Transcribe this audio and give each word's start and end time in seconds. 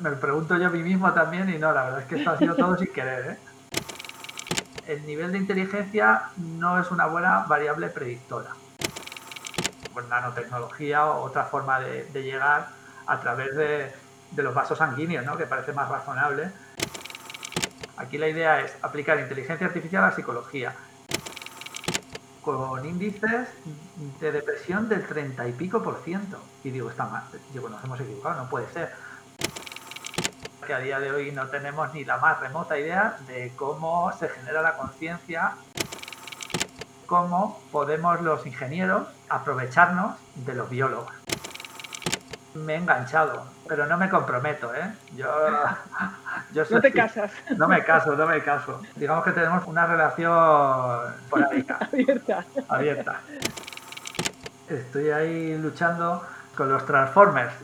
Me 0.00 0.10
lo 0.10 0.20
pregunto 0.20 0.56
yo 0.58 0.66
a 0.66 0.70
mí 0.70 0.82
mismo 0.82 1.12
también 1.12 1.48
y 1.48 1.58
no, 1.58 1.72
la 1.72 1.84
verdad 1.84 2.00
es 2.00 2.06
que 2.06 2.16
esto 2.16 2.30
ha 2.30 2.38
sido 2.38 2.54
todo 2.54 2.76
sin 2.76 2.92
querer. 2.92 3.30
¿eh? 3.30 3.38
El 4.86 5.06
nivel 5.06 5.32
de 5.32 5.38
inteligencia 5.38 6.30
no 6.36 6.78
es 6.78 6.90
una 6.90 7.06
buena 7.06 7.44
variable 7.48 7.88
predictora. 7.88 8.50
Pues 9.94 10.06
nanotecnología 10.08 11.06
o 11.06 11.22
otra 11.22 11.44
forma 11.44 11.80
de, 11.80 12.22
llegar 12.22 12.68
a 13.06 13.20
través 13.20 13.56
de, 13.56 13.92
de, 14.32 14.42
los 14.42 14.54
vasos 14.54 14.78
sanguíneos, 14.78 15.24
¿no? 15.24 15.38
que 15.38 15.46
parece 15.46 15.72
más 15.72 15.88
razonable. 15.88 16.50
Aquí 17.96 18.18
la 18.18 18.28
idea 18.28 18.60
es 18.60 18.76
aplicar 18.82 19.18
inteligencia 19.18 19.66
artificial 19.66 20.04
a 20.04 20.12
psicología 20.12 20.74
con 22.46 22.84
índices 22.84 23.48
de 24.20 24.30
depresión 24.30 24.88
del 24.88 25.04
30 25.04 25.48
y 25.48 25.52
pico 25.52 25.82
por 25.82 25.96
ciento. 26.04 26.38
Y 26.62 26.70
digo, 26.70 26.90
está 26.90 27.06
mal, 27.06 27.24
digo, 27.52 27.68
nos 27.68 27.82
hemos 27.82 27.98
equivocado, 27.98 28.44
no 28.44 28.48
puede 28.48 28.68
ser. 28.68 28.92
Que 30.66 30.74
a 30.74 30.78
día 30.78 30.98
de 30.98 31.12
hoy 31.12 31.30
no 31.30 31.46
tenemos 31.46 31.94
ni 31.94 32.04
la 32.04 32.18
más 32.18 32.40
remota 32.40 32.76
idea 32.78 33.16
de 33.28 33.52
cómo 33.56 34.12
se 34.18 34.28
genera 34.28 34.62
la 34.62 34.76
conciencia, 34.76 35.52
cómo 37.06 37.62
podemos 37.70 38.20
los 38.20 38.44
ingenieros 38.46 39.06
aprovecharnos 39.28 40.16
de 40.34 40.54
los 40.54 40.68
biólogos 40.68 41.12
me 42.56 42.74
he 42.74 42.76
enganchado, 42.76 43.44
pero 43.68 43.86
no 43.86 43.96
me 43.96 44.08
comprometo, 44.08 44.74
¿eh? 44.74 44.92
Yo, 45.14 45.28
no 46.70 46.80
te 46.80 46.92
casas. 46.92 47.30
No 47.56 47.68
me 47.68 47.84
caso, 47.84 48.16
no 48.16 48.26
me 48.26 48.42
caso. 48.42 48.80
Digamos 48.94 49.24
que 49.24 49.32
tenemos 49.32 49.66
una 49.66 49.86
relación 49.86 51.14
por 51.28 51.44
abierta. 51.90 52.44
Abierta. 52.68 53.20
Estoy 54.68 55.10
ahí 55.10 55.58
luchando 55.58 56.26
con 56.56 56.68
los 56.68 56.84
Transformers. 56.86 57.54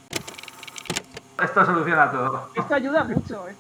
Esto 1.43 1.67
soluciona 1.67 2.09
todo. 2.09 2.49
Esto 2.55 2.75
ayuda 2.75 3.03
mucho, 3.03 3.49
¿eh? 3.49 3.55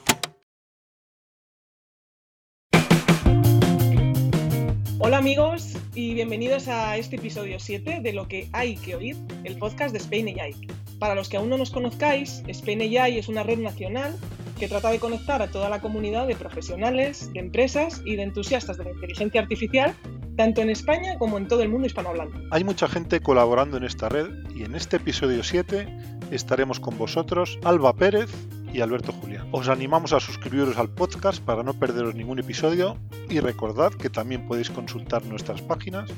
Hola 5.00 5.18
amigos 5.18 5.76
y 5.92 6.14
bienvenidos 6.14 6.68
a 6.68 6.96
este 6.96 7.16
episodio 7.16 7.58
7 7.58 7.98
de 8.00 8.12
Lo 8.12 8.28
que 8.28 8.48
hay 8.52 8.76
que 8.76 8.94
oír, 8.94 9.16
el 9.42 9.58
podcast 9.58 9.90
de 9.92 9.98
Spain 9.98 10.28
AI. 10.28 10.54
Para 11.00 11.16
los 11.16 11.28
que 11.28 11.38
aún 11.38 11.48
no 11.48 11.58
nos 11.58 11.72
conozcáis, 11.72 12.44
Spain 12.46 12.82
AI 12.82 13.18
es 13.18 13.28
una 13.28 13.42
red 13.42 13.58
nacional 13.58 14.16
que 14.60 14.68
trata 14.68 14.90
de 14.90 15.00
conectar 15.00 15.42
a 15.42 15.48
toda 15.48 15.68
la 15.68 15.80
comunidad 15.80 16.28
de 16.28 16.36
profesionales, 16.36 17.32
de 17.32 17.40
empresas 17.40 18.00
y 18.04 18.14
de 18.14 18.22
entusiastas 18.22 18.78
de 18.78 18.84
la 18.84 18.90
inteligencia 18.90 19.40
artificial, 19.40 19.92
tanto 20.36 20.60
en 20.60 20.70
España 20.70 21.18
como 21.18 21.36
en 21.36 21.48
todo 21.48 21.62
el 21.62 21.68
mundo 21.68 21.88
hispanohablante. 21.88 22.38
Hay 22.52 22.62
mucha 22.62 22.86
gente 22.86 23.18
colaborando 23.18 23.76
en 23.76 23.82
esta 23.82 24.08
red 24.08 24.28
y 24.54 24.62
en 24.62 24.76
este 24.76 24.98
episodio 24.98 25.42
7 25.42 26.20
estaremos 26.34 26.80
con 26.80 26.96
vosotros 26.98 27.58
Alba 27.64 27.92
Pérez 27.92 28.30
y 28.72 28.80
Alberto 28.80 29.12
Julián. 29.12 29.48
Os 29.52 29.68
animamos 29.68 30.12
a 30.12 30.20
suscribiros 30.20 30.78
al 30.78 30.88
podcast 30.88 31.42
para 31.42 31.62
no 31.62 31.74
perderos 31.74 32.14
ningún 32.14 32.38
episodio 32.38 32.96
y 33.28 33.40
recordad 33.40 33.92
que 33.92 34.08
también 34.08 34.46
podéis 34.46 34.70
consultar 34.70 35.24
nuestras 35.26 35.60
páginas 35.62 36.10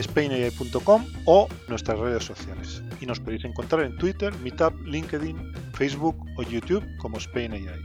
spainai.com 0.00 1.04
o 1.26 1.48
nuestras 1.68 1.98
redes 1.98 2.24
sociales. 2.24 2.82
Y 3.00 3.06
nos 3.06 3.20
podéis 3.20 3.44
encontrar 3.44 3.84
en 3.84 3.96
Twitter, 3.96 4.32
Meetup, 4.42 4.74
LinkedIn, 4.86 5.52
Facebook 5.74 6.16
o 6.38 6.42
YouTube 6.42 6.84
como 6.98 7.20
SpainAI. 7.20 7.82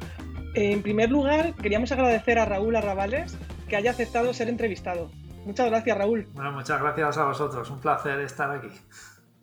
En 0.54 0.82
primer 0.82 1.12
lugar, 1.12 1.54
queríamos 1.56 1.92
agradecer 1.92 2.40
a 2.40 2.46
Raúl 2.46 2.76
Arrabales 2.76 3.38
que 3.68 3.76
haya 3.76 3.92
aceptado 3.92 4.34
ser 4.34 4.48
entrevistado. 4.48 5.12
Muchas 5.46 5.70
gracias, 5.70 5.98
Raúl. 5.98 6.28
Bueno, 6.34 6.54
muchas 6.54 6.82
gracias 6.82 7.18
a 7.18 7.26
vosotros. 7.26 7.70
Un 7.70 7.80
placer 7.80 8.20
estar 8.22 8.50
aquí. 8.50 8.70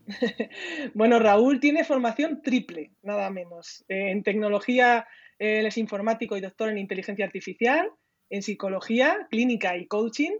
bueno, 0.95 1.19
Raúl 1.19 1.61
tiene 1.61 1.85
formación 1.85 2.43
triple, 2.43 2.93
nada 3.03 3.31
menos. 3.31 3.85
En 3.89 4.23
tecnología, 4.23 5.07
él 5.39 5.67
es 5.67 5.79
informático 5.79 6.37
y 6.37 6.41
doctor 6.41 6.69
en 6.69 6.79
inteligencia 6.79 7.25
artificial, 7.25 7.91
en 8.31 8.43
psicología, 8.43 9.27
clínica 9.31 9.77
y 9.77 9.87
coaching, 9.87 10.33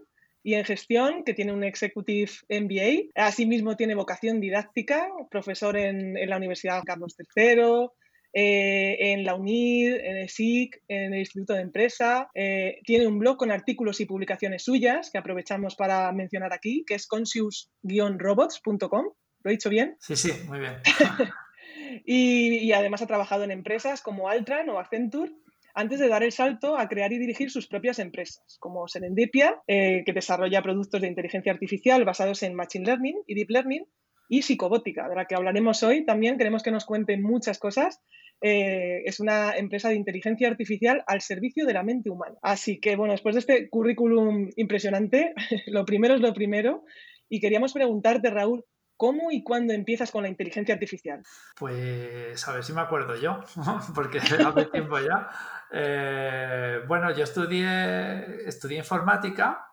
y 0.43 0.55
en 0.55 0.65
gestión, 0.65 1.23
que 1.23 1.33
tiene 1.33 1.53
un 1.53 1.63
Executive 1.63 2.31
MBA. 2.49 3.11
Asimismo, 3.15 3.77
tiene 3.77 3.95
vocación 3.95 4.41
didáctica, 4.41 5.07
profesor 5.31 5.77
en, 5.77 6.13
la 6.29 6.35
Universidad 6.35 6.83
Carlos 6.83 7.15
III, 7.17 7.87
eh, 8.33 8.97
en 9.13 9.23
la 9.23 9.35
UNID, 9.35 9.95
en 9.95 10.17
el 10.17 10.29
SIC, 10.29 10.81
en 10.89 11.13
el 11.13 11.19
Instituto 11.19 11.53
de 11.53 11.61
Empresa. 11.61 12.29
Eh, 12.33 12.79
tiene 12.83 13.07
un 13.07 13.19
blog 13.19 13.37
con 13.37 13.51
artículos 13.51 14.01
y 14.01 14.05
publicaciones 14.05 14.63
suyas 14.63 15.09
que 15.11 15.17
aprovechamos 15.17 15.75
para 15.75 16.11
mencionar 16.11 16.51
aquí, 16.51 16.83
que 16.85 16.95
es 16.95 17.07
conscious-robots.com. 17.07 19.05
¿Lo 19.43 19.51
he 19.51 19.53
dicho 19.53 19.69
bien? 19.69 19.95
Sí, 19.99 20.15
sí, 20.15 20.31
muy 20.47 20.59
bien. 20.59 20.73
y, 22.05 22.57
y, 22.59 22.73
además 22.73 23.01
ha 23.01 23.07
trabajado 23.07 23.43
en 23.43 23.51
empresas 23.51 24.01
como 24.01 24.29
Altran 24.29 24.69
o 24.69 24.79
Accenture 24.79 25.31
antes 25.75 25.99
de 25.99 26.07
dar 26.07 26.23
el 26.23 26.31
salto 26.31 26.77
a 26.77 26.87
crear 26.87 27.11
y 27.13 27.17
dirigir 27.17 27.49
sus 27.49 27.67
propias 27.67 27.99
empresas, 27.99 28.57
como 28.59 28.87
Serendipia, 28.87 29.61
eh, 29.67 30.03
que 30.05 30.13
desarrolla 30.13 30.61
productos 30.61 31.01
de 31.01 31.07
inteligencia 31.07 31.51
artificial 31.51 32.05
basados 32.05 32.43
en 32.43 32.53
Machine 32.53 32.85
Learning 32.85 33.17
y 33.25 33.33
Deep 33.33 33.49
Learning, 33.49 33.85
y 34.29 34.41
Psicobótica, 34.43 35.09
de 35.09 35.15
la 35.15 35.25
que 35.25 35.35
hablaremos 35.35 35.83
hoy. 35.83 36.05
También 36.05 36.37
queremos 36.37 36.63
que 36.63 36.71
nos 36.71 36.85
cuenten 36.85 37.21
muchas 37.21 37.59
cosas. 37.59 38.01
Eh, 38.41 39.01
es 39.05 39.19
una 39.19 39.55
empresa 39.55 39.89
de 39.89 39.95
inteligencia 39.95 40.47
artificial 40.47 41.03
al 41.07 41.21
servicio 41.21 41.65
de 41.65 41.73
la 41.73 41.83
mente 41.83 42.09
humana. 42.09 42.35
Así 42.41 42.79
que, 42.79 42.95
bueno, 42.95 43.13
después 43.13 43.35
de 43.35 43.39
este 43.39 43.69
currículum 43.69 44.49
impresionante, 44.55 45.33
lo 45.67 45.85
primero 45.85 46.15
es 46.15 46.21
lo 46.21 46.33
primero. 46.33 46.83
Y 47.29 47.39
queríamos 47.39 47.73
preguntarte, 47.73 48.29
Raúl, 48.29 48.63
¿Cómo 48.97 49.31
y 49.31 49.43
cuándo 49.43 49.73
empiezas 49.73 50.11
con 50.11 50.23
la 50.23 50.29
inteligencia 50.29 50.73
artificial? 50.73 51.23
Pues 51.55 52.47
a 52.47 52.53
ver 52.53 52.63
si 52.63 52.73
me 52.73 52.81
acuerdo 52.81 53.15
yo, 53.15 53.39
porque 53.95 54.19
hace 54.19 54.65
tiempo 54.65 54.99
ya. 54.99 55.29
Eh, 55.71 56.81
bueno, 56.87 57.11
yo 57.11 57.23
estudié, 57.23 58.47
informática 58.71 59.67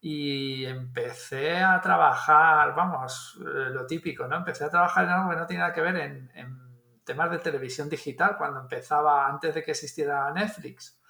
y 0.00 0.64
empecé 0.64 1.58
a 1.58 1.80
trabajar, 1.80 2.74
vamos, 2.74 3.38
eh, 3.40 3.70
lo 3.70 3.86
típico, 3.86 4.26
¿no? 4.26 4.36
Empecé 4.36 4.64
a 4.64 4.70
trabajar 4.70 5.04
en 5.04 5.10
algo 5.10 5.30
que 5.30 5.36
no 5.36 5.46
tiene 5.46 5.60
nada 5.60 5.72
que 5.72 5.80
ver 5.80 5.96
en 5.96 6.70
temas 7.10 7.30
de 7.32 7.38
televisión 7.38 7.88
digital, 7.88 8.36
cuando 8.38 8.60
empezaba 8.60 9.26
antes 9.26 9.52
de 9.52 9.64
que 9.64 9.72
existiera 9.72 10.30
Netflix. 10.32 11.00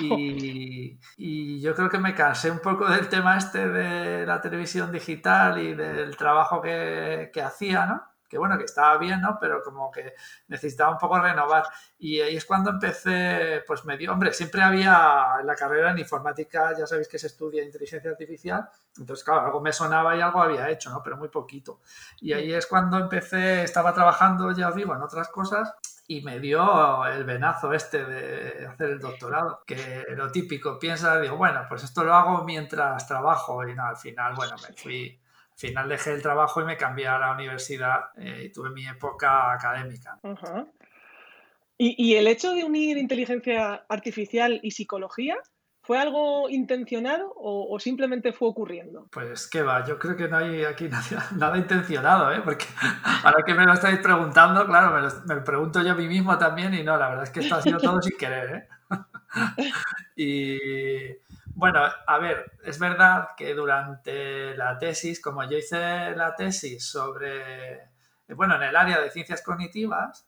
Y, 0.00 1.60
yo 1.60 1.74
creo 1.74 1.88
que 1.88 1.98
me 1.98 2.14
cansé 2.14 2.50
un 2.50 2.60
poco 2.60 2.88
del 2.88 3.08
tema 3.08 3.36
este 3.36 3.68
de 3.68 4.26
la 4.26 4.40
televisión 4.40 4.92
digital 4.92 5.58
y 5.58 5.74
del 5.74 6.16
trabajo 6.16 6.60
que, 6.60 7.30
que 7.32 7.42
hacía, 7.42 7.86
¿no? 7.86 8.02
Que 8.28 8.38
bueno, 8.38 8.58
que 8.58 8.64
estaba 8.64 8.98
bien, 8.98 9.20
¿no? 9.20 9.38
Pero 9.40 9.62
como 9.62 9.90
que 9.90 10.14
necesitaba 10.48 10.90
un 10.90 10.98
poco 10.98 11.20
renovar. 11.20 11.64
Y 11.98 12.20
ahí 12.20 12.36
es 12.36 12.44
cuando 12.44 12.70
empecé, 12.70 13.62
pues 13.66 13.84
me 13.84 13.96
dio, 13.96 14.12
hombre, 14.12 14.32
siempre 14.32 14.62
había 14.62 15.36
en 15.40 15.46
la 15.46 15.54
carrera 15.54 15.92
en 15.92 15.98
informática, 15.98 16.76
ya 16.76 16.86
sabéis 16.86 17.08
que 17.08 17.18
se 17.18 17.28
estudia 17.28 17.62
inteligencia 17.62 18.10
artificial, 18.10 18.68
entonces 18.96 19.24
claro, 19.24 19.42
algo 19.42 19.60
me 19.60 19.72
sonaba 19.72 20.16
y 20.16 20.20
algo 20.20 20.42
había 20.42 20.68
hecho, 20.70 20.90
¿no? 20.90 21.02
Pero 21.02 21.16
muy 21.16 21.28
poquito. 21.28 21.80
Y 22.20 22.32
ahí 22.32 22.52
es 22.52 22.66
cuando 22.66 22.98
empecé, 22.98 23.62
estaba 23.62 23.94
trabajando, 23.94 24.50
ya 24.52 24.68
os 24.68 24.74
digo, 24.74 24.94
en 24.94 25.02
otras 25.02 25.28
cosas 25.28 25.74
y 26.06 26.20
me 26.20 26.38
dio 26.38 27.06
el 27.06 27.24
venazo 27.24 27.72
este 27.72 28.04
de 28.04 28.66
hacer 28.66 28.90
el 28.90 29.00
doctorado, 29.00 29.62
que 29.66 30.04
lo 30.10 30.30
típico, 30.30 30.78
piensa, 30.78 31.20
digo, 31.20 31.36
bueno, 31.36 31.64
pues 31.68 31.82
esto 31.82 32.04
lo 32.04 32.14
hago 32.14 32.44
mientras 32.44 33.06
trabajo 33.06 33.66
y 33.66 33.74
no, 33.74 33.86
al 33.86 33.96
final, 33.96 34.34
bueno, 34.34 34.56
me 34.56 34.74
fui, 34.74 35.18
al 35.52 35.58
final 35.58 35.88
dejé 35.88 36.12
el 36.12 36.22
trabajo 36.22 36.60
y 36.60 36.64
me 36.64 36.76
cambié 36.76 37.08
a 37.08 37.18
la 37.18 37.32
universidad 37.32 38.10
eh, 38.16 38.44
y 38.46 38.52
tuve 38.52 38.70
mi 38.70 38.86
época 38.86 39.52
académica. 39.52 40.18
¿Y, 41.78 41.94
¿Y 41.96 42.16
el 42.16 42.26
hecho 42.26 42.52
de 42.52 42.64
unir 42.64 42.98
inteligencia 42.98 43.84
artificial 43.88 44.60
y 44.62 44.72
psicología 44.72 45.36
¿Fue 45.84 45.98
algo 45.98 46.48
intencionado 46.48 47.30
o, 47.36 47.78
simplemente 47.78 48.32
fue 48.32 48.48
ocurriendo? 48.48 49.06
Pues 49.10 49.46
qué 49.46 49.62
va, 49.62 49.84
yo 49.84 49.98
creo 49.98 50.16
que 50.16 50.28
no 50.28 50.38
hay 50.38 50.64
aquí 50.64 50.88
nada, 51.36 51.58
intencionado, 51.58 52.32
¿eh? 52.32 52.40
porque 52.42 52.64
ahora 53.22 53.44
que 53.44 53.52
me 53.52 53.66
lo 53.66 53.74
estáis 53.74 53.98
preguntando, 53.98 54.66
claro, 54.66 54.92
me 55.26 55.34
lo, 55.34 55.44
pregunto 55.44 55.82
yo 55.82 55.92
a 55.92 55.94
mí 55.94 56.08
mismo 56.08 56.38
también 56.38 56.72
y 56.72 56.82
no, 56.82 56.96
la 56.96 57.10
verdad 57.10 57.24
es 57.24 57.30
que 57.30 57.40
esto 57.40 57.56
ha 57.56 57.60
sido 57.60 57.78
todo 57.78 58.00
sin 58.00 58.16
querer. 58.16 58.54
¿eh? 58.54 58.68
y 60.16 61.18
bueno, 61.54 61.82
a 62.06 62.18
ver, 62.18 62.52
es 62.64 62.78
verdad 62.78 63.28
que 63.36 63.54
durante 63.54 64.56
la 64.56 64.78
tesis, 64.78 65.20
como 65.20 65.44
yo 65.44 65.58
hice 65.58 66.16
la 66.16 66.34
tesis 66.34 66.82
sobre, 66.82 67.90
bueno, 68.28 68.56
en 68.56 68.62
el 68.62 68.74
área 68.76 69.02
de 69.02 69.10
ciencias 69.10 69.42
cognitivas, 69.42 70.26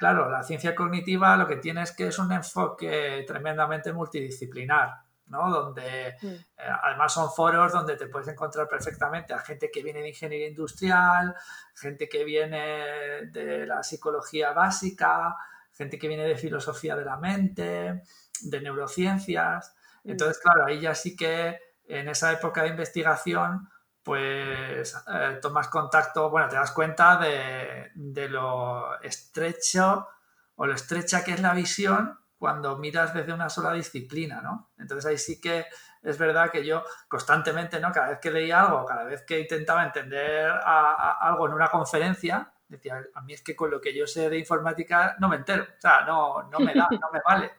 Claro, 0.00 0.30
la 0.30 0.42
ciencia 0.42 0.74
cognitiva 0.74 1.36
lo 1.36 1.46
que 1.46 1.56
tiene 1.56 1.82
es 1.82 1.92
que 1.92 2.06
es 2.06 2.18
un 2.18 2.32
enfoque 2.32 3.22
tremendamente 3.26 3.92
multidisciplinar, 3.92 4.94
¿no? 5.26 5.50
Donde 5.50 6.16
eh, 6.22 6.46
además 6.82 7.12
son 7.12 7.30
foros 7.30 7.70
donde 7.70 7.96
te 7.96 8.06
puedes 8.06 8.28
encontrar 8.28 8.66
perfectamente 8.66 9.34
a 9.34 9.40
gente 9.40 9.70
que 9.70 9.82
viene 9.82 10.00
de 10.00 10.08
ingeniería 10.08 10.48
industrial, 10.48 11.34
gente 11.74 12.08
que 12.08 12.24
viene 12.24 13.26
de 13.30 13.66
la 13.66 13.82
psicología 13.82 14.54
básica, 14.54 15.36
gente 15.70 15.98
que 15.98 16.08
viene 16.08 16.24
de 16.24 16.36
filosofía 16.36 16.96
de 16.96 17.04
la 17.04 17.18
mente, 17.18 18.02
de 18.40 18.60
neurociencias. 18.62 19.74
Mm. 20.04 20.12
Entonces, 20.12 20.38
claro, 20.42 20.64
ahí 20.64 20.80
ya 20.80 20.94
sí 20.94 21.14
que 21.14 21.58
en 21.84 22.08
esa 22.08 22.32
época 22.32 22.62
de 22.62 22.70
investigación 22.70 23.68
pues 24.02 24.96
eh, 25.12 25.38
tomas 25.42 25.68
contacto, 25.68 26.30
bueno, 26.30 26.48
te 26.48 26.56
das 26.56 26.72
cuenta 26.72 27.18
de, 27.18 28.28
lo 28.28 29.00
estrecho 29.02 30.08
o 30.56 30.66
lo 30.66 30.74
estrecha 30.74 31.22
que 31.22 31.32
es 31.32 31.40
la 31.40 31.54
visión 31.54 32.18
cuando 32.38 32.78
miras 32.78 33.12
desde 33.12 33.34
una 33.34 33.50
sola 33.50 33.72
disciplina, 33.72 34.40
¿no? 34.40 34.70
Entonces 34.78 35.04
ahí 35.04 35.18
sí 35.18 35.40
que 35.40 35.66
es 36.02 36.16
verdad 36.16 36.50
que 36.50 36.64
yo 36.64 36.82
constantemente, 37.08 37.78
¿no? 37.80 37.92
Cada 37.92 38.08
vez 38.08 38.18
que 38.18 38.30
leía 38.30 38.62
algo, 38.62 38.86
cada 38.86 39.04
vez 39.04 39.22
que 39.26 39.40
intentaba 39.40 39.84
entender 39.84 40.50
algo 40.50 41.46
en 41.46 41.52
una 41.52 41.68
conferencia, 41.68 42.50
decía, 42.66 43.02
a 43.14 43.20
mí 43.20 43.34
es 43.34 43.42
que 43.42 43.54
con 43.54 43.70
lo 43.70 43.80
que 43.80 43.94
yo 43.94 44.06
sé 44.06 44.30
de 44.30 44.38
informática 44.38 45.16
no 45.18 45.28
me 45.28 45.36
entero, 45.36 45.64
o 45.64 45.80
sea, 45.80 46.02
no, 46.06 46.44
no 46.44 46.60
me 46.60 46.72
da, 46.72 46.88
no 46.90 47.10
me 47.12 47.20
vale, 47.22 47.52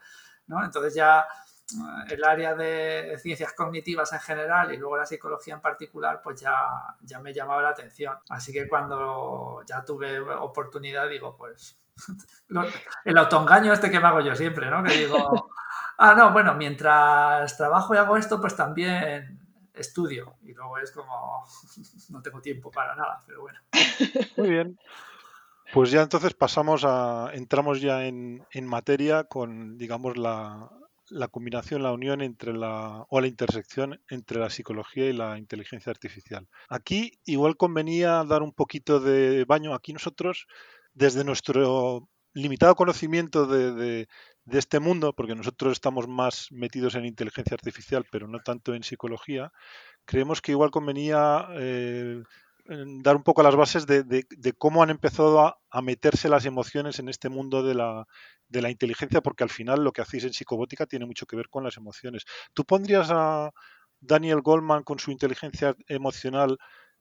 ¿no? 0.48 0.64
Entonces 0.64 0.96
ya 0.96 1.28
el 2.10 2.24
área 2.24 2.56
de 2.56 3.18
ciencias 3.20 3.54
cognitivas 3.54 4.12
en 4.14 4.20
general 4.20 4.74
y 4.74 4.78
luego 4.78 4.98
la 4.98 5.06
psicología 5.06 5.54
en 5.54 5.62
particular, 5.62 6.22
pues 6.24 6.42
ya, 6.42 6.56
ya 7.02 7.20
me 7.20 7.34
llamaba 7.34 7.62
la 7.62 7.70
atención. 7.70 8.18
Así 8.30 8.52
que 8.52 8.68
cuando 8.68 9.64
ya 9.66 9.84
tuve 9.84 10.20
oportunidad, 10.20 11.10
digo, 11.10 11.36
pues 11.36 11.80
el 13.06 13.18
autoengaño 13.18 13.74
este 13.74 13.90
que 13.90 14.00
me 14.00 14.08
hago 14.08 14.22
yo 14.22 14.36
siempre, 14.36 14.70
¿no? 14.70 14.84
Que 14.84 14.98
digo, 14.98 15.50
ah, 15.98 16.16
no, 16.16 16.32
bueno, 16.32 16.54
mientras 16.56 17.56
trabajo 17.58 17.94
y 17.96 17.98
hago 17.98 18.18
esto, 18.18 18.40
pues 18.40 18.56
también 18.56 19.40
estudio. 19.74 20.36
Y 20.44 20.54
luego 20.54 20.78
es 20.78 20.92
como, 20.92 21.44
no 22.10 22.22
tengo 22.22 22.42
tiempo 22.42 22.72
para 22.72 22.96
nada, 22.96 23.20
pero 23.26 23.42
bueno. 23.42 23.60
Muy 24.38 24.50
bien. 24.50 24.80
Pues 25.74 25.90
ya 25.90 26.02
entonces 26.02 26.34
pasamos 26.34 26.84
a, 26.84 27.30
entramos 27.34 27.80
ya 27.80 28.04
en, 28.04 28.46
en 28.52 28.68
materia 28.68 29.24
con, 29.24 29.78
digamos, 29.78 30.18
la, 30.18 30.70
la 31.12 31.28
combinación, 31.28 31.84
la 31.84 31.92
unión 31.92 32.22
entre 32.22 32.54
la 32.54 33.06
o 33.10 33.22
la 33.22 33.28
intersección 33.28 34.02
entre 34.10 34.40
la 34.40 34.50
psicología 34.50 35.08
y 35.10 35.14
la 35.14 35.38
inteligencia 35.38 35.92
artificial. 35.92 36.48
Aquí 36.70 37.20
igual 37.26 37.58
convenía 37.58 38.24
dar 38.24 38.42
un 38.42 38.54
poquito 38.54 39.00
de 39.00 39.46
baño. 39.46 39.74
Aquí 39.74 39.94
nosotros, 39.94 40.48
desde 40.94 41.24
nuestro 41.24 42.10
limitado 42.34 42.76
conocimiento 42.76 43.46
de, 43.46 44.08
este 44.48 44.80
mundo, 44.80 45.14
porque 45.14 45.36
nosotros 45.36 45.74
estamos 45.74 46.08
más 46.08 46.48
metidos 46.52 46.96
en 46.96 47.06
inteligencia 47.06 47.56
artificial, 47.56 48.06
pero 48.12 48.28
no 48.28 48.40
tanto 48.40 48.74
en 48.74 48.84
psicología, 48.84 49.52
creemos 50.06 50.42
que 50.42 50.54
igual 50.54 50.72
convenía 50.72 51.48
eh, 51.54 52.24
dar 53.02 53.16
un 53.16 53.24
poco 53.24 53.44
las 53.44 53.56
bases 53.56 53.86
de, 53.86 54.26
cómo 54.58 54.84
han 54.84 54.90
empezado 54.90 55.40
a, 55.40 55.82
meterse 55.82 56.30
las 56.30 56.46
emociones 56.46 57.00
en 57.00 57.10
este 57.10 57.30
mundo 57.30 57.64
de 57.64 57.76
la, 57.76 58.08
de 58.48 58.62
la 58.62 58.70
inteligencia, 58.70 59.22
porque 59.22 59.44
al 59.44 59.50
final 59.50 59.84
lo 59.84 59.92
que 59.92 60.02
hacéis 60.02 60.24
en 60.24 60.34
psicobótica 60.34 60.86
tiene 60.86 61.06
mucho 61.06 61.26
que 61.26 61.36
ver 61.36 61.50
con 61.50 61.64
las 61.64 61.78
emociones. 61.78 62.26
¿Tú 62.54 62.66
pondrías 62.66 63.10
a 63.12 63.52
Daniel 64.00 64.42
Goldman 64.42 64.84
con 64.84 65.00
su 65.00 65.12
inteligencia 65.12 65.76
emocional 65.88 66.58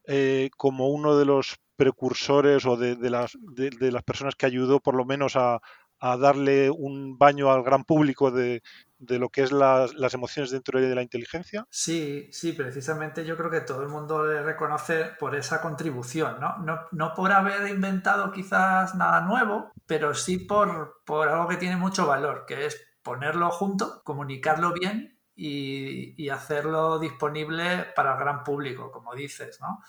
eh, 0.06 0.50
como 0.56 0.88
uno 0.88 1.16
de 1.18 1.24
los 1.24 1.56
precursores 1.76 2.66
o 2.66 2.76
de, 2.76 2.96
las, 3.08 3.32
de, 3.40 3.92
las 3.92 4.02
personas 4.02 4.34
que 4.34 4.46
ayudó 4.46 4.80
por 4.80 4.94
lo 4.94 5.04
menos 5.04 5.34
a, 5.36 5.60
a 6.00 6.16
darle 6.16 6.70
un 6.70 7.18
baño 7.18 7.52
al 7.52 7.62
gran 7.62 7.84
público 7.84 8.30
de, 8.30 8.62
lo 8.98 9.28
que 9.28 9.42
es 9.42 9.52
las, 9.52 10.14
emociones 10.14 10.50
dentro 10.50 10.80
de 10.80 10.94
la 10.94 11.02
inteligencia? 11.02 11.66
Sí, 11.70 12.28
sí, 12.32 12.52
precisamente 12.52 13.24
yo 13.24 13.36
creo 13.36 13.50
que 13.50 13.60
todo 13.60 13.82
el 13.82 13.88
mundo 13.88 14.26
le 14.26 14.42
reconoce 14.42 15.04
por 15.18 15.36
esa 15.36 15.60
contribución, 15.60 16.40
¿no? 16.40 16.86
No, 16.90 17.14
por 17.14 17.32
haber 17.32 17.68
inventado 17.68 18.32
quizás 18.32 18.94
nada 18.94 19.20
nuevo, 19.20 19.72
pero 19.86 20.14
sí 20.14 20.38
por, 20.38 21.02
por 21.04 21.28
algo 21.28 21.48
que 21.48 21.58
tiene 21.58 21.76
mucho 21.76 22.06
valor, 22.06 22.44
que 22.46 22.66
es 22.66 22.80
ponerlo 23.02 23.50
junto, 23.50 24.02
comunicarlo 24.02 24.72
bien 24.72 25.18
y, 25.36 26.14
y 26.22 26.30
hacerlo 26.30 26.98
disponible 26.98 27.86
para 27.94 28.14
el 28.14 28.18
gran 28.18 28.42
público, 28.42 28.90
como 28.90 29.14
dices, 29.14 29.58
¿no? 29.60 29.80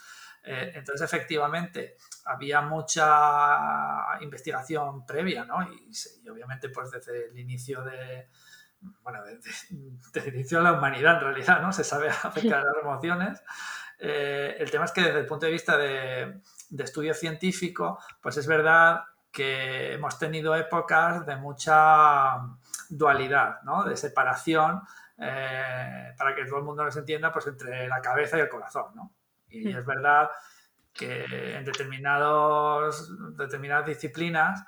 Eh, 0.44 0.72
entonces, 0.76 1.02
efectivamente, 1.02 1.98
había 2.26 2.62
mucha 2.62 4.20
investigación 4.22 5.06
previa, 5.06 5.46
¿no? 5.46 5.62
Y, 5.64 6.30
obviamente, 6.30 6.70
pues 6.70 6.92
desde 6.92 7.28
el 7.28 7.38
inicio 7.38 7.84
de, 7.84 8.28
bueno, 9.04 9.20
desde, 10.14 10.30
el 10.30 10.36
inicio 10.36 10.58
de 10.60 10.64
la 10.64 10.74
humanidad, 10.74 11.18
en 11.18 11.22
realidad, 11.22 11.62
¿no? 11.62 11.72
Se 11.72 11.84
sabe 11.84 12.10
acerca 12.24 12.58
de 12.58 12.64
las 12.64 12.78
emociones. 12.82 13.44
Eh, 14.00 14.56
el 14.60 14.72
tema 14.72 14.86
es 14.86 14.92
que 14.92 15.02
desde 15.02 15.20
el 15.20 15.28
punto 15.28 15.46
de 15.46 15.52
vista 15.52 15.78
de, 15.78 16.42
estudio 16.80 17.14
científico, 17.14 18.00
pues 18.22 18.38
es 18.38 18.48
verdad 18.48 19.04
que 19.32 19.94
hemos 19.94 20.18
tenido 20.18 20.56
épocas 20.56 21.26
de 21.26 21.36
mucha 21.36 22.38
dualidad, 22.90 23.62
¿no? 23.64 23.84
De 23.84 23.96
separación, 23.96 24.82
eh, 25.18 26.14
para 26.18 26.36
que 26.36 26.46
todo 26.46 26.58
el 26.58 26.64
mundo 26.64 26.84
nos 26.84 26.98
entienda, 26.98 27.32
pues 27.32 27.46
entre 27.48 27.88
la 27.88 28.02
cabeza 28.02 28.38
y 28.38 28.42
el 28.42 28.50
corazón, 28.50 28.96
¿no? 28.96 29.14
Y 29.51 29.65
hmm. 29.65 29.77
es 29.77 29.86
verdad 29.86 30.30
que 30.94 31.56
en 31.56 31.65
determinados, 31.65 33.12
determinadas 33.38 33.86
disciplinas 33.86 34.63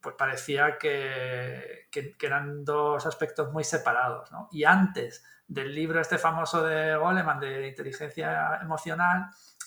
pues 0.00 0.14
parecía 0.16 0.76
que, 0.78 1.86
que, 1.90 2.16
eran 2.20 2.64
dos 2.64 3.06
aspectos 3.06 3.52
muy 3.52 3.64
separados. 3.64 4.30
¿no? 4.32 4.48
Y 4.50 4.64
antes 4.64 5.24
del 5.46 5.74
libro 5.74 6.00
este 6.00 6.18
famoso 6.18 6.64
de 6.64 6.96
Goleman 6.96 7.38
de 7.38 7.68
inteligencia 7.68 8.58
emocional, 8.60 9.26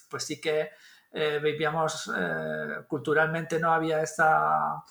pues 0.10 0.24
sí 0.24 0.42
que 0.42 0.72
eh, 1.12 1.40
vivíamos 1.42 2.12
eh, 2.16 2.84
culturalmente 2.88 3.60
no 3.60 3.72
había 3.72 4.02
esa, 4.02 4.84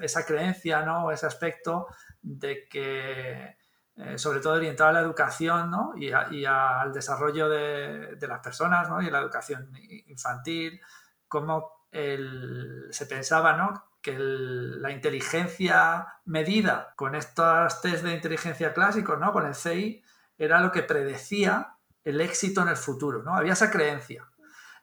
esa 0.00 0.24
creencia, 0.24 0.82
¿no? 0.82 1.10
ese 1.10 1.26
aspecto 1.26 1.88
de 2.22 2.68
que 2.68 3.56
eh, 3.96 4.18
sobre 4.18 4.40
todo 4.40 4.54
orientado 4.54 4.90
a 4.90 4.92
la 4.92 5.00
educación 5.00 5.70
y, 5.96 6.10
al 6.44 6.92
desarrollo 6.92 7.48
de, 7.48 8.18
las 8.20 8.40
personas 8.40 8.88
¿no? 8.88 9.00
y 9.00 9.10
la 9.10 9.20
educación 9.20 9.70
infantil, 10.06 10.80
como 11.28 11.84
se 11.92 13.06
pensaba 13.06 13.84
que 14.02 14.16
la 14.18 14.90
inteligencia 14.90 16.06
medida 16.26 16.92
con 16.96 17.14
estos 17.14 17.80
test 17.80 18.04
de 18.04 18.14
inteligencia 18.14 18.74
clásicos, 18.74 19.18
¿no? 19.18 19.32
con 19.32 19.46
el 19.46 19.54
CI, 19.54 20.04
era 20.36 20.60
lo 20.60 20.70
que 20.70 20.82
predecía 20.82 21.76
el 22.04 22.20
éxito 22.20 22.62
en 22.62 22.68
el 22.68 22.76
futuro. 22.76 23.22
¿no? 23.22 23.34
Había 23.34 23.54
esa 23.54 23.70
creencia. 23.70 24.28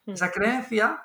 Hmm. 0.05 0.11
Esa 0.13 0.31
creencia 0.31 1.03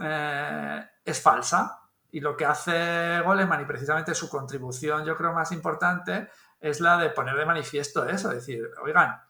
eh, 0.00 0.88
es 1.04 1.20
falsa 1.20 1.80
y 2.12 2.20
lo 2.20 2.36
que 2.36 2.46
hace 2.46 3.20
Goleman 3.20 3.60
y 3.60 3.66
precisamente 3.66 4.14
su 4.14 4.28
contribución 4.28 5.04
yo 5.04 5.14
creo 5.16 5.32
más 5.32 5.52
importante 5.52 6.30
es 6.60 6.80
la 6.80 6.98
de 6.98 7.10
poner 7.10 7.36
de 7.36 7.46
manifiesto 7.46 8.06
eso, 8.06 8.28
decir, 8.28 8.70
oigan, 8.82 9.20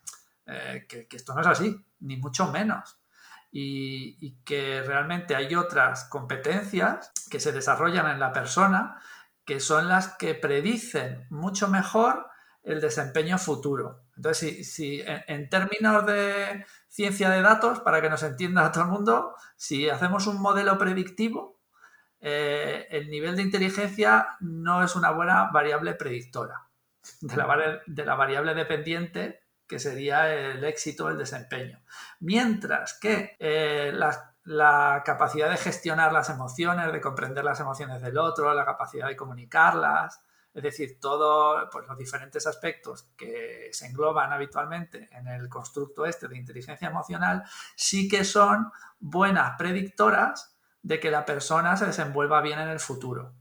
eh, 0.46 0.86
que, 0.88 1.06
esto 1.12 1.34
no 1.34 1.40
es 1.40 1.46
así, 1.46 1.84
ni 2.00 2.16
mucho 2.16 2.50
menos. 2.50 2.98
Y, 3.52 4.38
que 4.44 4.82
realmente 4.82 5.34
hay 5.34 5.54
otras 5.54 6.04
competencias 6.04 7.12
que 7.30 7.40
se 7.40 7.52
desarrollan 7.52 8.08
en 8.08 8.20
la 8.20 8.32
persona 8.32 9.00
que 9.44 9.58
son 9.58 9.88
las 9.88 10.16
que 10.16 10.34
predicen 10.34 11.26
mucho 11.30 11.66
mejor 11.68 12.28
el 12.62 12.80
desempeño 12.80 13.38
futuro. 13.38 14.04
Entonces, 14.16 14.72
si, 14.72 15.02
en, 15.04 15.48
términos 15.48 16.06
de 16.06 16.64
ciencia 16.88 17.30
de 17.30 17.42
datos, 17.42 17.80
para 17.80 18.00
que 18.00 18.10
nos 18.10 18.22
entienda 18.22 18.70
todo 18.70 18.84
el 18.84 18.90
mundo, 18.90 19.34
si 19.56 19.88
hacemos 19.88 20.26
un 20.26 20.40
modelo 20.40 20.78
predictivo, 20.78 21.58
eh, 22.20 22.86
el 22.90 23.08
nivel 23.08 23.34
de 23.34 23.42
inteligencia 23.42 24.36
no 24.40 24.84
es 24.84 24.94
una 24.94 25.10
buena 25.10 25.50
variable 25.50 25.94
predictora 25.94 26.69
de 27.20 28.04
la, 28.04 28.14
variable 28.14 28.54
dependiente 28.54 29.40
que 29.66 29.78
sería 29.78 30.34
el 30.34 30.64
éxito, 30.64 31.08
el 31.08 31.18
desempeño. 31.18 31.82
Mientras 32.20 32.98
que 32.98 33.36
eh, 33.38 33.92
la, 33.94 35.02
capacidad 35.04 35.50
de 35.50 35.56
gestionar 35.56 36.12
las 36.12 36.30
emociones, 36.30 36.92
de 36.92 37.00
comprender 37.00 37.44
las 37.44 37.60
emociones 37.60 38.02
del 38.02 38.18
otro, 38.18 38.52
la 38.52 38.64
capacidad 38.64 39.06
de 39.06 39.16
comunicarlas, 39.16 40.20
es 40.52 40.62
decir, 40.62 40.98
todos 41.00 41.68
pues, 41.70 41.86
los 41.86 41.96
diferentes 41.96 42.46
aspectos 42.46 43.10
que 43.16 43.68
se 43.72 43.86
engloban 43.86 44.32
habitualmente 44.32 45.08
en 45.12 45.28
el 45.28 45.48
constructo 45.48 46.04
este 46.04 46.26
de 46.26 46.36
inteligencia 46.36 46.88
emocional, 46.88 47.44
sí 47.76 48.08
que 48.08 48.24
son 48.24 48.72
buenas 48.98 49.54
predictoras 49.56 50.56
de 50.82 50.98
que 50.98 51.10
la 51.10 51.24
persona 51.24 51.76
se 51.76 51.86
desenvuelva 51.86 52.40
bien 52.40 52.58
en 52.58 52.68
el 52.68 52.80
futuro. 52.80 53.34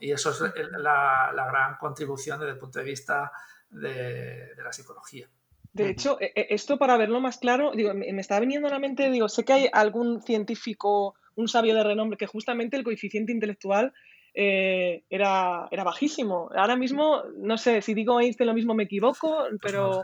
Y 0.00 0.10
eso 0.10 0.30
es 0.30 0.40
la, 0.72 1.32
gran 1.32 1.76
contribución 1.76 2.40
desde 2.40 2.52
el 2.52 2.58
punto 2.58 2.78
de 2.78 2.84
vista 2.84 3.30
de, 3.70 4.52
la 4.62 4.72
psicología. 4.72 5.28
De 5.72 5.88
hecho, 5.88 6.20
e, 6.20 6.32
e, 6.34 6.46
esto 6.50 6.78
para 6.78 6.96
verlo 6.96 7.20
más 7.20 7.38
claro, 7.38 7.70
digo, 7.72 7.94
me, 7.94 8.08
está 8.20 8.40
viniendo 8.40 8.66
a 8.66 8.72
la 8.72 8.80
mente, 8.80 9.10
digo, 9.10 9.28
sé 9.28 9.44
que 9.44 9.52
hay 9.52 9.70
algún 9.72 10.20
científico, 10.22 11.14
un 11.36 11.46
sabio 11.46 11.74
de 11.74 11.84
renombre, 11.84 12.18
que 12.18 12.26
justamente 12.26 12.76
el 12.76 12.82
coeficiente 12.82 13.30
intelectual 13.32 13.92
eh, 14.34 15.04
era, 15.08 15.68
era 15.70 15.84
bajísimo. 15.84 16.50
Ahora 16.54 16.76
mismo, 16.76 17.22
no 17.36 17.56
sé, 17.56 17.82
si 17.82 17.94
digo 17.94 18.20
Einstein 18.20 18.48
lo 18.48 18.54
mismo 18.54 18.74
me 18.74 18.84
equivoco, 18.84 19.44
pues 19.48 19.60
pero... 19.62 20.02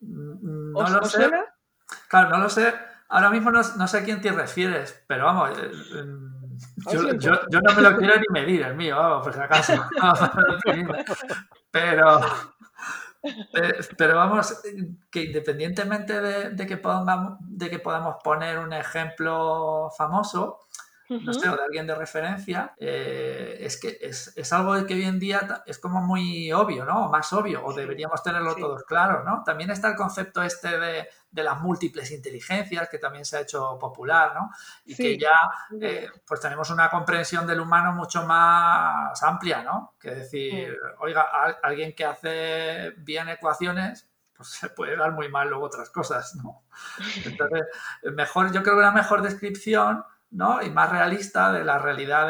no, 0.00 0.80
mm, 0.80 0.92
lo 0.92 1.04
sé. 1.04 1.30
Claro, 2.08 2.30
no 2.30 2.38
lo 2.38 2.48
sé. 2.48 2.72
Ahora 3.08 3.30
mismo 3.30 3.50
no, 3.50 3.62
sé 3.62 3.98
a 3.98 4.04
quién 4.04 4.22
te 4.22 4.32
refieres, 4.32 5.04
pero 5.06 5.26
vamos, 5.26 5.50
eh, 5.58 5.70
yo, 6.90 7.02
no 7.02 7.74
me 7.74 7.82
lo 7.82 7.96
quiero 7.96 8.14
ni 8.16 8.26
medir, 8.30 8.62
el 8.62 8.74
mío, 8.74 8.96
vamos, 8.96 9.24
por 9.24 9.34
si 9.34 9.40
acaso. 9.40 9.84
pero, 11.70 12.20
pero 13.96 14.16
vamos, 14.16 14.62
que 15.10 15.24
independientemente 15.24 16.20
de, 16.20 16.66
que 16.66 16.76
podamos, 16.76 17.38
de 17.40 17.70
que 17.70 17.78
podamos 17.78 18.16
poner 18.22 18.58
un 18.58 18.72
ejemplo 18.72 19.90
famoso, 19.96 20.60
no 21.20 21.32
sé, 21.32 21.48
o 21.48 21.56
de 21.56 21.62
alguien 21.62 21.86
de 21.86 21.94
referencia, 21.94 22.74
eh, 22.78 23.58
es 23.60 23.78
que 23.80 23.98
es, 24.00 24.32
es, 24.36 24.52
algo 24.52 24.86
que 24.86 24.94
hoy 24.94 25.04
en 25.04 25.18
día 25.18 25.62
es 25.66 25.78
como 25.78 26.00
muy 26.00 26.52
obvio, 26.52 26.84
¿no? 26.84 27.06
O 27.06 27.08
más 27.10 27.32
obvio, 27.32 27.64
o 27.64 27.72
deberíamos 27.72 28.22
tenerlo 28.22 28.54
todos 28.54 28.84
claro, 28.84 29.22
¿no? 29.24 29.42
También 29.44 29.70
está 29.70 29.88
el 29.88 29.96
concepto 29.96 30.42
este 30.42 30.78
de, 30.78 31.08
de, 31.30 31.42
las 31.42 31.60
múltiples 31.60 32.10
inteligencias, 32.10 32.88
que 32.88 32.98
también 32.98 33.24
se 33.24 33.36
ha 33.36 33.40
hecho 33.40 33.78
popular, 33.78 34.34
¿no? 34.34 34.50
Y 34.84 34.94
que 34.94 35.18
ya, 35.18 35.38
eh, 35.80 36.08
pues 36.26 36.40
tenemos 36.40 36.70
una 36.70 36.88
comprensión 36.88 37.46
del 37.46 37.60
humano 37.60 37.92
mucho 37.92 38.26
más 38.26 39.22
amplia, 39.22 39.62
¿no? 39.62 39.94
Que 40.00 40.10
decir, 40.10 40.76
oiga, 40.98 41.22
alguien 41.62 41.94
que 41.94 42.04
hace 42.04 42.94
bien 42.98 43.28
ecuaciones, 43.28 44.08
pues 44.34 44.48
se 44.50 44.68
puede 44.70 44.96
dar 44.96 45.12
muy 45.12 45.28
mal 45.28 45.48
luego 45.48 45.66
otras 45.66 45.90
cosas, 45.90 46.34
¿no? 46.36 46.64
Entonces, 47.24 47.62
mejor, 48.12 48.52
yo 48.52 48.62
creo 48.62 48.74
que 48.74 48.80
una 48.80 48.92
mejor 48.92 49.22
descripción 49.22 50.04
¿no? 50.32 50.62
y 50.62 50.70
más 50.70 50.90
realista 50.90 51.52
de 51.52 51.64
la 51.64 51.78
realidad 51.78 52.26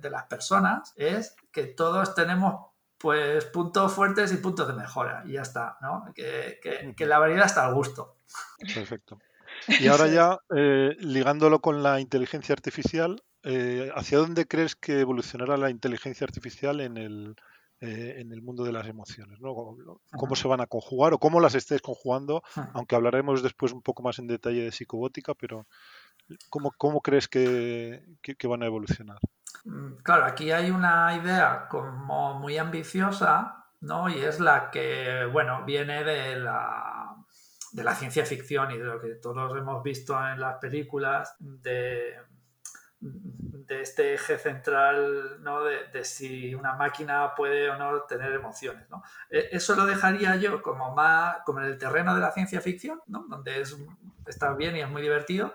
de, 0.00 0.10
las 0.10 0.24
personas 0.24 0.92
es 0.96 1.36
que 1.52 1.64
todos 1.64 2.14
tenemos 2.14 2.66
pues 2.98 3.44
puntos 3.46 3.92
fuertes 3.92 4.32
y 4.32 4.36
puntos 4.36 4.66
de 4.68 4.74
mejora 4.74 5.22
y 5.26 5.32
ya 5.32 5.42
está, 5.42 5.76
¿no? 5.82 6.06
Que, 6.14 6.94
la 7.00 7.18
variedad 7.18 7.44
está 7.44 7.66
al 7.66 7.74
gusto. 7.74 8.16
Perfecto. 8.74 9.18
Y 9.68 9.88
ahora 9.88 10.06
ya, 10.08 10.38
eh, 10.56 10.96
ligándolo 11.00 11.60
con 11.60 11.82
la 11.82 12.00
inteligencia 12.00 12.54
artificial, 12.54 13.22
eh, 13.42 13.90
¿hacia 13.94 14.18
dónde 14.18 14.46
crees 14.46 14.74
que 14.74 15.00
evolucionará 15.00 15.56
la 15.58 15.68
inteligencia 15.68 16.24
artificial 16.24 16.80
en 16.80 16.96
el, 16.96 17.36
eh, 17.80 18.20
en 18.20 18.32
el 18.32 18.40
mundo 18.40 18.64
de 18.64 18.72
las 18.72 18.86
emociones, 18.86 19.40
¿no? 19.40 19.54
Cómo 20.16 20.36
se 20.36 20.48
van 20.48 20.62
a 20.62 20.66
conjugar 20.66 21.12
o 21.12 21.18
cómo 21.18 21.40
las 21.40 21.54
estés 21.54 21.82
conjugando, 21.82 22.42
aunque 22.72 22.94
hablaremos 22.94 23.42
después 23.42 23.72
un 23.72 23.82
poco 23.82 24.02
más 24.02 24.18
en 24.18 24.26
detalle 24.26 24.62
de 24.62 24.72
psicobótica, 24.72 25.34
pero 25.34 25.66
¿cómo, 26.50 26.72
cómo 26.76 27.00
crees 27.00 27.28
que, 27.28 28.02
van 28.48 28.62
a 28.62 28.66
evolucionar? 28.66 29.18
Mm, 29.64 29.94
claro, 30.02 30.24
aquí 30.24 30.50
hay 30.50 30.70
una 30.70 31.16
idea 31.16 31.66
como 31.68 32.38
muy 32.38 32.58
ambiciosa, 32.58 33.66
¿no? 33.80 34.08
Y 34.08 34.18
es 34.18 34.40
la 34.40 34.70
que, 34.70 35.28
bueno, 35.32 35.64
viene 35.64 36.04
de 36.04 36.36
la, 36.36 37.16
de 37.72 37.84
la 37.84 37.94
ciencia 37.94 38.24
ficción 38.24 38.70
y 38.70 38.78
de 38.78 38.84
lo 38.84 39.00
que 39.00 39.14
todos 39.16 39.56
hemos 39.56 39.82
visto 39.82 40.14
en 40.26 40.40
las 40.40 40.58
películas 40.58 41.36
de 41.38 42.14
de 43.66 43.80
este 43.80 44.14
eje 44.14 44.38
central 44.38 45.42
¿no? 45.42 45.62
de, 45.64 46.04
si 46.04 46.54
una 46.54 46.74
máquina 46.74 47.34
puede 47.34 47.70
o 47.70 47.76
no 47.76 48.02
tener 48.02 48.32
emociones. 48.32 48.88
¿no? 48.90 49.02
E, 49.30 49.48
eso 49.52 49.74
lo 49.74 49.86
dejaría 49.86 50.36
yo 50.36 50.62
como 50.62 50.94
más 50.94 51.38
como 51.44 51.60
en 51.60 51.66
el 51.66 51.78
terreno 51.78 52.14
de 52.14 52.20
la 52.20 52.32
ciencia 52.32 52.60
ficción, 52.60 53.00
¿no? 53.06 53.24
donde 53.28 53.60
es, 53.60 53.76
está 54.26 54.54
bien 54.54 54.76
y 54.76 54.80
es 54.80 54.88
muy 54.88 55.02
divertido, 55.02 55.54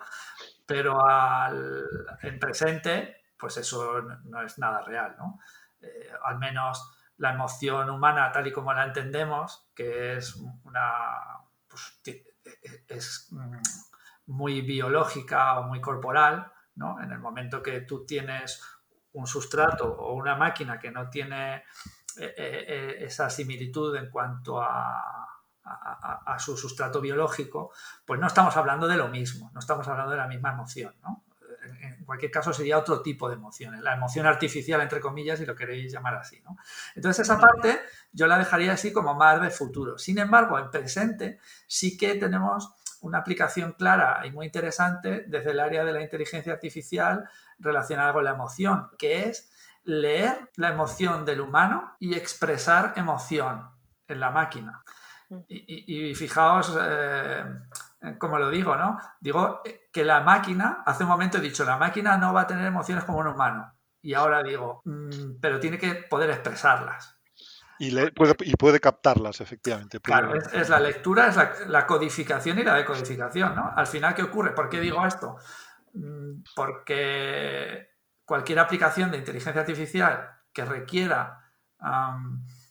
pero 0.70 1.04
al, 1.04 1.84
en 2.22 2.38
presente, 2.38 3.24
pues 3.36 3.58
eso 3.58 4.04
no, 4.04 4.42
es 4.44 4.60
nada 4.60 4.82
real. 4.82 5.16
¿no? 5.18 5.40
Eh, 5.82 6.12
al 6.24 6.38
menos 6.38 6.92
la 7.18 7.34
emoción 7.34 7.90
humana, 7.90 8.32
tal 8.32 8.46
y 8.46 8.52
como 8.52 8.72
la 8.72 8.86
entendemos, 8.86 9.68
que 9.74 10.18
es 10.18 10.36
una. 10.36 11.42
Pues, 11.68 12.00
es 12.88 13.30
mm, 13.32 13.58
muy 14.28 14.62
biológica 14.62 15.60
o 15.60 15.64
muy 15.64 15.82
corporal, 15.82 16.52
en 17.02 17.12
el 17.12 17.20
momento 17.20 17.64
que 17.64 17.82
tú 17.82 18.06
tienes 18.06 18.64
un 19.14 19.26
sustrato 19.26 19.92
o 19.92 20.14
una 20.14 20.36
máquina 20.36 20.80
que 20.80 20.92
no 20.92 21.10
tiene 21.10 21.64
eh, 22.18 22.36
eh, 22.38 22.96
esa 23.00 23.28
similitud 23.32 23.96
en 23.96 24.12
cuanto 24.12 24.62
a, 24.62 25.39
su 26.40 26.58
sustrato 26.58 27.02
biológico, 27.02 27.72
pues 28.06 28.20
no 28.20 28.28
estamos 28.28 28.56
hablando 28.58 28.88
de 28.88 28.98
lo 28.98 29.08
mismo, 29.08 29.52
no 29.54 29.60
estamos 29.60 29.88
hablando 29.88 30.12
de 30.12 30.18
la 30.18 30.28
misma 30.28 30.52
emoción. 30.54 30.94
En 31.82 32.06
cualquier 32.06 32.32
caso 32.32 32.54
sería 32.54 32.78
otro 32.78 33.02
tipo 33.02 33.30
de 33.30 33.36
emoción, 33.36 33.84
la 33.84 33.96
emoción 33.96 34.26
artificial, 34.26 34.82
entre 34.82 35.00
comillas, 35.00 35.40
si 35.40 35.46
lo 35.46 35.56
queréis 35.56 35.92
llamar 35.92 36.16
así. 36.16 36.42
Entonces 36.96 37.26
esa 37.26 37.40
parte 37.40 37.80
yo 38.12 38.28
la 38.28 38.38
dejaría 38.38 38.74
así 38.74 38.92
como 38.92 39.14
más 39.14 39.42
de 39.42 39.50
futuro. 39.50 39.98
Sin 39.98 40.18
embargo, 40.18 40.58
en 40.58 40.72
presente 40.72 41.40
sí 41.68 41.98
que 41.98 42.16
tenemos 42.16 42.74
una 43.02 43.20
aplicación 43.20 43.74
clara 43.74 44.26
y 44.26 44.32
muy 44.32 44.46
interesante 44.46 45.26
desde 45.28 45.52
el 45.52 45.60
área 45.60 45.84
de 45.84 45.94
la 45.94 46.02
inteligencia 46.02 46.54
artificial 46.54 47.30
relacionada 47.60 48.14
con 48.14 48.24
la 48.24 48.32
emoción, 48.32 48.90
que 48.98 49.30
es 49.30 49.52
leer 49.84 50.52
la 50.56 50.70
emoción 50.70 51.26
del 51.26 51.42
humano 51.42 51.96
y 52.00 52.16
expresar 52.16 52.94
emoción 52.96 53.70
en 54.08 54.20
la 54.20 54.32
máquina. 54.32 54.84
Y, 55.48 56.16
fijaos 56.16 56.76
eh, 56.82 57.44
como 58.18 58.40
lo 58.40 58.50
digo, 58.50 58.76
¿no? 58.76 58.98
Digo 59.20 59.62
que 59.92 60.04
la 60.04 60.22
máquina, 60.22 60.84
hace 60.86 61.04
un 61.04 61.10
momento 61.10 61.38
he 61.38 61.42
dicho, 61.42 61.66
la 61.66 61.78
máquina 61.78 62.18
no 62.18 62.34
va 62.34 62.42
a 62.42 62.48
tener 62.48 62.66
emociones 62.66 63.04
como 63.04 63.20
un 63.20 63.28
humano. 63.28 63.74
Y 64.02 64.14
ahora 64.14 64.42
digo, 64.42 64.82
mm, 64.86 65.40
pero 65.42 65.60
tiene 65.60 65.78
que 65.78 65.94
poder 65.96 66.30
expresarlas. 66.30 67.20
Y, 67.78 67.96
puede, 68.12 68.36
y 68.42 68.56
puede 68.56 68.80
captarlas, 68.80 69.40
efectivamente. 69.40 70.00
Claro, 70.00 70.34
es, 70.36 70.70
la 70.70 70.80
lectura, 70.80 71.28
es 71.28 71.68
la, 71.68 71.86
codificación 71.86 72.60
y 72.60 72.64
la 72.64 72.76
decodificación, 72.76 73.56
¿no? 73.56 73.72
Al 73.74 73.88
final, 73.88 74.16
¿qué 74.16 74.24
ocurre? 74.24 74.52
¿Por 74.52 74.68
qué 74.68 74.82
digo 74.82 75.06
esto? 75.06 75.38
Mm, 75.94 76.44
porque 76.56 77.90
cualquier 78.26 78.60
aplicación 78.60 79.12
de 79.12 79.18
inteligencia 79.18 79.62
artificial 79.62 80.30
que 80.52 80.66
requiera 80.66 81.40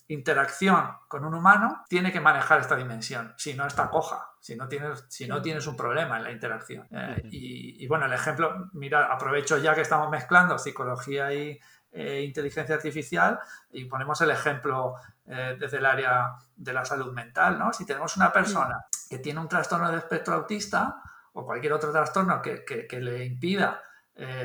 interacción 0.09 0.91
con 1.07 1.25
un 1.25 1.35
humano 1.35 1.85
tiene 1.89 2.11
que 2.11 2.21
manejar 2.21 2.61
esta 2.61 2.77
dimensión, 2.77 3.35
si 3.37 3.55
no 3.55 3.67
está 3.67 3.91
coja, 3.91 4.33
si 4.41 4.57
no 4.57 4.67
tienes, 4.67 5.05
si 5.09 5.27
no 5.27 5.43
tienes 5.43 5.67
un 5.67 5.77
problema 5.77 6.17
en 6.17 6.25
la 6.25 6.33
interacción. 6.33 6.87
Eh, 6.91 7.23
y, 7.31 7.85
y, 7.85 7.87
bueno, 7.87 8.07
el 8.07 8.13
ejemplo, 8.15 8.71
mira, 8.73 9.13
aprovecho 9.13 9.59
ya 9.59 9.75
que 9.75 9.83
estamos 9.83 10.11
mezclando 10.11 10.59
psicología 10.59 11.33
y, 11.35 11.61
eh, 11.93 12.23
inteligencia 12.23 12.75
artificial 12.75 13.39
y 13.71 13.87
ponemos 13.87 14.21
el 14.21 14.31
ejemplo 14.31 14.95
eh, 15.27 15.57
desde 15.59 15.79
el 15.79 15.87
área 15.87 16.35
de 16.57 16.73
la 16.73 16.85
salud 16.85 17.13
mental, 17.13 17.59
¿no? 17.59 17.73
Si 17.73 17.87
tenemos 17.87 18.17
una 18.17 18.33
persona 18.33 18.87
que 19.09 19.19
tiene 19.19 19.41
un 19.41 19.49
trastorno 19.49 19.91
de 19.91 19.99
espectro 19.99 20.35
autista 20.35 21.03
o 21.33 21.45
cualquier 21.45 21.73
otro 21.73 21.91
trastorno 21.93 22.43
que, 22.43 22.87
le 23.01 23.25
impida 23.25 23.83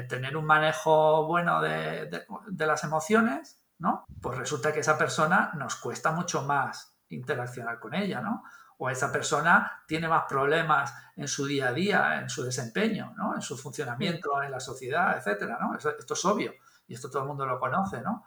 tener 0.07 0.37
un 0.37 0.45
manejo 0.45 1.25
bueno 1.25 1.59
de, 1.59 2.25
las 2.59 2.83
emociones, 2.83 3.62
¿no? 3.83 4.05
Pues 4.21 4.37
resulta 4.37 4.71
que 4.71 4.79
esa 4.79 4.97
persona 4.97 5.51
nos 5.55 5.75
cuesta 5.75 6.13
mucho 6.13 6.43
más 6.43 6.95
interaccionar 7.09 7.79
con 7.79 7.93
ella, 7.93 8.21
¿no? 8.21 8.43
O 8.77 8.89
esa 8.89 9.11
persona 9.11 9.83
tiene 9.85 10.07
más 10.07 10.23
problemas 10.27 10.95
en 11.17 11.27
su 11.27 11.45
día 11.45 11.67
a 11.67 11.73
día, 11.73 12.19
en 12.21 12.29
su 12.29 12.43
desempeño, 12.43 13.13
¿no? 13.17 13.35
En 13.35 13.41
su 13.41 13.57
funcionamiento 13.57 14.41
en 14.41 14.51
la 14.51 14.61
sociedad, 14.61 15.17
etcétera, 15.17 15.57
¿no? 15.59 15.75
esto 15.75 16.13
es 16.13 16.25
obvio 16.25 16.53
y 16.87 16.93
esto 16.93 17.09
todo 17.09 17.23
el 17.23 17.27
mundo 17.27 17.45
lo 17.45 17.59
conoce, 17.59 18.01
¿no? 18.01 18.23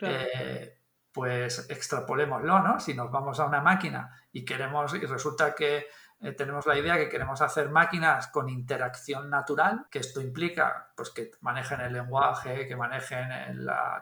Eh, 0.00 0.78
pues 1.12 1.68
extrapolémoslo, 1.68 2.60
¿no? 2.60 2.78
Si 2.78 2.94
nos 2.94 3.10
vamos 3.10 3.40
a 3.40 3.46
una 3.46 3.60
máquina 3.60 4.14
y 4.30 4.44
queremos, 4.44 4.94
y 4.94 5.04
resulta 5.06 5.56
que 5.56 5.88
eh, 6.20 6.32
tenemos 6.32 6.66
la 6.66 6.78
idea 6.78 6.96
que 6.96 7.08
queremos 7.08 7.40
hacer 7.40 7.70
máquinas 7.70 8.28
con 8.28 8.48
interacción 8.48 9.30
natural, 9.30 9.86
que 9.90 10.00
esto 10.00 10.20
implica 10.20 10.90
pues, 10.94 11.10
que 11.10 11.30
manejen 11.40 11.80
el 11.80 11.92
lenguaje, 11.92 12.66
que 12.66 12.76
manejen 12.76 13.28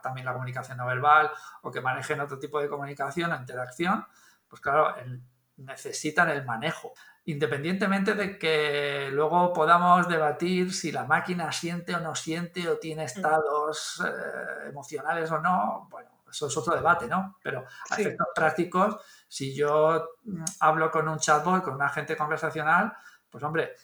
también 0.02 0.26
la 0.26 0.32
comunicación 0.32 0.78
no 0.78 0.86
verbal 0.86 1.30
o 1.62 1.70
que 1.70 1.80
manejen 1.80 2.20
otro 2.20 2.38
tipo 2.38 2.60
de 2.60 2.68
comunicación 2.68 3.32
o 3.32 3.36
interacción, 3.36 4.04
pues 4.48 4.60
claro, 4.60 4.94
necesitan 5.56 6.30
el 6.30 6.44
manejo 6.44 6.92
independientemente 7.28 8.14
de 8.14 8.38
que 8.38 9.10
luego 9.12 9.52
podamos 9.52 10.08
debatir 10.08 10.72
si 10.72 10.90
la 10.90 11.04
máquina 11.04 11.52
siente 11.52 11.94
o 11.94 12.00
no 12.00 12.14
siente 12.14 12.66
o 12.70 12.78
tiene 12.78 13.02
mm. 13.02 13.04
estados 13.04 14.02
eh, 14.02 14.68
emocionales 14.70 15.30
o 15.30 15.38
no, 15.38 15.88
bueno, 15.90 16.08
eso 16.30 16.46
es 16.46 16.56
otro 16.56 16.74
debate, 16.74 17.06
¿no? 17.06 17.38
Pero 17.42 17.64
a 17.90 17.94
efectos 17.94 18.28
prácticos, 18.34 18.96
si 19.26 19.54
yo 19.54 20.10
mm, 20.24 20.44
hablo 20.60 20.90
con 20.90 21.08
un 21.08 21.18
chatbot, 21.18 21.62
con 21.62 21.74
un 21.74 21.82
agente 21.82 22.16
conversacional, 22.16 22.92
pues 23.30 23.44
hombre, 23.44 23.74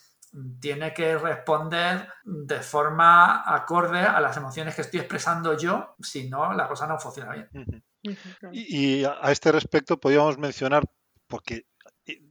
tiene 0.61 0.93
que 0.93 1.17
responder 1.17 2.09
de 2.25 2.61
forma 2.61 3.43
acorde 3.55 4.01
a 4.01 4.21
las 4.21 4.37
emociones 4.37 4.75
que 4.75 4.83
estoy 4.83 5.01
expresando 5.01 5.57
yo, 5.57 5.95
si 6.01 6.29
no, 6.29 6.53
la 6.53 6.67
cosa 6.67 6.87
no 6.87 6.99
funciona 6.99 7.33
bien. 7.33 7.85
Y, 8.53 9.05
a 9.05 9.31
este 9.31 9.53
respecto 9.53 9.99
podríamos 9.99 10.39
mencionar, 10.39 10.85
porque 11.27 11.67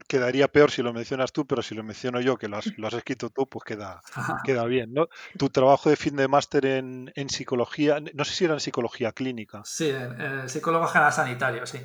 quedaría 0.07 0.47
peor 0.47 0.71
si 0.71 0.81
lo 0.81 0.93
mencionas 0.93 1.31
tú, 1.31 1.45
pero 1.45 1.61
si 1.61 1.75
lo 1.75 1.83
menciono 1.83 2.21
yo, 2.21 2.37
que 2.37 2.47
lo 2.47 2.57
has, 2.57 2.67
escrito 2.93 3.29
tú, 3.29 3.47
pues 3.47 3.63
queda, 3.63 4.01
queda 4.45 4.65
bien, 4.65 4.93
¿no? 4.93 5.07
Tu 5.37 5.49
trabajo 5.49 5.89
de 5.89 5.95
fin 5.95 6.15
de 6.15 6.27
máster 6.27 6.65
en, 6.65 7.11
psicología, 7.29 7.99
no 8.13 8.25
sé 8.25 8.33
si 8.33 8.45
era 8.45 8.53
en 8.53 8.59
psicología 8.59 9.11
clínica. 9.11 9.61
Sí, 9.65 9.89
en, 9.89 10.49
psicólogo 10.49 10.87
general 10.87 11.13
sanitario, 11.13 11.65
sí. 11.65 11.79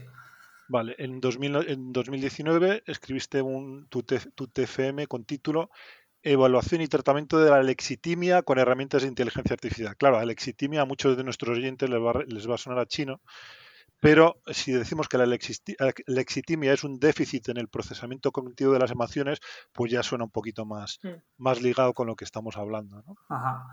Vale, 0.69 0.95
en, 0.99 1.21
2019 1.21 2.83
escribiste 2.87 3.41
un, 3.41 3.89
tu, 3.89 4.03
tu 4.03 4.49
TFM 4.49 5.07
con 5.07 5.25
título 5.25 5.71
Evaluación 6.23 6.81
y 6.81 6.89
tratamiento 6.89 7.39
de 7.39 7.51
la 7.51 7.63
lexitimia 7.63 8.43
con 8.43 8.59
herramientas 8.59 9.03
de 9.03 9.09
inteligencia 9.09 9.55
artificial. 9.55 9.97
Claro, 9.97 10.19
la 10.19 10.27
lexitimia 10.27 10.83
a 10.83 10.85
muchos 10.85 11.17
de 11.17 11.23
nuestros 11.23 11.57
oyentes 11.57 11.89
les 11.89 12.01
va, 12.01 12.25
les 12.27 12.51
va 12.51 12.57
a 12.57 12.59
sonar 12.59 12.81
a 12.81 12.87
chino, 12.87 13.21
pero 14.01 14.41
si 14.47 14.73
decimos 14.73 15.09
que 15.09 15.19
la 15.19 15.27
lexitimia 15.27 16.73
es 16.73 16.85
un 16.85 16.99
déficit 16.99 17.49
en 17.49 17.57
el 17.57 17.69
procesamiento 17.69 18.31
cognitivo 18.31 18.73
de 18.73 18.79
las 18.79 18.91
emociones, 18.91 19.41
pues 19.73 19.91
ya 19.91 20.03
suena 20.03 20.25
un 20.25 20.31
poquito 20.31 20.65
más, 20.65 20.99
mm. 21.03 21.09
más 21.39 21.61
ligado 21.61 21.95
con 21.95 22.07
lo 22.07 22.15
que 22.15 22.25
estamos 22.25 22.57
hablando. 22.57 23.03
¿no? 23.07 23.17
Ajá. 23.29 23.67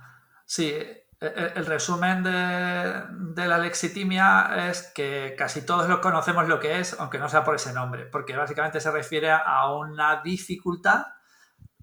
Sí, 0.46 0.66
e, 0.66 1.04
e, 1.20 1.52
el 1.56 1.66
resumen 1.66 2.24
de, 2.24 3.48
la 3.48 3.58
lexitimia 3.58 4.70
es 4.70 4.92
que 4.94 5.36
casi 5.38 5.66
todos 5.66 5.88
lo 5.88 6.02
conocemos 6.02 6.48
lo 6.48 6.60
que 6.60 6.80
es, 6.80 7.00
aunque 7.00 7.20
no 7.20 7.30
sea 7.30 7.44
por 7.44 7.56
ese 7.56 7.74
nombre, 7.74 8.06
porque 8.06 8.36
básicamente 8.36 8.80
se 8.80 8.92
refiere 8.92 9.32
a 9.32 9.72
una 9.74 10.22
dificultad 10.22 11.06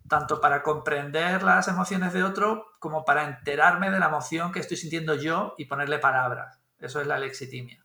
tanto 0.08 0.40
para 0.40 0.62
comprender 0.62 1.42
las 1.42 1.68
emociones 1.68 2.12
de 2.12 2.22
otro 2.22 2.66
como 2.80 3.04
para 3.04 3.25
enterarme 3.25 3.90
de 3.90 3.99
la 3.99 4.06
emoción 4.06 4.52
que 4.52 4.61
estoy 4.61 4.76
sintiendo 4.76 5.14
yo 5.14 5.54
y 5.56 5.64
ponerle 5.64 5.99
palabras. 5.99 6.61
Eso 6.78 7.00
es 7.00 7.06
la 7.06 7.18
lexitimia. 7.18 7.81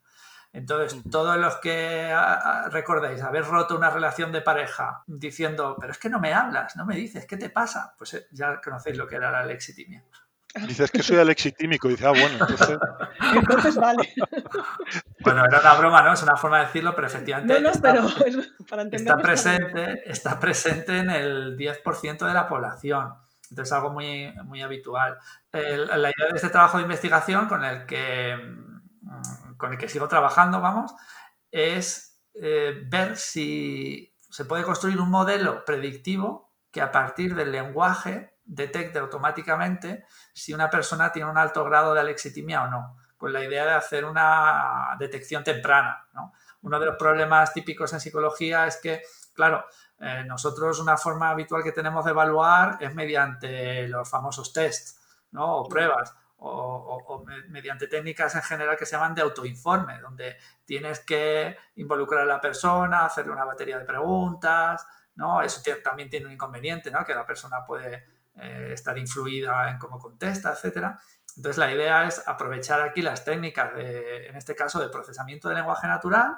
Entonces, 0.58 1.00
todos 1.12 1.38
los 1.38 1.58
que 1.58 2.12
recordéis 2.72 3.22
haber 3.22 3.46
roto 3.46 3.78
una 3.78 3.92
relación 3.92 4.32
de 4.32 4.42
pareja 4.42 5.04
diciendo, 5.06 5.78
pero 5.80 5.92
es 5.92 6.00
que 6.00 6.10
no 6.10 6.20
me 6.20 6.34
hablas, 6.34 6.76
no 6.76 6.84
me 6.84 6.96
dices, 6.96 7.28
¿qué 7.28 7.38
te 7.38 7.52
pasa? 7.52 7.94
Pues 7.96 8.16
eh, 8.16 8.28
ya 8.32 8.60
conocéis 8.60 8.98
lo 8.98 9.06
que 9.06 9.18
era 9.18 9.30
la 9.30 9.46
lexitimia. 9.46 10.04
Dices 10.68 10.90
que 10.90 11.04
soy 11.04 11.18
alexitímico. 11.18 11.88
Dice, 11.88 12.08
ah, 12.08 12.10
bueno, 12.10 12.38
entonces. 12.42 12.80
entonces 13.36 13.76
vale. 13.76 14.16
Bueno, 15.20 15.46
era 15.46 15.60
una 15.60 15.74
broma, 15.76 16.02
¿no? 16.02 16.14
Es 16.14 16.24
una 16.24 16.36
forma 16.36 16.58
de 16.58 16.66
decirlo, 16.66 16.96
pero 16.96 17.06
efectivamente. 17.06 17.54
No, 17.54 17.60
no, 17.60 17.70
está, 17.70 17.94
pero 17.94 18.08
para 18.68 18.82
está 18.82 19.18
presente, 19.18 20.10
está 20.10 20.40
presente 20.40 20.98
en 20.98 21.12
el 21.12 21.56
10% 21.56 22.26
de 22.26 22.34
la 22.34 22.48
población. 22.48 23.14
Entonces, 23.52 23.72
es 23.72 23.74
algo 23.74 23.92
muy, 23.92 24.34
muy 24.46 24.64
habitual. 24.64 25.20
la 25.52 26.10
idea 26.10 26.30
de 26.32 26.36
este 26.36 26.50
trabajo 26.50 26.78
de 26.78 26.84
investigación 26.84 27.48
con 27.48 27.64
el 27.64 27.86
que, 27.86 28.36
mm, 28.36 29.47
con 29.58 29.74
el 29.74 29.78
que 29.78 29.90
sigo 29.90 30.08
trabajando, 30.08 30.62
vamos, 30.62 30.94
es 31.52 32.22
eh, 32.34 32.84
ver 32.86 33.18
si 33.18 34.14
se 34.30 34.46
puede 34.46 34.64
construir 34.64 35.00
un 35.00 35.10
modelo 35.10 35.66
predictivo 35.66 36.54
que 36.72 36.82
a 36.82 36.92
partir 36.92 37.36
del 37.36 37.52
lenguaje 37.52 38.38
detecte 38.44 39.00
automáticamente 39.00 40.06
si 40.34 40.54
una 40.54 40.70
persona 40.70 41.12
tiene 41.12 41.30
un 41.30 41.38
alto 41.38 41.64
grado 41.64 41.94
de 41.94 42.00
alexitimia 42.00 42.64
o 42.64 42.68
no, 42.68 42.98
con 43.18 43.34
la 43.34 43.44
idea 43.44 43.66
de 43.66 43.74
hacer 43.74 44.06
una 44.06 44.96
detección 45.00 45.44
temprana. 45.44 46.08
Uno 46.62 46.80
de 46.80 46.86
los 46.86 46.96
problemas 46.98 47.54
típicos 47.54 47.94
en 47.94 48.00
psicología 48.00 48.68
es 48.68 48.78
que, 48.78 49.02
claro, 49.34 49.66
eh, 50.00 50.24
nosotros 50.26 50.80
una 50.80 50.98
forma 50.98 51.30
habitual 51.30 51.64
que 51.64 51.72
tenemos 51.72 52.06
de 52.06 52.12
evaluar 52.12 52.78
es 52.80 52.94
mediante 52.94 53.88
los 53.88 54.10
famosos 54.10 54.54
tests 54.54 55.00
¿no? 55.32 55.58
o 55.58 55.68
pruebas. 55.68 56.14
O, 56.40 57.26
mediante 57.50 57.88
técnicas 57.88 58.36
en 58.36 58.44
general 58.44 58.78
que 58.78 58.86
se 58.86 58.96
llaman 58.96 59.16
de 59.16 59.24
autoinforme, 59.24 60.00
donde 60.00 60.38
tienes 60.66 61.00
que 61.00 61.58
involucrar 61.78 62.22
a 62.22 62.26
la 62.26 62.40
persona, 62.40 63.06
hacerle 63.06 63.32
una 63.32 63.44
batería 63.44 63.80
de 63.80 63.86
preguntas, 63.86 64.86
¿no? 65.16 65.42
Eso 65.42 65.62
también 65.84 66.10
tiene 66.10 66.28
un 66.28 66.34
inconveniente, 66.34 66.92
¿no? 66.92 67.04
Que 67.04 67.16
la 67.16 67.26
persona 67.26 67.66
puede 67.66 68.06
eh, 68.36 68.70
estar 68.74 68.96
influida 68.98 69.72
en 69.72 69.80
cómo 69.80 69.98
contesta, 69.98 70.52
etcétera. 70.52 71.00
Entonces 71.36 71.58
la 71.58 71.72
idea 71.72 72.08
es 72.08 72.28
aprovechar 72.28 72.82
aquí 72.82 73.02
las 73.02 73.26
técnicas, 73.26 73.74
de, 73.76 74.28
en 74.28 74.36
este 74.36 74.56
caso, 74.56 74.80
de 74.80 74.90
procesamiento 74.90 75.50
de 75.50 75.56
lenguaje 75.56 75.88
natural, 75.88 76.38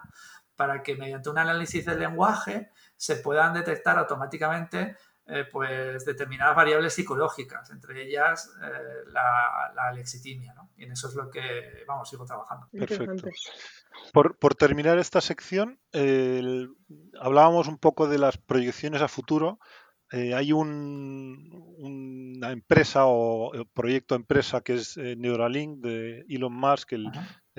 para 0.55 0.83
que 0.83 0.95
mediante 0.95 1.29
un 1.29 1.37
análisis 1.37 1.85
del 1.85 1.99
lenguaje 1.99 2.69
se 2.97 3.15
puedan 3.17 3.53
detectar 3.53 3.97
automáticamente 3.97 4.97
eh, 5.29 5.45
pues, 5.51 6.05
determinadas 6.05 6.55
variables 6.55 6.93
psicológicas, 6.93 7.69
entre 7.71 8.03
ellas 8.03 8.51
eh, 8.63 9.03
la, 9.07 9.71
la, 9.75 9.91
lexitimia. 9.93 10.53
¿no? 10.53 10.71
Y 10.77 10.85
en 10.85 10.91
eso 10.91 11.07
es 11.07 11.15
lo 11.15 11.29
que, 11.29 11.83
vamos, 11.87 12.09
sigo 12.09 12.25
trabajando. 12.25 12.67
Perfecto. 12.71 13.29
Por, 14.13 14.37
por 14.37 14.55
terminar 14.55 14.97
esta 14.97 15.21
sección, 15.21 15.79
hablábamos 17.19 17.67
un 17.67 17.77
poco 17.77 18.07
de 18.07 18.17
las 18.17 18.37
proyecciones 18.37 19.01
a 19.01 19.07
futuro 19.07 19.59
eh, 20.11 20.33
hay 20.33 20.51
una 20.51 22.51
empresa 22.51 23.05
o, 23.05 23.51
proyecto 23.73 24.15
empresa 24.15 24.61
que 24.61 24.73
es 24.73 24.97
eh, 24.97 25.15
Neuralink 25.15 25.81
de 25.81 26.25
Elon 26.27 26.53
Musk, 26.53 26.93
el, 26.93 27.11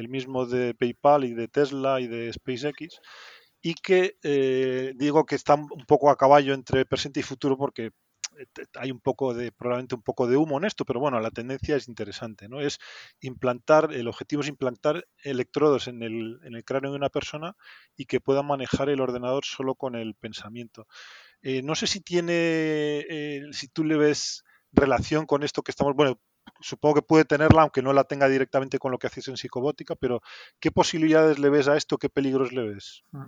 mismo 0.08 0.46
de 0.46 0.74
PayPal 0.74 1.24
y 1.24 1.34
de 1.34 1.46
Tesla 1.46 2.00
y 2.00 2.08
de 2.08 2.32
SpaceX, 2.32 3.00
y 3.62 3.74
que 3.74 4.16
eh, 4.22 4.92
digo 4.96 5.26
que 5.26 5.34
está 5.34 5.54
un 5.54 5.84
poco 5.86 6.10
a 6.10 6.16
caballo 6.16 6.54
entre 6.54 6.86
presente 6.86 7.20
y 7.20 7.22
futuro 7.22 7.56
porque 7.56 7.92
hay 8.74 8.90
un 8.90 9.00
poco 9.00 9.34
de, 9.34 9.52
probablemente 9.52 9.94
un 9.94 10.02
poco 10.02 10.26
de 10.26 10.36
humo 10.36 10.58
en 10.58 10.64
esto, 10.64 10.84
pero 10.84 11.00
bueno, 11.00 11.20
la 11.20 11.30
tendencia 11.30 11.76
es 11.76 11.88
interesante, 11.88 12.48
¿no? 12.48 12.60
Es 12.60 12.78
implantar, 13.20 13.92
el 13.92 14.08
objetivo 14.08 14.42
es 14.42 14.48
implantar 14.48 15.06
electrodos 15.22 15.88
en 15.88 16.02
el, 16.02 16.40
en 16.44 16.54
el 16.54 16.64
cráneo 16.64 16.90
de 16.90 16.96
una 16.96 17.10
persona 17.10 17.54
y 17.96 18.06
que 18.06 18.20
pueda 18.20 18.42
manejar 18.42 18.88
el 18.88 19.00
ordenador 19.00 19.44
solo 19.44 19.74
con 19.74 19.94
el 19.94 20.14
pensamiento. 20.14 20.86
Eh, 21.42 21.62
no 21.62 21.74
sé 21.74 21.86
si 21.86 22.00
tiene, 22.00 22.34
eh, 23.08 23.42
si 23.52 23.68
tú 23.68 23.84
le 23.84 23.96
ves 23.96 24.44
relación 24.72 25.26
con 25.26 25.42
esto 25.42 25.62
que 25.62 25.72
estamos, 25.72 25.94
bueno, 25.94 26.20
supongo 26.60 26.96
que 26.96 27.02
puede 27.02 27.24
tenerla, 27.24 27.62
aunque 27.62 27.82
no 27.82 27.92
la 27.92 28.04
tenga 28.04 28.28
directamente 28.28 28.78
con 28.78 28.92
lo 28.92 28.98
que 28.98 29.06
haces 29.06 29.28
en 29.28 29.36
psicobótica, 29.36 29.94
pero 29.94 30.22
¿qué 30.60 30.70
posibilidades 30.70 31.38
le 31.38 31.50
ves 31.50 31.68
a 31.68 31.76
esto? 31.76 31.98
¿Qué 31.98 32.08
peligros 32.08 32.52
le 32.52 32.68
ves? 32.68 33.02
Mm. 33.12 33.24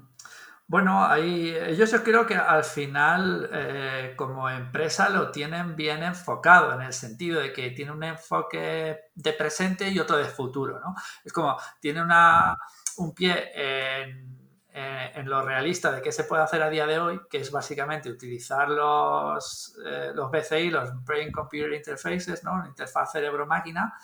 Bueno, 0.72 1.04
ahí 1.04 1.54
yo 1.76 1.84
creo 2.02 2.24
que 2.24 2.34
al 2.34 2.64
final 2.64 3.50
eh, 3.52 4.14
como 4.16 4.48
empresa 4.48 5.10
lo 5.10 5.30
tienen 5.30 5.76
bien 5.76 6.02
enfocado 6.02 6.72
en 6.72 6.80
el 6.80 6.94
sentido 6.94 7.40
de 7.40 7.52
que 7.52 7.72
tiene 7.72 7.90
un 7.90 8.02
enfoque 8.02 9.00
de 9.14 9.32
presente 9.34 9.90
y 9.90 9.98
otro 9.98 10.16
de 10.16 10.24
futuro, 10.24 10.80
¿no? 10.80 10.94
Es 11.24 11.32
como 11.32 11.58
tiene 11.78 12.00
una, 12.00 12.56
un 12.96 13.14
pie 13.14 13.50
en 13.54 14.41
eh, 14.74 15.12
en 15.16 15.28
lo 15.28 15.42
realista 15.42 15.92
de 15.92 16.00
qué 16.00 16.12
se 16.12 16.24
puede 16.24 16.42
hacer 16.42 16.62
a 16.62 16.70
día 16.70 16.86
de 16.86 16.98
hoy, 16.98 17.20
que 17.28 17.38
es 17.38 17.50
básicamente 17.50 18.08
utilizar 18.10 18.70
los, 18.70 19.76
eh, 19.84 20.12
los 20.14 20.30
BCI, 20.30 20.70
los 20.70 21.04
Brain 21.04 21.30
Computer 21.30 21.74
Interfaces, 21.74 22.42
¿no? 22.42 22.64
interfaz 22.66 23.12
cerebro-máquina, 23.12 23.94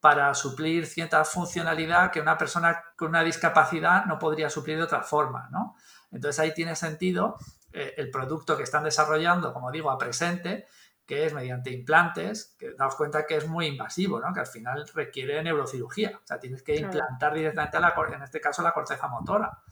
para 0.00 0.34
suplir 0.34 0.86
cierta 0.86 1.24
funcionalidad 1.24 2.10
que 2.10 2.20
una 2.20 2.36
persona 2.36 2.82
con 2.96 3.10
una 3.10 3.22
discapacidad 3.22 4.06
no 4.06 4.18
podría 4.18 4.50
suplir 4.50 4.76
de 4.76 4.82
otra 4.82 5.02
forma. 5.02 5.48
¿no? 5.52 5.76
Entonces 6.10 6.40
ahí 6.40 6.52
tiene 6.52 6.74
sentido 6.74 7.36
eh, 7.72 7.94
el 7.96 8.10
producto 8.10 8.56
que 8.56 8.64
están 8.64 8.82
desarrollando, 8.82 9.52
como 9.52 9.70
digo, 9.70 9.88
a 9.88 9.98
presente, 9.98 10.66
que 11.06 11.26
es 11.26 11.32
mediante 11.32 11.70
implantes, 11.70 12.56
que 12.58 12.74
daos 12.74 12.96
cuenta 12.96 13.24
que 13.24 13.36
es 13.36 13.46
muy 13.46 13.66
invasivo, 13.66 14.18
¿no? 14.18 14.32
que 14.34 14.40
al 14.40 14.46
final 14.46 14.84
requiere 14.94 15.40
neurocirugía. 15.44 16.18
O 16.22 16.26
sea, 16.26 16.40
tienes 16.40 16.64
que 16.64 16.74
implantar 16.74 17.34
directamente, 17.34 17.78
la, 17.78 17.94
en 18.12 18.22
este 18.22 18.40
caso, 18.40 18.62
la 18.62 18.72
corteza 18.72 19.06
motora. 19.06 19.62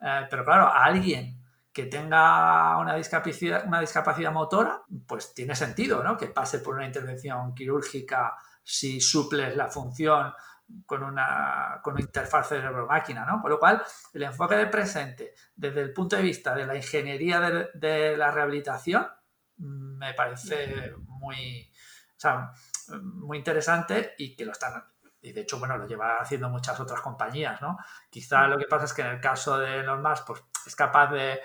Eh, 0.00 0.26
pero 0.28 0.44
claro, 0.44 0.66
a 0.66 0.84
alguien 0.84 1.42
que 1.72 1.86
tenga 1.86 2.78
una 2.78 2.94
discapacidad, 2.94 3.66
una 3.66 3.80
discapacidad 3.80 4.32
motora, 4.32 4.82
pues 5.06 5.34
tiene 5.34 5.54
sentido, 5.54 6.02
¿no? 6.02 6.16
Que 6.16 6.28
pase 6.28 6.60
por 6.60 6.74
una 6.74 6.86
intervención 6.86 7.54
quirúrgica 7.54 8.34
si 8.62 9.00
suples 9.00 9.56
la 9.56 9.68
función 9.68 10.32
con 10.84 11.02
una, 11.02 11.80
con 11.82 11.94
una 11.94 12.02
interfaz 12.02 12.48
cerebro-máquina, 12.48 13.24
¿no? 13.24 13.40
Por 13.40 13.50
lo 13.50 13.58
cual, 13.58 13.82
el 14.14 14.22
enfoque 14.22 14.56
del 14.56 14.70
presente, 14.70 15.34
desde 15.54 15.82
el 15.82 15.92
punto 15.92 16.16
de 16.16 16.22
vista 16.22 16.54
de 16.54 16.66
la 16.66 16.76
ingeniería 16.76 17.40
de, 17.74 18.16
la 18.16 18.30
rehabilitación, 18.30 19.06
me 19.58 20.14
parece 20.14 20.94
muy, 21.06 21.70
muy 23.02 23.38
interesante 23.38 24.14
y 24.18 24.34
que 24.34 24.44
lo 24.44 24.52
están 24.52 24.82
y 25.26 25.32
de 25.32 25.40
hecho, 25.40 25.58
bueno, 25.58 25.76
lo 25.76 25.88
lleva 25.88 26.18
haciendo 26.20 26.48
muchas 26.48 26.78
otras 26.78 27.00
compañías, 27.00 27.60
¿no? 27.60 27.76
Quizá 28.08 28.46
lo 28.46 28.56
que 28.56 28.66
pasa 28.66 28.84
es 28.84 28.92
que 28.92 29.02
en 29.02 29.08
el 29.08 29.20
caso 29.20 29.58
de 29.58 29.80
Elon 29.80 30.00
Musk, 30.00 30.24
pues 30.24 30.44
es 30.64 30.76
capaz 30.76 31.10
de, 31.10 31.40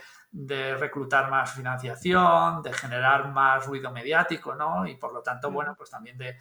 reclutar 0.77 1.29
más 1.31 1.51
financiación, 1.51 2.61
de 2.61 2.71
generar 2.73 3.29
más 3.31 3.65
ruido 3.65 3.91
mediático, 3.91 4.53
¿no? 4.53 4.85
Y 4.85 4.95
por 4.97 5.11
lo 5.11 5.23
tanto, 5.23 5.49
bueno, 5.49 5.73
pues 5.75 5.89
también 5.89 6.15
de, 6.17 6.37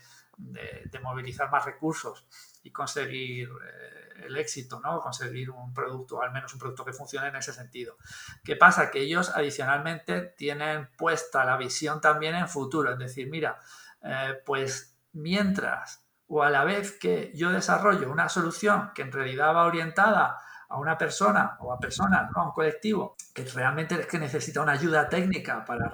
movilizar 1.03 1.51
más 1.51 1.65
recursos 1.65 2.27
y 2.63 2.71
conseguir 2.71 3.49
eh, 3.49 4.27
el 4.27 4.37
éxito, 4.37 4.79
¿no? 4.79 5.01
Conseguir 5.01 5.51
un 5.51 5.73
producto, 5.73 6.23
al 6.23 6.33
menos 6.33 6.53
un 6.53 6.61
producto 6.61 6.85
que 6.85 6.93
funcione 6.93 7.29
en 7.29 7.37
ese 7.37 7.55
sentido. 7.55 7.97
¿Qué 8.45 8.55
pasa? 8.55 8.91
Que 8.91 9.01
ellos 9.01 9.33
adicionalmente 9.35 10.21
tienen 10.37 10.91
puesta 10.97 11.43
la 11.47 11.57
visión 11.57 12.03
también 12.03 12.35
en 12.35 12.49
futuro, 12.49 12.93
es 12.93 12.99
decir, 12.99 13.31
mira, 13.31 13.59
eh, 14.03 14.35
pues 14.45 14.99
mientras 15.13 16.05
o 16.33 16.45
a 16.45 16.51
la 16.51 16.65
vez 16.65 16.97
que 16.97 17.33
yo 17.35 17.51
desarrollo 17.51 18.11
una 18.11 18.29
solución 18.29 18.93
que 18.95 19.03
en 19.03 19.11
realidad 19.11 19.53
va 19.53 19.67
orientada 19.67 20.39
a 20.69 20.79
una 20.79 20.97
persona 20.97 21.57
o 21.59 21.73
a 21.73 21.81
personas, 21.81 22.31
¿no? 22.31 22.43
a 22.43 22.47
un 22.47 22.53
colectivo, 22.53 23.17
que 23.35 23.45
realmente 23.47 23.97
es 23.97 24.07
que 24.07 24.21
necesita 24.21 24.63
una 24.63 24.73
ayuda 24.73 25.09
técnica 25.09 25.65
para, 25.65 25.91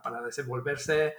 para, 0.00 0.22
desenvolverse, 0.22 1.16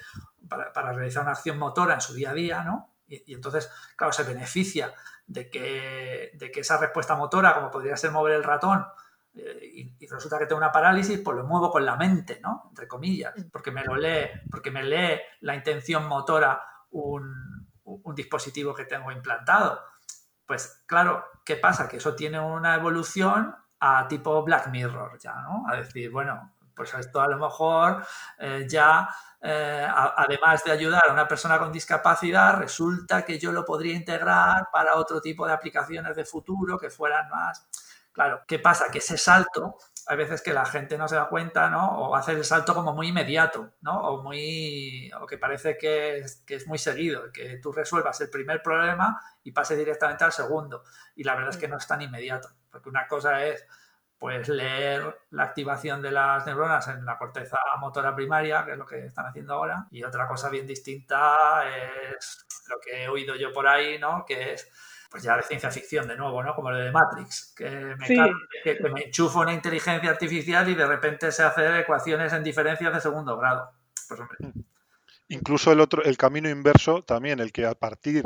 para, 0.48 0.94
realizar 0.94 1.24
una 1.24 1.34
acción 1.34 1.60
motora 1.60 1.96
en 1.96 2.02
su 2.02 2.14
día 2.14 2.30
a 2.30 2.34
día, 2.34 2.64
¿no? 2.64 2.94
Y, 3.06 3.34
entonces, 3.34 3.70
claro, 3.98 4.14
se 4.14 4.24
beneficia 4.24 4.94
de 5.28 5.50
que, 5.50 6.32
de 6.36 6.50
que, 6.50 6.62
esa 6.62 6.78
respuesta 6.78 7.18
motora, 7.18 7.54
como 7.56 7.70
podría 7.70 7.98
ser 7.98 8.12
mover 8.12 8.36
el 8.36 8.46
ratón, 8.46 8.86
eh, 9.36 9.60
y, 9.62 9.98
y, 10.00 10.08
resulta 10.08 10.40
que 10.40 10.46
tengo 10.46 10.60
una 10.60 10.72
parálisis, 10.72 11.20
pues 11.20 11.36
lo 11.36 11.44
muevo 11.44 11.70
con 11.70 11.86
la 11.86 11.98
mente, 11.98 12.40
¿no? 12.42 12.68
Entre 12.70 12.88
comillas, 12.88 13.34
porque 13.52 13.72
me 13.72 13.84
lo 13.84 13.98
lee, 13.98 14.30
porque 14.50 14.72
me 14.72 14.84
lee 14.84 15.20
la 15.42 15.54
intención 15.54 16.08
motora 16.08 16.64
un, 16.92 17.63
un 17.84 18.16
dispositivo 18.16 18.74
que 18.74 18.86
tengo 18.86 19.12
implantado. 19.12 19.82
Pues 20.46 20.84
claro, 20.86 21.26
¿qué 21.46 21.56
pasa? 21.56 21.88
Que 21.88 21.98
eso 21.98 22.16
tiene 22.16 22.40
una 22.40 22.76
evolución 22.76 23.56
a 23.80 24.08
tipo 24.08 24.42
Black 24.44 24.68
Mirror 24.68 25.20
ya, 25.20 25.36
¿no? 25.42 25.66
A 25.68 25.76
decir, 25.76 26.10
bueno, 26.12 26.54
pues 26.76 26.94
esto 26.94 27.22
a 27.22 27.28
lo 27.28 27.38
mejor 27.38 28.06
eh, 28.40 28.66
ya, 28.70 29.08
eh, 29.42 29.88
además 29.90 30.64
de 30.64 30.72
ayudar 30.72 31.04
a 31.08 31.14
una 31.14 31.28
persona 31.28 31.60
con 31.60 31.72
discapacidad, 31.72 32.58
resulta 32.58 33.24
que 33.24 33.38
yo 33.38 33.52
lo 33.52 33.66
podría 33.66 33.94
integrar 33.94 34.70
para 34.72 34.96
otro 34.96 35.22
tipo 35.22 35.46
de 35.46 35.54
aplicaciones 35.54 36.16
de 36.16 36.26
futuro 36.26 36.78
que 36.78 36.90
fueran 36.90 37.30
más... 37.30 37.68
Claro, 38.12 38.44
¿qué 38.48 38.60
pasa? 38.60 38.92
Que 38.92 39.00
ese 39.00 39.18
salto, 39.18 39.76
hay 40.08 40.18
veces 40.18 40.42
que 40.42 40.54
la 40.54 40.66
gente 40.66 40.98
no 40.98 41.08
se 41.08 41.16
da 41.16 41.30
cuenta, 41.30 41.70
¿no? 41.70 41.98
O 41.98 42.16
hace 42.16 42.34
el 42.34 42.44
salto 42.44 42.74
como 42.74 42.94
muy 42.94 43.10
inmediato, 43.10 43.74
¿no? 43.82 44.02
O 44.02 44.24
muy, 44.24 45.12
o 45.20 45.26
que 45.26 45.38
parece 45.38 45.78
que 45.78 46.20
es, 46.20 46.44
que 46.46 46.56
es 46.56 46.68
muy 46.68 46.78
seguido, 46.78 47.32
que 47.32 47.58
tú 47.58 47.72
resuelvas 47.72 48.20
el 48.22 48.30
primer 48.30 48.62
problema 48.62 49.22
y 49.44 49.52
pases 49.52 49.78
directamente 49.78 50.24
al 50.24 50.32
segundo. 50.32 50.84
Y 51.16 51.24
la 51.24 51.36
verdad 51.36 51.52
es 51.52 51.58
que 51.58 51.68
no 51.68 51.78
es 51.78 51.88
tan 51.88 52.02
inmediato, 52.02 52.50
porque 52.70 52.90
una 52.90 53.08
cosa 53.08 53.46
es 53.46 53.66
pues 54.24 54.48
leer 54.48 55.20
la 55.32 55.44
activación 55.44 56.02
de 56.02 56.10
las 56.12 56.46
neuronas 56.46 56.88
en 56.88 57.04
la 57.04 57.18
corteza 57.18 57.58
motora 57.80 58.16
primaria, 58.16 58.64
que 58.64 58.72
es 58.72 58.78
lo 58.78 58.86
que 58.86 59.06
están 59.06 59.26
haciendo 59.26 59.54
ahora, 59.54 59.88
y 59.92 60.02
otra 60.06 60.30
cosa 60.30 60.50
bien 60.50 60.66
distinta 60.66 61.64
es 61.68 62.46
lo 62.70 62.80
que 62.80 63.04
he 63.04 63.10
oído 63.10 63.36
yo 63.36 63.52
por 63.52 63.68
ahí, 63.68 64.00
¿no? 64.00 64.24
Que 64.26 64.54
es 64.54 64.72
pues 65.14 65.22
ya 65.22 65.38
de 65.38 65.44
ciencia 65.44 65.70
ficción 65.70 66.08
de 66.08 66.18
nuevo, 66.18 66.42
¿no? 66.42 66.56
Como 66.56 66.72
lo 66.72 66.78
de 66.80 66.92
Matrix, 66.92 67.54
que 67.56 67.70
me, 67.70 68.08
que, 68.64 68.80
me 68.90 69.04
enchufo 69.04 69.42
una 69.42 69.54
inteligencia 69.54 70.10
artificial 70.10 70.68
y 70.68 70.74
de 70.74 70.88
repente 70.88 71.32
se 71.32 71.44
hacen 71.44 71.76
ecuaciones 71.76 72.34
en 72.34 72.44
diferencias 72.44 72.92
de 72.92 73.00
segundo 73.00 73.38
grado. 73.38 73.70
Pues 74.08 74.20
hombre. 74.20 74.38
Incluso 75.28 75.72
el 75.72 75.82
otro, 75.82 76.04
el 76.04 76.18
camino 76.18 76.50
inverso 76.50 77.04
también, 77.04 77.40
el 77.40 77.52
que 77.52 77.68
a 77.68 77.76
partir 77.76 78.24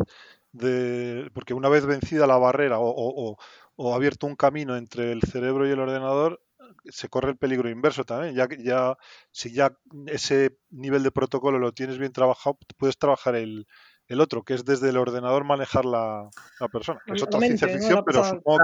de, 0.54 1.30
porque 1.34 1.54
una 1.54 1.68
vez 1.68 1.86
vencida 1.86 2.26
la 2.26 2.38
barrera 2.38 2.80
o, 2.80 3.38
o 3.76 3.94
abierto 3.94 4.26
un 4.26 4.38
camino 4.38 4.78
entre 4.78 5.12
el 5.12 5.24
cerebro 5.24 5.68
y 5.68 5.72
el 5.72 5.82
ordenador, 5.82 6.42
se 6.86 7.10
corre 7.10 7.32
el 7.32 7.38
peligro 7.38 7.70
inverso 7.70 8.06
también. 8.06 8.34
Ya, 8.34 8.48
ya, 8.60 8.98
si 9.32 9.52
ya 9.52 9.78
ese 10.06 10.58
nivel 10.70 11.04
de 11.04 11.12
protocolo 11.12 11.60
lo 11.60 11.74
tienes 11.74 11.98
bien 11.98 12.14
trabajado, 12.14 12.58
puedes 12.78 12.98
trabajar 12.98 13.36
el, 13.36 13.68
el 14.08 14.22
otro, 14.22 14.44
que 14.44 14.54
es 14.54 14.64
desde 14.64 14.90
el 14.90 14.98
ordenador 14.98 15.44
manejar 15.44 15.86
la, 15.86 16.30
la 16.60 16.68
persona. 16.70 17.02
es 17.08 17.22
otra 17.22 17.40
ciencia 17.40 17.68
ficción, 17.68 18.04
pero 18.06 18.24
supongo 18.24 18.60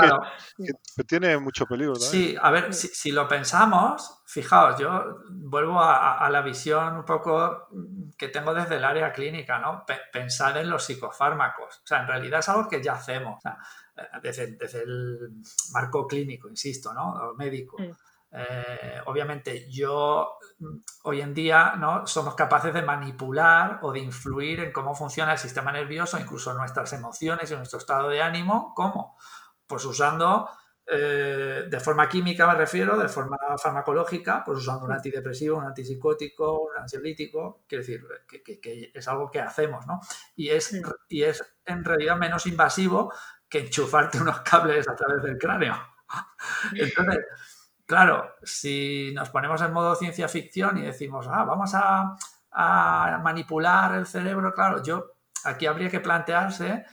que, 0.58 1.03
tiene 1.03 1.38
mucho 1.38 1.65
peligro. 1.65 1.95
Sí, 1.95 2.36
a 2.41 2.49
ver, 2.49 2.73
si, 2.73 2.88
si, 2.88 3.12
lo 3.12 3.27
pensamos, 3.27 4.21
fijaos, 4.25 4.79
yo 4.79 5.21
vuelvo 5.29 5.79
a, 5.79 6.17
a, 6.17 6.29
la 6.29 6.41
visión 6.41 6.95
un 6.95 7.06
poco 7.06 7.67
que 8.17 8.29
tengo 8.29 8.53
desde 8.53 8.77
el 8.77 8.86
área 8.86 9.12
clínica, 9.12 9.60
¿no? 9.60 9.84
pensar 10.12 10.58
en 10.58 10.69
los 10.69 10.86
psicofármacos. 10.86 11.82
O 11.84 11.88
sea, 11.88 12.01
en 12.01 12.08
realidad 12.08 12.39
es 12.39 12.49
algo 12.49 12.69
que 12.69 12.82
ya 12.82 12.93
hacemos. 12.93 13.38
O 13.38 13.41
sea, 13.41 13.58
desde, 14.21 14.56
desde, 14.56 14.84
el 14.84 15.41
marco 15.73 16.08
clínico, 16.08 16.47
insisto, 16.49 16.93
¿no? 16.93 17.34
médico. 17.36 17.77
Mm. 17.79 17.91
Eh, 18.36 19.00
obviamente 19.06 19.69
yo 19.69 20.38
mm, 20.58 20.78
hoy 21.04 21.22
en 21.22 21.36
día 21.36 21.76
¿no? 21.78 22.08
somos 22.08 22.34
capaces 22.34 22.74
de 22.74 22.82
manipular 22.82 23.80
o 23.84 23.91
de 23.91 24.00
influir 24.00 24.60
en 24.60 24.72
cómo 24.72 24.96
funciona 24.96 25.34
el 25.34 25.38
sistema 25.38 25.72
nervioso, 25.72 26.19
incluso 26.19 26.54
nuestras 26.54 26.91
emociones 26.93 27.52
y 27.52 27.56
nuestro 27.56 27.80
estado 27.80 28.10
de 28.10 28.22
ánimo. 28.22 28.74
¿Cómo? 28.76 29.17
Pues 29.67 29.86
usando 29.86 30.50
eh, 30.86 31.65
de 31.69 31.80
forma 31.80 32.10
química 32.10 32.46
me 32.46 32.56
refiero, 32.56 32.98
de 32.98 33.08
forma 33.08 33.38
farmacológica, 33.62 34.43
pues 34.43 34.60
usando 34.60 34.86
un 34.86 34.91
mm. 34.91 34.96
antidepresivo, 34.96 35.58
un 35.58 35.65
antipsicótico, 35.65 36.63
un 36.63 36.78
ansiolítico, 36.78 37.63
quiero 37.67 37.84
decir, 37.84 38.04
que, 38.28 38.60
que, 38.60 38.91
es 38.93 39.08
algo 39.08 39.32
que 39.32 39.39
hacemos, 39.39 39.88
¿no? 39.88 40.02
Y 40.36 40.50
es, 40.50 40.82
y 41.08 41.24
es 41.24 41.56
en 41.65 41.86
realidad 41.86 42.17
menos 42.17 42.48
invasivo 42.48 43.13
que 43.48 43.60
enchufarte 43.60 44.17
unos 44.22 44.41
cables 44.41 44.88
a 44.89 44.96
través 44.96 45.24
del 45.24 45.38
cráneo. 45.38 45.76
Entonces, 46.74 47.19
claro, 47.93 48.34
si 48.41 49.12
nos 49.13 49.29
ponemos 49.29 49.62
en 49.62 49.71
modo 49.71 49.93
ciencia 49.93 50.27
ficción 50.27 50.79
y 50.79 50.82
decimos, 50.82 51.27
ah, 51.29 51.43
vamos 51.43 51.73
a, 51.75 52.17
manipular 53.21 53.93
el 53.93 54.08
cerebro, 54.08 54.51
claro, 54.51 54.82
yo 54.82 55.12
aquí 55.43 55.67
habría 55.67 55.91
que 55.91 55.99
plantearse 55.99 56.86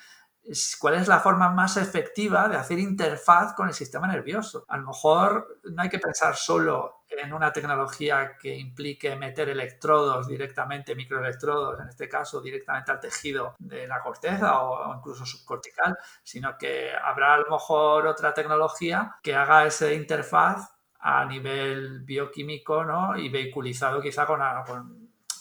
cuál 0.78 0.94
es 0.94 1.08
la 1.08 1.20
forma 1.20 1.48
más 1.48 1.78
efectiva 1.78 2.48
de 2.48 2.56
hacer 2.56 2.78
interfaz 2.78 3.54
con 3.54 3.68
el 3.68 3.74
sistema 3.74 4.06
nervioso. 4.08 4.66
A 4.68 4.76
lo 4.76 4.88
mejor 4.88 5.60
no 5.64 5.80
hay 5.80 5.88
que 5.88 5.98
pensar 5.98 6.36
solo 6.36 7.04
en 7.08 7.32
una 7.32 7.50
tecnología 7.50 8.36
que 8.38 8.54
implique 8.54 9.16
meter 9.16 9.48
electrodos 9.48 10.28
directamente, 10.28 10.94
microelectrodos, 10.94 11.80
en 11.80 11.88
este 11.88 12.10
caso 12.10 12.42
directamente 12.42 12.92
al 12.92 13.00
tejido 13.00 13.54
de 13.58 13.86
la 13.86 14.02
corteza 14.02 14.62
o 14.62 14.94
incluso 14.94 15.24
subcortical, 15.24 15.96
sino 16.22 16.58
que 16.58 16.90
habrá 16.92 17.34
a 17.34 17.38
lo 17.38 17.50
mejor 17.50 18.06
otra 18.06 18.34
tecnología 18.34 19.16
que 19.22 19.34
haga 19.34 19.64
esa 19.64 19.90
interfaz 19.90 20.79
a 21.00 21.24
nivel 21.24 22.00
bioquímico 22.00 22.84
¿no? 22.84 23.16
y 23.16 23.28
vehiculizado 23.28 24.00
quizá 24.00 24.26
con, 24.26 24.40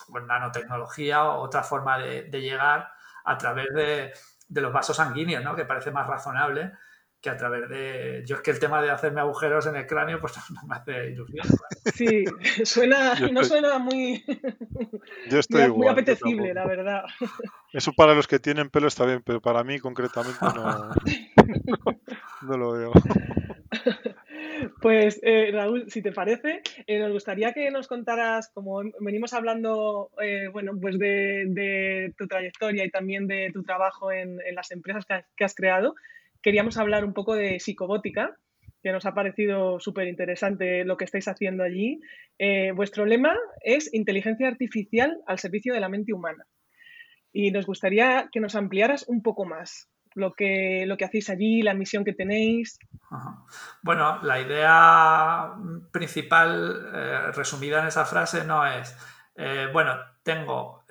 con, 0.07 0.27
nanotecnología 0.27 1.25
o 1.25 1.41
otra 1.41 1.63
forma 1.63 1.97
de, 1.97 2.29
llegar 2.41 2.91
a 3.25 3.37
través 3.37 3.67
de, 3.73 4.13
de, 4.47 4.61
los 4.61 4.71
vasos 4.71 4.97
sanguíneos, 4.97 5.43
¿no? 5.43 5.55
que 5.55 5.65
parece 5.65 5.91
más 5.91 6.07
razonable 6.07 6.71
que 7.21 7.29
a 7.29 7.37
través 7.37 7.67
de... 7.69 8.23
Yo 8.25 8.37
es 8.37 8.41
que 8.41 8.51
el 8.51 8.59
tema 8.59 8.81
de 8.81 8.91
hacerme 8.91 9.19
agujeros 9.19 9.65
en 9.65 9.75
el 9.75 9.85
cráneo, 9.85 10.19
pues 10.19 10.33
no 10.51 10.61
me 10.63 10.75
hace 10.75 11.11
ilusión. 11.11 11.45
Sí, 11.93 12.23
suena, 12.63 13.15
no 13.31 13.43
suena 13.43 13.77
muy, 13.77 14.23
yo 15.29 15.39
estoy 15.39 15.69
muy, 15.69 15.87
apetecible, 15.87 16.53
la 16.53 16.65
verdad. 16.65 17.03
Eso 17.73 17.91
para 17.93 18.13
los 18.13 18.27
que 18.27 18.39
tienen 18.39 18.69
pelo 18.69 18.87
está 18.87 19.05
bien, 19.05 19.21
pero 19.23 19.41
para 19.41 19.63
mí 19.63 19.79
concretamente 19.79 20.39
no, 20.41 20.89
no, 22.43 22.57
lo 22.57 22.71
veo. 22.71 22.91
Pues 24.81 25.19
eh, 25.23 25.51
Raúl, 25.51 25.89
si 25.89 26.01
te 26.01 26.11
parece, 26.11 26.61
eh, 26.87 26.99
nos 26.99 27.11
gustaría 27.11 27.53
que 27.53 27.71
nos 27.71 27.87
contaras, 27.87 28.49
como 28.53 28.81
venimos 28.99 29.33
hablando, 29.33 30.11
eh, 30.21 30.47
bueno, 30.51 30.73
pues 30.79 30.97
de, 30.97 32.13
tu 32.17 32.27
trayectoria 32.27 32.85
y 32.85 32.89
también 32.89 33.27
de 33.27 33.51
tu 33.53 33.63
trabajo 33.63 34.11
en, 34.11 34.37
las 34.53 34.71
empresas 34.71 35.05
que 35.05 35.21
que 35.35 35.43
has 35.45 35.55
creado, 35.55 35.95
queríamos 36.41 36.77
hablar 36.77 37.05
un 37.05 37.13
poco 37.13 37.35
de 37.35 37.59
psicobótica, 37.59 38.35
que 38.81 38.91
nos 38.91 39.05
ha 39.05 39.13
parecido 39.13 39.79
súper 39.79 40.07
interesante 40.07 40.85
lo 40.85 40.97
que 40.97 41.05
estáis 41.05 41.27
haciendo 41.27 41.63
allí. 41.63 41.99
Eh, 42.37 42.71
vuestro 42.71 43.05
lema 43.05 43.37
es 43.61 43.93
inteligencia 43.93 44.47
artificial 44.47 45.17
al 45.25 45.39
servicio 45.39 45.73
de 45.73 45.79
la 45.79 45.89
mente 45.89 46.13
humana. 46.13 46.45
Y 47.31 47.51
nos 47.51 47.65
gustaría 47.65 48.29
que 48.31 48.39
nos 48.39 48.55
ampliaras 48.55 49.07
un 49.07 49.21
poco 49.21 49.45
más 49.45 49.89
lo 50.15 50.33
que, 50.33 50.85
lo 50.87 50.97
que 50.97 51.05
hacéis 51.05 51.29
allí, 51.29 51.61
la 51.61 51.73
misión 51.73 52.03
que 52.03 52.13
tenéis. 52.13 52.79
Bueno, 53.81 54.21
la 54.23 54.39
idea 54.39 55.53
principal 55.91 56.91
eh, 56.93 57.31
resumida 57.33 57.79
en 57.81 57.87
esa 57.87 58.05
frase 58.05 58.43
no 58.43 58.65
es, 58.65 58.95
eh, 59.35 59.67
bueno, 59.71 59.95
tengo 60.23 60.83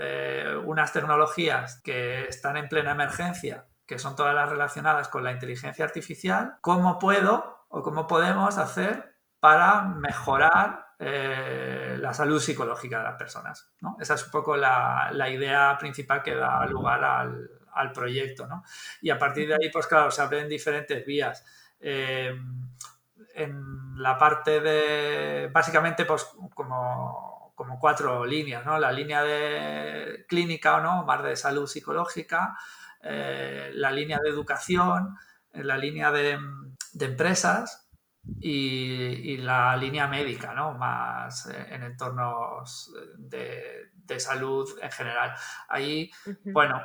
unas 0.65 0.93
tecnologías 0.93 1.81
que 1.83 2.25
están 2.25 2.57
en 2.57 2.69
plena 2.69 2.93
emergencia 2.93 3.67
que 3.89 3.99
son 3.99 4.15
todas 4.15 4.35
las 4.35 4.51
relacionadas 4.51 5.09
con 5.09 5.25
la 5.25 5.33
inteligencia 5.33 5.85
artificial, 5.85 6.59
¿cómo 6.61 6.99
puedo 6.99 7.65
o 7.69 7.83
cómo 7.83 8.07
podemos 8.07 8.59
hacer 8.59 9.17
para 9.41 9.83
mejorar 9.83 10.89
eh, 10.99 11.97
la 11.99 12.13
salud 12.13 12.39
psicológica 12.39 12.99
de 12.99 13.05
las 13.05 13.17
personas? 13.17 13.73
¿no? 13.81 13.97
Esa 13.99 14.15
es 14.15 14.27
un 14.27 14.31
poco 14.31 14.59
la, 14.59 15.11
idea 15.31 15.77
principal 15.81 16.23
que 16.23 16.35
da 16.35 16.67
lugar 16.67 17.03
al, 17.03 17.49
proyecto. 17.93 18.47
¿no? 18.47 18.65
Y 19.03 19.11
a 19.11 19.19
partir 19.19 19.49
de 19.49 19.55
ahí, 19.55 19.71
pues 19.71 19.87
claro, 19.87 20.11
se 20.11 20.23
abren 20.23 20.49
diferentes 20.49 21.05
vías. 21.05 21.45
Eh, 21.81 22.35
en 23.35 24.03
la 24.03 24.19
parte 24.19 24.61
de, 24.61 25.49
básicamente, 25.53 26.05
pues 26.05 26.27
como, 26.55 27.53
como 27.55 27.79
cuatro 27.79 28.25
líneas, 28.25 28.65
¿no? 28.65 28.79
La 28.79 28.93
línea 28.93 29.23
de 29.23 30.27
clínica 30.29 30.77
o 30.77 30.81
no, 30.81 31.05
más 31.05 31.23
de 31.23 31.37
salud 31.37 31.67
psicológica, 31.67 32.57
eh, 33.03 33.71
la 33.75 33.91
línea 33.91 34.19
de 34.23 34.31
educación, 34.31 35.17
eh, 35.53 35.63
la 35.63 35.79
línea 35.79 36.11
de, 36.11 36.39
empresas 37.01 37.89
y, 38.41 39.37
la 39.39 39.77
línea 39.77 40.07
médica, 40.07 40.53
¿no? 40.53 40.75
más 40.75 41.47
en 41.47 41.83
entornos 41.83 42.93
de, 43.17 43.91
salud 44.19 44.69
en 44.83 44.91
general. 44.91 45.35
Ahí, 45.69 46.11
bueno, 46.45 46.83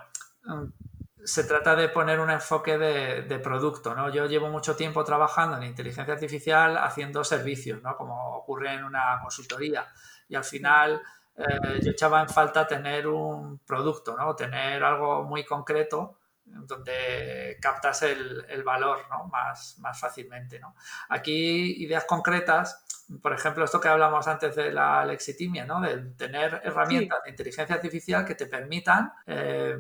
se 1.24 1.44
trata 1.46 1.76
de 1.76 1.90
poner 1.90 2.20
un 2.20 2.30
enfoque 2.30 2.78
de, 2.78 3.40
producto. 3.40 3.96
¿no? 3.96 4.10
Yo 4.10 4.26
llevo 4.26 4.50
mucho 4.50 4.76
tiempo 4.76 5.04
trabajando 5.04 5.58
en 5.58 5.64
inteligencia 5.64 6.14
artificial 6.14 6.78
haciendo 6.78 7.24
servicios, 7.24 7.82
¿no? 7.82 7.96
como 7.96 8.38
ocurre 8.38 8.74
en 8.74 8.84
una 8.84 9.20
consultoría. 9.22 9.88
Y 10.28 10.36
al 10.36 10.44
final 10.44 11.02
eh, 11.36 11.80
yo 11.82 11.92
echaba 11.92 12.22
en 12.22 12.30
falta 12.30 12.68
tener 12.68 13.08
un 13.08 13.60
producto, 13.60 14.16
¿no? 14.16 14.36
Tener 14.36 14.84
algo 14.84 15.24
muy 15.24 15.44
concreto 15.44 16.18
donde 16.46 17.58
captas 17.62 18.04
el, 18.04 18.46
el 18.50 18.64
valor 18.64 19.00
¿no? 19.10 19.26
más, 19.26 19.78
más 19.80 20.00
fácilmente. 20.00 20.60
¿no? 20.60 20.76
Aquí 21.10 21.84
ideas 21.84 22.06
concretas, 22.06 22.84
por 23.22 23.34
ejemplo, 23.34 23.64
esto 23.64 23.80
que 23.80 23.88
hablamos 23.88 24.28
antes 24.28 24.56
de 24.56 24.72
la 24.72 25.06
lexitimia, 25.06 25.66
¿no? 25.66 25.82
de 25.82 25.98
tener 26.16 26.62
herramientas 26.64 27.24
de 27.24 27.32
inteligencia 27.32 27.76
artificial 27.76 28.26
que 28.26 28.36
te 28.36 28.46
permitan 28.46 29.14
eh, 29.26 29.78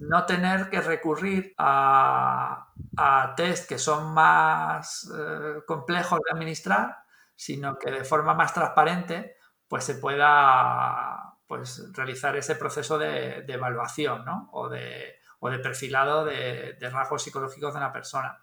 no 0.00 0.24
tener 0.24 0.70
que 0.70 0.80
recurrir 0.80 1.54
a, 1.58 2.72
a 2.96 3.34
test 3.36 3.68
que 3.68 3.78
son 3.78 4.12
más 4.14 5.10
eh, 5.14 5.60
complejos 5.66 6.18
de 6.24 6.32
administrar, 6.32 7.04
sino 7.36 7.78
que 7.78 7.90
de 7.90 8.04
forma 8.04 8.34
más 8.34 8.52
transparente 8.52 9.36
pues 9.68 9.84
se 9.84 9.94
pueda 9.94 11.34
pues, 11.46 11.92
realizar 11.92 12.34
ese 12.36 12.56
proceso 12.56 12.98
de, 12.98 13.44
evaluación 13.46 14.24
o, 14.52 14.68
de, 14.68 15.16
o, 15.38 15.50
de, 15.50 15.58
perfilado 15.58 16.24
de, 16.24 16.76
rasgos 16.90 17.22
psicológicos 17.22 17.72
de 17.74 17.78
una 17.78 17.92
persona. 17.92 18.38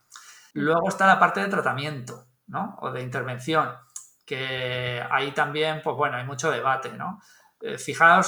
Luego 0.53 0.87
está 0.87 1.05
la 1.07 1.19
parte 1.19 1.41
de 1.41 1.47
tratamiento 1.47 2.27
o 2.79 2.91
de 2.91 3.01
intervención, 3.01 3.75
que 4.25 5.05
ahí 5.11 5.31
también, 5.31 5.81
pues 5.83 5.97
bueno, 5.97 6.17
hay 6.17 6.25
mucho 6.25 6.49
debate. 6.49 6.93
¿no? 6.93 7.19
Eh, 7.61 7.77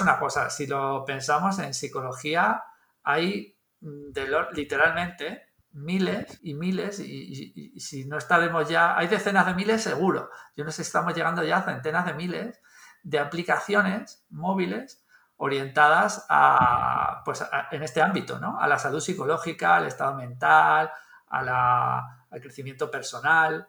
una 0.02 0.20
cosa, 0.20 0.50
si 0.50 0.68
lo 0.68 1.06
pensamos 1.06 1.60
en 1.60 1.74
psicología, 1.74 2.64
hay 3.10 3.58
mm, 3.82 4.12
literalmente 4.54 5.48
miles 5.72 6.40
y 6.42 6.54
miles, 6.54 7.00
y, 7.00 7.80
si 7.80 8.06
no 8.06 8.18
estaremos 8.18 8.68
ya, 8.70 8.98
hay 8.98 9.08
decenas 9.08 9.46
de 9.46 9.54
miles 9.54 9.84
seguro. 9.84 10.30
Yo 10.56 10.64
no 10.64 10.72
sé 10.72 10.84
si 10.84 10.88
estamos 10.88 11.14
llegando 11.14 11.44
ya 11.44 11.58
a 11.58 11.64
centenas 11.64 12.06
de 12.06 12.14
miles 12.14 12.62
de 13.04 13.20
aplicaciones 13.20 14.26
móviles 14.30 15.06
orientadas 15.38 16.26
a, 16.30 17.22
pues, 17.24 17.44
en 17.72 17.84
este 17.84 18.02
ámbito, 18.02 18.40
¿no? 18.40 18.60
A 18.60 18.68
la 18.68 18.78
salud 18.78 19.00
psicológica, 19.00 19.78
al 19.78 19.88
estado 19.88 20.16
mental, 20.16 20.92
a 21.30 22.16
al 22.30 22.42
crecimiento 22.42 22.92
personal. 22.92 23.68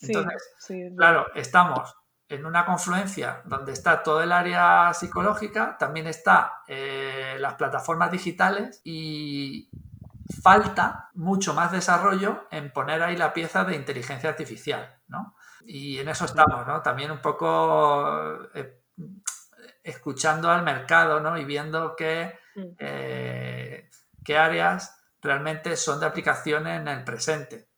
Entonces, 0.00 0.54
claro, 0.96 1.26
estamos 1.34 1.94
en 2.30 2.46
una 2.46 2.64
confluencia 2.64 3.42
donde 3.44 3.72
está 3.72 4.04
todo 4.04 4.22
el 4.22 4.30
área 4.30 4.94
psicológica, 4.94 5.76
también 5.76 6.06
está 6.06 6.62
eh, 6.68 7.36
las 7.40 7.54
plataformas 7.54 8.12
digitales 8.12 8.80
y 8.84 9.68
falta 10.40 11.10
mucho 11.14 11.54
más 11.54 11.72
desarrollo 11.72 12.46
en 12.52 12.72
poner 12.72 13.02
ahí 13.02 13.16
la 13.16 13.32
pieza 13.32 13.64
de 13.64 13.74
inteligencia 13.74 14.30
artificial, 14.30 14.96
¿no? 15.08 15.34
Y 15.66 15.98
en 15.98 16.08
eso 16.08 16.24
estamos, 16.24 16.64
¿no? 16.68 16.80
También 16.82 17.10
un 17.10 17.20
poco 17.20 18.48
eh, 18.54 18.80
escuchando 19.82 20.50
al 20.52 20.62
mercado, 20.62 21.18
¿no? 21.18 21.36
Y 21.36 21.44
viendo 21.44 21.96
qué, 21.96 22.38
mm. 22.54 22.62
eh, 22.78 23.90
qué 24.24 24.38
áreas 24.38 25.02
realmente 25.20 25.76
son 25.76 25.98
de 25.98 26.06
aplicación 26.06 26.68
en 26.68 26.86
el 26.86 27.02
presente. 27.02 27.69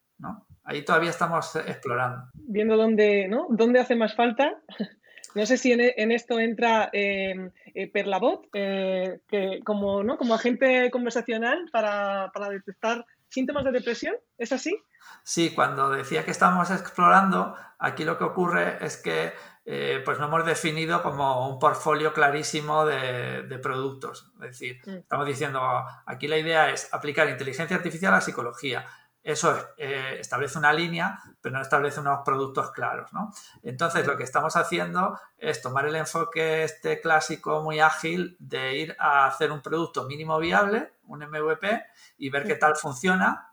Ahí 0.64 0.84
todavía 0.84 1.10
estamos 1.10 1.56
explorando. 1.56 2.24
Viendo 2.34 2.76
dónde, 2.76 3.26
¿no? 3.28 3.46
¿Dónde 3.50 3.80
hace 3.80 3.96
más 3.96 4.14
falta? 4.14 4.60
No 5.34 5.46
sé 5.46 5.56
si 5.56 5.72
en, 5.72 6.12
esto 6.12 6.38
entra 6.38 6.90
em, 6.92 7.50
eh, 7.74 7.90
Perlabot, 7.90 8.48
eh, 8.52 9.20
que 9.28 9.60
como, 9.64 10.02
¿no? 10.04 10.18
como 10.18 10.34
agente 10.34 10.90
conversacional 10.90 11.70
para, 11.72 12.30
para 12.34 12.50
detectar 12.50 13.06
síntomas 13.28 13.64
de 13.64 13.72
depresión. 13.72 14.14
¿Es 14.36 14.52
así? 14.52 14.76
Sí, 15.24 15.54
cuando 15.54 15.90
decía 15.90 16.24
que 16.24 16.30
estamos 16.30 16.70
explorando, 16.70 17.56
aquí 17.78 18.04
lo 18.04 18.18
que 18.18 18.24
ocurre 18.24 18.84
es 18.84 18.98
que 18.98 19.32
eh, 19.64 20.02
pues 20.04 20.18
no 20.18 20.26
hemos 20.26 20.44
definido 20.44 21.02
como 21.02 21.48
un 21.48 21.58
portfolio 21.58 22.12
clarísimo 22.12 22.84
de, 22.84 23.44
de 23.44 23.58
productos. 23.58 24.30
Es 24.34 24.58
decir, 24.58 24.80
mm. 24.84 24.98
estamos 24.98 25.26
diciendo, 25.26 25.60
aquí 26.04 26.28
la 26.28 26.36
idea 26.36 26.70
es 26.70 26.92
aplicar 26.92 27.28
inteligencia 27.28 27.76
artificial 27.76 28.12
a 28.12 28.20
psicología 28.20 28.84
eso 29.22 29.56
eh, 29.76 30.16
establece 30.18 30.58
una 30.58 30.72
línea, 30.72 31.20
pero 31.40 31.54
no 31.54 31.62
establece 31.62 32.00
unos 32.00 32.20
productos 32.24 32.72
claros. 32.72 33.12
¿no? 33.12 33.32
Entonces, 33.62 34.06
lo 34.06 34.16
que 34.16 34.24
estamos 34.24 34.56
haciendo 34.56 35.18
es 35.38 35.62
tomar 35.62 35.86
el 35.86 35.96
enfoque 35.96 36.64
este 36.64 37.00
clásico 37.00 37.62
muy 37.62 37.80
ágil 37.80 38.36
de 38.40 38.76
ir 38.78 38.96
a 38.98 39.26
hacer 39.26 39.52
un 39.52 39.62
producto 39.62 40.04
mínimo 40.04 40.38
viable, 40.38 40.92
un 41.06 41.20
MVP, 41.20 41.84
y 42.18 42.30
ver 42.30 42.46
qué 42.46 42.56
tal 42.56 42.76
funciona. 42.76 43.48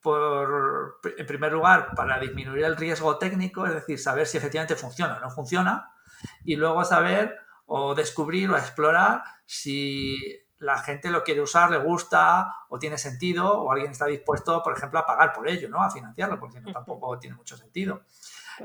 Por, 0.00 1.00
en 1.18 1.26
primer 1.26 1.52
lugar, 1.52 1.90
para 1.94 2.18
disminuir 2.18 2.64
el 2.64 2.76
riesgo 2.76 3.18
técnico, 3.18 3.66
es 3.66 3.74
decir, 3.74 3.98
saber 3.98 4.26
si 4.26 4.38
efectivamente 4.38 4.76
funciona 4.76 5.16
o 5.16 5.20
no 5.20 5.30
funciona, 5.30 5.92
y 6.44 6.56
luego 6.56 6.84
saber 6.84 7.36
o 7.66 7.94
descubrir 7.94 8.48
o 8.50 8.56
explorar 8.56 9.22
si 9.44 10.16
la 10.60 10.78
gente 10.78 11.10
lo 11.10 11.22
quiere 11.22 11.40
usar, 11.40 11.70
le 11.70 11.78
gusta 11.78 12.54
o 12.68 12.78
tiene 12.78 12.98
sentido 12.98 13.62
o 13.62 13.70
alguien 13.70 13.92
está 13.92 14.06
dispuesto, 14.06 14.62
por 14.62 14.76
ejemplo, 14.76 14.98
a 14.98 15.06
pagar 15.06 15.32
por 15.32 15.48
ello, 15.48 15.68
¿no? 15.68 15.82
A 15.82 15.90
financiarlo, 15.90 16.38
porque 16.38 16.60
no, 16.60 16.72
tampoco 16.72 17.18
tiene 17.18 17.36
mucho 17.36 17.56
sentido. 17.56 18.02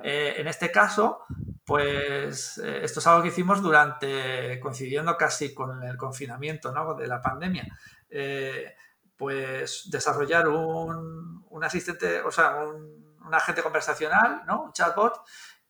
Eh, 0.02 0.36
en 0.38 0.48
este 0.48 0.72
caso, 0.72 1.26
pues 1.66 2.58
eh, 2.58 2.80
esto 2.84 3.00
es 3.00 3.08
algo 3.08 3.22
que 3.22 3.28
hicimos 3.30 3.62
durante, 3.62 4.60
coincidiendo 4.60 5.16
casi 5.18 5.54
con 5.54 5.84
el 5.84 5.98
confinamiento 5.98 6.72
¿no? 6.72 6.96
de 6.96 7.08
la 7.08 7.22
pandemia, 7.22 7.68
eh, 8.10 8.76
pues 9.16 9.88
desarrollar 9.92 10.48
un, 10.48 11.46
un, 11.48 11.64
asistente, 11.64 12.22
o 12.22 12.32
sea, 12.32 12.56
un, 12.56 13.18
un 13.24 13.34
agente 13.34 13.62
conversacional, 13.62 14.42
¿no? 14.48 14.64
Un 14.64 14.74
chatbot 14.74 15.22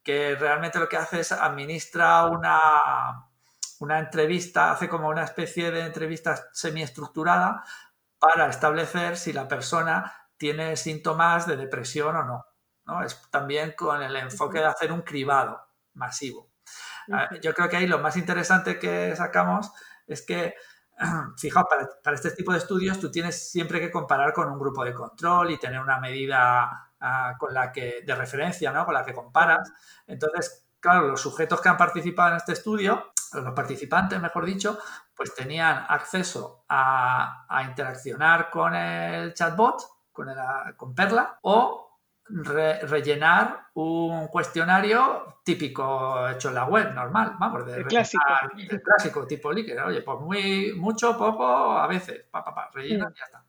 que 0.01 0.36
realmente 0.36 0.79
lo 0.79 0.88
que 0.88 0.97
hace 0.97 1.19
es 1.19 1.31
administra 1.31 2.25
una, 2.25 3.27
una 3.79 3.99
entrevista, 3.99 4.71
hace 4.71 4.88
como 4.88 5.09
una 5.09 5.23
especie 5.23 5.71
de 5.71 5.86
entrevista 5.86 6.49
semiestructurada 6.53 7.63
para 8.19 8.47
establecer 8.47 9.17
si 9.17 9.33
la 9.33 9.47
persona 9.47 10.13
tiene 10.38 10.75
síntomas 10.75 11.47
de 11.47 11.57
depresión 11.57 12.15
o 12.15 12.23
no. 12.23 12.45
¿no? 12.86 13.03
Es 13.03 13.21
también 13.29 13.73
con 13.77 14.01
el 14.01 14.15
enfoque 14.15 14.59
de 14.59 14.65
hacer 14.65 14.91
un 14.91 15.01
cribado 15.01 15.62
masivo. 15.93 16.49
Ah, 17.12 17.29
yo 17.41 17.53
creo 17.53 17.69
que 17.69 17.77
ahí 17.77 17.88
lo 17.88 17.99
más 17.99 18.15
interesante 18.17 18.79
que 18.79 19.15
sacamos 19.15 19.71
es 20.07 20.25
que, 20.25 20.55
fijaos, 21.38 21.65
para, 22.01 22.15
este 22.15 22.31
tipo 22.31 22.51
de 22.51 22.59
estudios 22.59 22.99
tú 22.99 23.12
tienes 23.12 23.51
siempre 23.51 23.79
que 23.79 23.91
comparar 23.91 24.33
con 24.33 24.49
un 24.49 24.59
grupo 24.59 24.83
de 24.83 24.93
control 24.93 25.51
y 25.51 25.59
tener 25.59 25.79
una 25.79 25.99
medida 25.99 26.91
ah, 26.99 27.36
con 27.38 27.53
la 27.53 27.71
que, 27.71 28.03
de 28.05 28.15
referencia, 28.15 28.71
¿no? 28.71 28.86
Con 28.86 28.93
la 28.93 29.03
que 29.03 29.13
comparas. 29.13 29.71
Entonces, 30.07 30.65
claro, 30.79 31.07
los 31.07 31.21
sujetos 31.21 31.62
que 31.62 31.69
han 31.69 31.77
participado 31.77 32.31
en 32.31 32.38
este 32.38 32.53
estudio 32.53 33.12
los 33.41 33.53
participantes, 33.53 34.21
mejor 34.21 34.45
dicho, 34.45 34.77
pues 35.15 35.33
tenían 35.33 35.85
acceso 35.87 36.65
a, 36.69 37.45
interaccionar 37.67 38.49
con 38.49 38.75
el 38.75 39.33
chatbot, 39.33 39.81
con, 40.11 40.27
con 40.75 40.93
Perla, 40.93 41.39
o 41.43 41.83
rellenar 42.25 43.67
un 43.73 44.27
cuestionario 44.27 45.39
típico 45.43 46.29
hecho 46.29 46.49
en 46.49 46.55
la 46.55 46.65
web, 46.65 46.93
normal, 46.93 47.35
vamos, 47.39 47.65
de 47.65 47.83
clásico. 47.85 48.23
El 48.57 48.81
clásico 48.81 49.27
tipo 49.27 49.51
líquido. 49.51 49.85
Oye, 49.85 50.01
pues 50.01 50.19
muy, 50.19 50.73
mucho, 50.73 51.17
poco, 51.17 51.77
a 51.77 51.87
veces, 51.87 52.25
pa, 52.31 52.43
pa, 52.43 52.55
pa, 52.55 52.69
rellena 52.73 53.11
y 53.13 53.19
ya 53.19 53.25
está. 53.25 53.43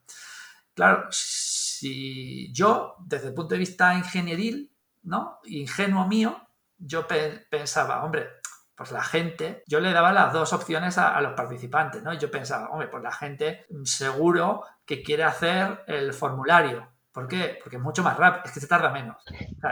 Claro, 0.73 1.07
si 1.09 2.51
yo, 2.53 2.95
desde 2.99 3.29
el 3.29 3.33
punto 3.33 3.55
de 3.55 3.59
vista 3.59 3.93
ingenieril, 3.93 4.71
¿no? 5.03 5.39
Ingenuo 5.45 6.05
mío, 6.05 6.35
yo 6.77 7.07
pensaba, 7.49 8.03
hombre, 8.03 8.27
pues 8.75 8.91
la 8.91 9.03
gente, 9.03 9.63
yo 9.67 9.79
le 9.79 9.93
daba 9.93 10.11
las 10.11 10.33
dos 10.33 10.51
opciones 10.51 10.97
a, 10.97 11.19
los 11.21 11.33
participantes, 11.33 12.03
¿no? 12.03 12.13
Y 12.13 12.17
yo 12.17 12.29
pensaba, 12.29 12.69
hombre, 12.69 12.87
pues 12.87 13.01
la 13.01 13.11
gente 13.11 13.65
seguro 13.83 14.63
que 14.85 15.01
quiere 15.01 15.23
hacer 15.23 15.83
el 15.87 16.13
formulario. 16.13 16.89
¿Por 17.13 17.29
qué? 17.29 17.57
Porque 17.63 17.77
es 17.77 17.81
mucho 17.81 18.03
más 18.03 18.17
rápido, 18.17 18.43
es 18.43 18.51
que 18.51 18.59
se 18.59 18.67
tarda 18.67 18.89
menos. 18.89 19.15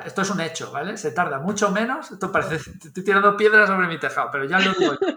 esto 0.06 0.22
es 0.22 0.30
un 0.30 0.39
hecho, 0.39 0.72
¿vale? 0.72 0.96
Se 0.96 1.12
tarda 1.12 1.39
mucho 1.39 1.72
menos. 1.72 2.10
Esto 2.12 2.32
parece, 2.32 2.56
estoy 2.86 3.04
tirando 3.04 3.36
piedras 3.36 3.68
sobre 3.68 3.88
mi 3.88 4.00
tejado, 4.00 4.30
pero 4.32 4.46
ya 4.46 4.60
lo 4.60 4.72
digo 4.74 4.94
yo. 4.94 5.08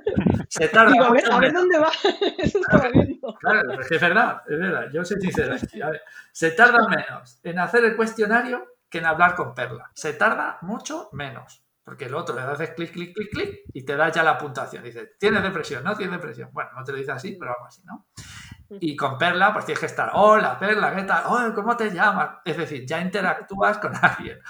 Se 0.49 0.66
tarda 0.68 1.07
a 1.07 1.11
ver, 1.12 1.33
a 1.33 1.38
ver 1.38 1.53
dónde 1.53 1.79
va. 1.79 1.92
Eso 2.38 2.59
claro, 2.62 2.90
claro, 3.38 3.81
es 3.81 3.88
que 3.88 3.94
es 3.94 4.01
verdad, 4.01 4.42
es 4.49 4.59
verdad. 4.59 4.87
Yo 4.92 5.05
soy 5.05 5.20
sincero. 5.20 5.55
A 5.55 5.90
ver, 5.90 6.03
se 6.33 6.51
tarda 6.51 6.88
menos 6.88 7.38
en 7.44 7.61
hacer 7.61 7.85
el 7.85 7.94
cuestionario 7.94 8.66
que 8.90 8.99
en 8.99 9.07
hablar 9.07 9.37
con 9.37 9.55
Perla. 9.55 9.92
Se 9.94 10.12
tarda 10.12 10.59
mucho 10.62 11.09
menos. 11.12 11.65
Porque 11.87 12.07
el 12.07 12.14
otro 12.16 12.35
le 12.35 12.42
haces 12.42 12.70
clic, 12.70 12.90
clic, 12.90 13.14
clic, 13.14 13.31
clic 13.31 13.61
y 13.72 13.85
te 13.85 13.94
da 13.94 14.11
ya 14.11 14.25
la 14.25 14.37
puntuación. 14.37 14.83
Dice, 14.83 15.14
¿tienes 15.20 15.40
depresión? 15.40 15.85
¿No 15.85 15.94
tienes 15.94 16.16
depresión? 16.16 16.51
Bueno, 16.53 16.70
no 16.75 16.83
te 16.83 16.90
lo 16.90 16.99
dice 16.99 17.12
así, 17.12 17.37
pero 17.38 17.53
algo 17.53 17.64
así, 17.64 17.81
¿no? 17.85 18.09
Y 18.68 18.96
con 18.96 19.16
Perla, 19.16 19.53
pues 19.53 19.66
tienes 19.66 19.79
que 19.79 19.87
estar, 19.87 20.11
hola, 20.14 20.59
Perla, 20.59 20.92
¿qué 20.92 21.05
tal? 21.05 21.22
Oh, 21.29 21.55
¿Cómo 21.55 21.77
te 21.77 21.92
llamas? 21.92 22.38
Es 22.44 22.57
decir, 22.57 22.85
ya 22.85 23.01
interactúas 23.01 23.79
con 23.79 23.92
alguien. 24.03 24.40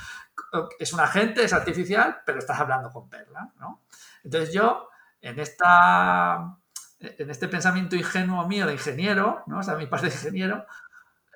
Es 0.78 0.94
un 0.94 1.00
agente, 1.00 1.44
es 1.44 1.52
artificial, 1.52 2.22
pero 2.24 2.38
estás 2.38 2.58
hablando 2.58 2.90
con 2.90 3.10
Perla, 3.10 3.52
¿no? 3.60 3.82
Entonces 4.24 4.54
yo, 4.54 4.88
en 5.20 5.38
esta 5.38 6.56
en 6.98 7.28
este 7.28 7.48
pensamiento 7.48 7.96
ingenuo 7.96 8.48
mío 8.48 8.66
de 8.66 8.72
ingeniero, 8.72 9.42
¿no? 9.46 9.58
O 9.58 9.62
sea, 9.62 9.74
mi 9.74 9.84
parte 9.86 10.06
de 10.06 10.14
ingeniero, 10.14 10.64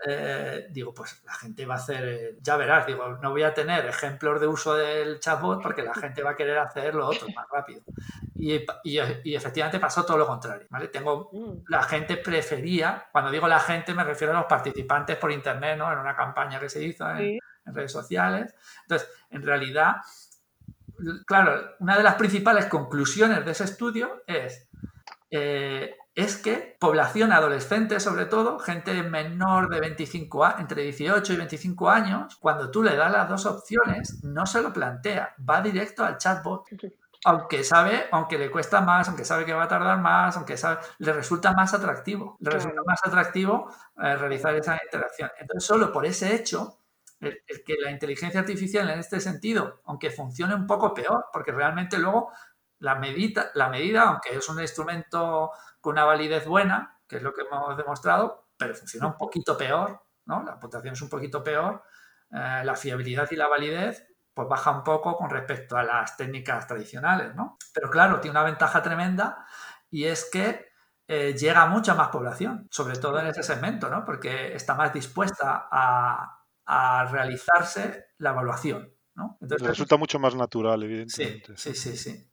eh, 0.07 0.69
digo, 0.71 0.95
pues 0.95 1.23
la 1.27 1.35
gente 1.35 1.67
va 1.67 1.75
a 1.75 1.79
hacer, 1.79 2.09
eh, 2.09 2.39
ya 2.41 2.57
verás, 2.57 2.87
digo, 2.87 3.19
no 3.21 3.31
voy 3.31 3.43
a 3.43 3.53
tener 3.53 3.85
ejemplos 3.85 4.41
de 4.41 4.47
uso 4.47 4.75
del 4.75 5.21
chatbot 5.21 5.63
porque 5.63 5.83
la 5.83 5.95
gente 5.95 6.23
va 6.23 6.31
a 6.31 6.37
querer 6.37 6.59
hacer 6.59 6.95
lo 6.95 7.07
otro 7.07 7.29
más 7.35 7.47
rápido. 7.53 7.83
Y, 8.35 8.65
y, 8.85 9.35
efectivamente 9.35 9.79
pasó 9.79 10.05
todo 10.07 10.17
lo 10.17 10.27
contrario, 10.27 10.67
¿vale? 10.71 10.89
Tengo, 10.89 11.29
mm. 11.33 11.65
la 11.69 11.83
gente 11.83 12.17
prefería, 12.17 13.09
cuando 13.13 13.31
digo 13.31 13.47
la 13.47 13.61
gente 13.61 13.93
me 13.93 14.05
refiero 14.05 14.33
a 14.33 14.39
los 14.39 14.47
participantes 14.47 15.19
por 15.19 15.31
internet, 15.31 15.77
¿no? 15.77 15.93
En 15.93 15.99
una 15.99 16.17
campaña 16.17 16.59
que 16.59 16.71
se 16.71 16.83
hizo 16.83 17.09
en, 17.11 17.39
redes 17.67 17.93
sociales. 17.93 18.55
Entonces, 18.83 19.09
en 19.29 19.43
realidad, 19.43 19.97
claro, 21.27 21.77
una 21.79 21.97
de 21.97 22.03
las 22.03 22.15
principales 22.15 22.67
conclusiones 22.67 23.45
de 23.45 23.51
ese 23.53 23.65
estudio 23.65 24.23
es, 24.27 24.67
eh, 25.31 25.95
es 26.21 26.37
que 26.37 26.77
población 26.79 27.33
adolescente, 27.33 28.01
sobre 28.01 28.27
todo, 28.27 28.59
gente 28.59 29.03
menor 29.03 29.69
de 29.69 29.81
25 29.81 30.45
años, 30.45 30.61
entre 30.61 30.83
18 30.83 31.33
y 31.33 31.37
25 31.37 31.91
años, 31.91 32.37
cuando 32.37 32.71
tú 32.71 32.83
le 32.83 32.97
das 32.97 33.13
las 33.13 33.29
dos 33.29 33.47
opciones, 33.47 34.23
no 34.23 34.47
se 34.47 34.63
lo 34.63 34.73
plantea, 34.73 35.35
va 35.49 35.61
directo 35.61 36.05
al 36.05 36.17
chatbot. 36.17 36.65
Aunque 37.25 37.65
sabe, 37.65 38.07
aunque 38.13 38.39
le 38.39 38.51
cuesta 38.51 38.81
más, 38.81 39.09
aunque 39.09 39.27
sabe 39.27 39.45
que 39.45 39.53
va 39.53 39.65
a 39.65 39.69
tardar 39.69 39.99
más, 40.01 40.37
aunque 40.37 40.57
sabe, 40.57 40.81
le 40.99 41.13
resulta 41.13 41.53
más 41.53 41.75
atractivo, 41.75 42.39
le 42.41 42.51
resulta 42.51 42.81
más 42.87 43.01
atractivo 43.05 43.71
eh, 44.03 44.17
realizar 44.17 44.55
esa 44.55 44.81
interacción. 44.83 45.31
Entonces, 45.39 45.65
solo 45.65 45.93
por 45.93 46.07
ese 46.07 46.35
hecho, 46.35 46.81
el, 47.21 47.43
que 47.65 47.77
la 47.79 47.91
inteligencia 47.91 48.41
artificial 48.41 48.89
en 48.89 48.99
este 48.99 49.21
sentido, 49.21 49.83
aunque 49.85 50.11
funcione 50.11 50.55
un 50.55 50.67
poco 50.67 50.95
peor, 50.95 51.27
porque 51.33 51.53
realmente 51.53 51.99
luego 51.99 52.33
la 52.81 52.97
medida, 52.97 53.51
la 53.55 53.69
medida, 53.69 54.03
aunque 54.03 54.37
es 54.37 54.49
un 54.49 54.61
instrumento 54.61 55.53
con 55.81 55.93
una 55.93 56.05
validez 56.05 56.47
buena, 56.47 56.99
que 57.07 57.17
es 57.17 57.23
lo 57.23 57.33
que 57.33 57.43
hemos 57.43 57.77
demostrado, 57.77 58.49
pero 58.57 58.75
funciona 58.75 59.07
un 59.07 59.17
poquito 59.17 59.57
peor, 59.57 60.03
¿no? 60.27 60.43
La 60.43 60.59
puntuación 60.59 60.95
es 60.95 61.03
un 61.03 61.09
poquito 61.09 61.43
peor, 61.43 61.83
eh, 62.31 62.63
la 62.65 62.75
fiabilidad 62.75 63.29
y 63.31 63.37
la 63.37 63.49
validez 63.49 64.07
pues 64.33 64.49
baja 64.49 64.71
un 64.71 64.85
poco 64.85 65.17
con 65.17 65.29
respecto 65.29 65.77
a 65.77 65.83
las 65.83 66.17
técnicas 66.17 66.67
tradicionales, 66.67 67.35
¿no? 67.35 67.59
Pero 67.75 67.91
claro, 67.91 68.21
tiene 68.21 68.39
una 68.39 68.45
ventaja 68.45 68.83
tremenda 68.83 69.45
y 69.91 70.05
es 70.05 70.29
que 70.31 70.71
eh, 71.09 71.35
llega 71.37 71.63
a 71.63 71.67
mucha 71.67 71.95
más 71.95 72.09
población, 72.09 72.69
sobre 72.71 72.97
todo 72.97 73.19
en 73.19 73.27
ese 73.27 73.43
segmento, 73.43 73.91
¿no? 73.91 74.05
Porque 74.05 74.55
está 74.55 74.75
más 74.75 74.93
dispuesta 74.93 75.69
a, 75.71 76.37
realizarse 77.11 78.11
la 78.19 78.31
evaluación, 78.31 78.95
¿no? 79.17 79.37
Entonces, 79.41 79.67
Resulta 79.67 79.97
mucho 79.97 80.21
más 80.21 80.37
natural, 80.37 80.81
evidentemente. 80.85 81.57
Sí, 81.57 81.75
sí, 81.75 81.97
sí, 81.97 81.97
sí. 81.97 82.30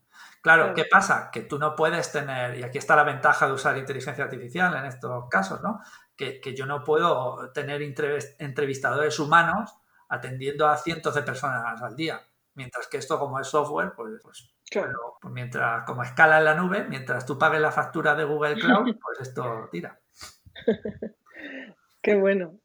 Claro, 0.47 0.73
¿qué 0.73 0.85
pasa? 0.85 1.29
Que 1.29 1.41
tú 1.41 1.59
no 1.59 1.75
puedes 1.75 2.09
tener, 2.09 2.57
y 2.57 2.63
aquí 2.63 2.77
está 2.77 2.95
la 2.95 3.03
ventaja 3.03 3.47
de 3.47 3.51
usar 3.51 3.77
inteligencia 3.77 4.23
artificial 4.23 4.73
en 4.77 4.85
estos 4.85 5.27
casos, 5.29 5.61
¿no? 5.61 5.81
Que, 6.15 6.39
yo 6.55 6.65
no 6.65 6.85
puedo 6.85 7.51
tener 7.51 7.81
entrevistadores 7.81 9.19
humanos 9.19 9.75
atendiendo 10.07 10.65
a 10.65 10.77
cientos 10.77 11.15
de 11.15 11.23
personas 11.23 11.81
al 11.81 11.97
día. 11.97 12.21
Mientras 12.53 12.87
que 12.87 12.95
esto, 12.95 13.19
como 13.19 13.41
es 13.41 13.47
software, 13.47 13.91
pues, 13.93 14.21
pues, 14.23 14.55
pues 14.71 15.33
mientras, 15.33 15.83
como 15.83 16.01
escala 16.01 16.37
en 16.37 16.45
la 16.45 16.55
nube, 16.55 16.85
mientras 16.87 17.25
tú 17.25 17.37
pagues 17.37 17.59
la 17.59 17.73
factura 17.73 18.15
de 18.15 18.23
Google 18.23 18.55
Cloud, 18.55 18.95
pues 19.01 19.27
esto 19.27 19.67
tira. 19.69 19.99
Qué 22.07 22.15
bueno. 22.15 22.57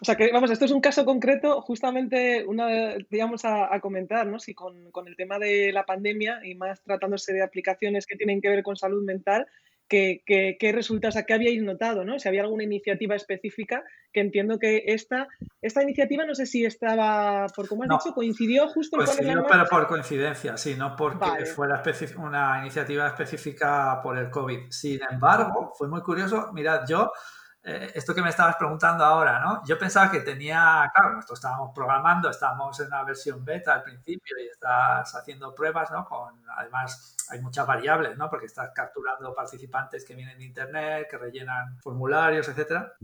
O 0.00 0.04
sea 0.04 0.16
que, 0.16 0.32
vamos, 0.32 0.50
esto 0.50 0.64
es 0.64 0.72
un 0.72 0.80
caso 0.80 1.04
concreto, 1.04 1.60
justamente 1.60 2.44
una, 2.44 2.96
digamos, 3.08 3.44
a, 3.44 3.78
comentar, 3.78 4.26
¿no? 4.26 4.40
Si 4.40 4.52
con, 4.52 4.90
con, 4.90 5.06
el 5.06 5.14
tema 5.14 5.38
de 5.38 5.70
la 5.72 5.86
pandemia 5.86 6.40
y 6.42 6.56
más 6.56 6.82
tratándose 6.82 7.32
de 7.32 7.40
aplicaciones 7.40 8.04
que 8.04 8.16
tienen 8.16 8.40
que 8.40 8.48
ver 8.48 8.64
con 8.64 8.74
salud 8.74 9.04
mental, 9.04 9.46
¿qué, 9.88 10.24
qué, 10.26 10.56
qué 10.58 10.72
resulta, 10.72 11.06
o 11.06 11.12
sea, 11.12 11.22
qué 11.22 11.34
habíais 11.34 11.62
notado, 11.62 12.04
¿no? 12.04 12.18
Si 12.18 12.26
había 12.26 12.42
alguna 12.42 12.64
iniciativa 12.64 13.14
específica, 13.14 13.84
que 14.12 14.22
entiendo 14.22 14.58
que 14.58 14.82
esta, 14.86 15.28
esta 15.62 15.84
iniciativa, 15.84 16.26
no 16.26 16.34
sé 16.34 16.46
si 16.46 16.64
estaba, 16.64 17.46
por 17.54 17.68
como 17.68 17.84
has 17.84 17.90
dicho, 17.90 18.12
coincidió 18.12 18.66
justo 18.70 18.96
coincidió, 18.96 19.34
con 19.34 19.38
el 19.38 19.44
pero 19.48 19.66
por 19.66 19.86
coincidencia, 19.86 20.56
sí, 20.56 20.74
no 20.74 20.96
porque 20.96 21.46
fuera 21.46 21.80
una 22.18 22.58
iniciativa 22.60 23.06
específica 23.06 24.00
por 24.02 24.18
el 24.18 24.30
COVID. 24.30 24.68
Sin 24.70 24.98
embargo, 25.08 25.72
fue 25.78 25.86
muy 25.86 26.00
curioso, 26.00 26.50
mirad, 26.52 26.80
yo 26.88 27.12
eh, 27.62 27.92
esto 27.94 28.14
que 28.14 28.22
me 28.22 28.30
estabas 28.30 28.56
preguntando 28.56 29.04
ahora, 29.04 29.38
¿no? 29.38 29.62
Yo 29.66 29.78
pensaba 29.78 30.10
que 30.10 30.20
tenía, 30.20 30.90
claro, 30.94 31.16
nosotros 31.16 31.38
estábamos 31.38 31.72
programando, 31.74 32.30
estábamos 32.30 32.80
en 32.80 32.86
una 32.86 33.04
versión 33.04 33.44
beta 33.44 33.74
al 33.74 33.82
principio 33.82 34.36
y 34.38 34.48
estás 34.48 35.14
haciendo 35.14 35.54
pruebas, 35.54 35.90
¿no? 35.90 36.06
Con, 36.06 36.42
además, 36.56 37.16
hay 37.30 37.40
muchas 37.40 37.66
variables, 37.66 38.16
¿no? 38.16 38.30
Porque 38.30 38.46
estás 38.46 38.70
capturando 38.74 39.34
participantes 39.34 40.06
que 40.06 40.14
vienen 40.14 40.38
de 40.38 40.44
internet, 40.44 41.08
que 41.10 41.18
rellenan 41.18 41.78
formularios, 41.80 42.48
etcétera. 42.48 42.94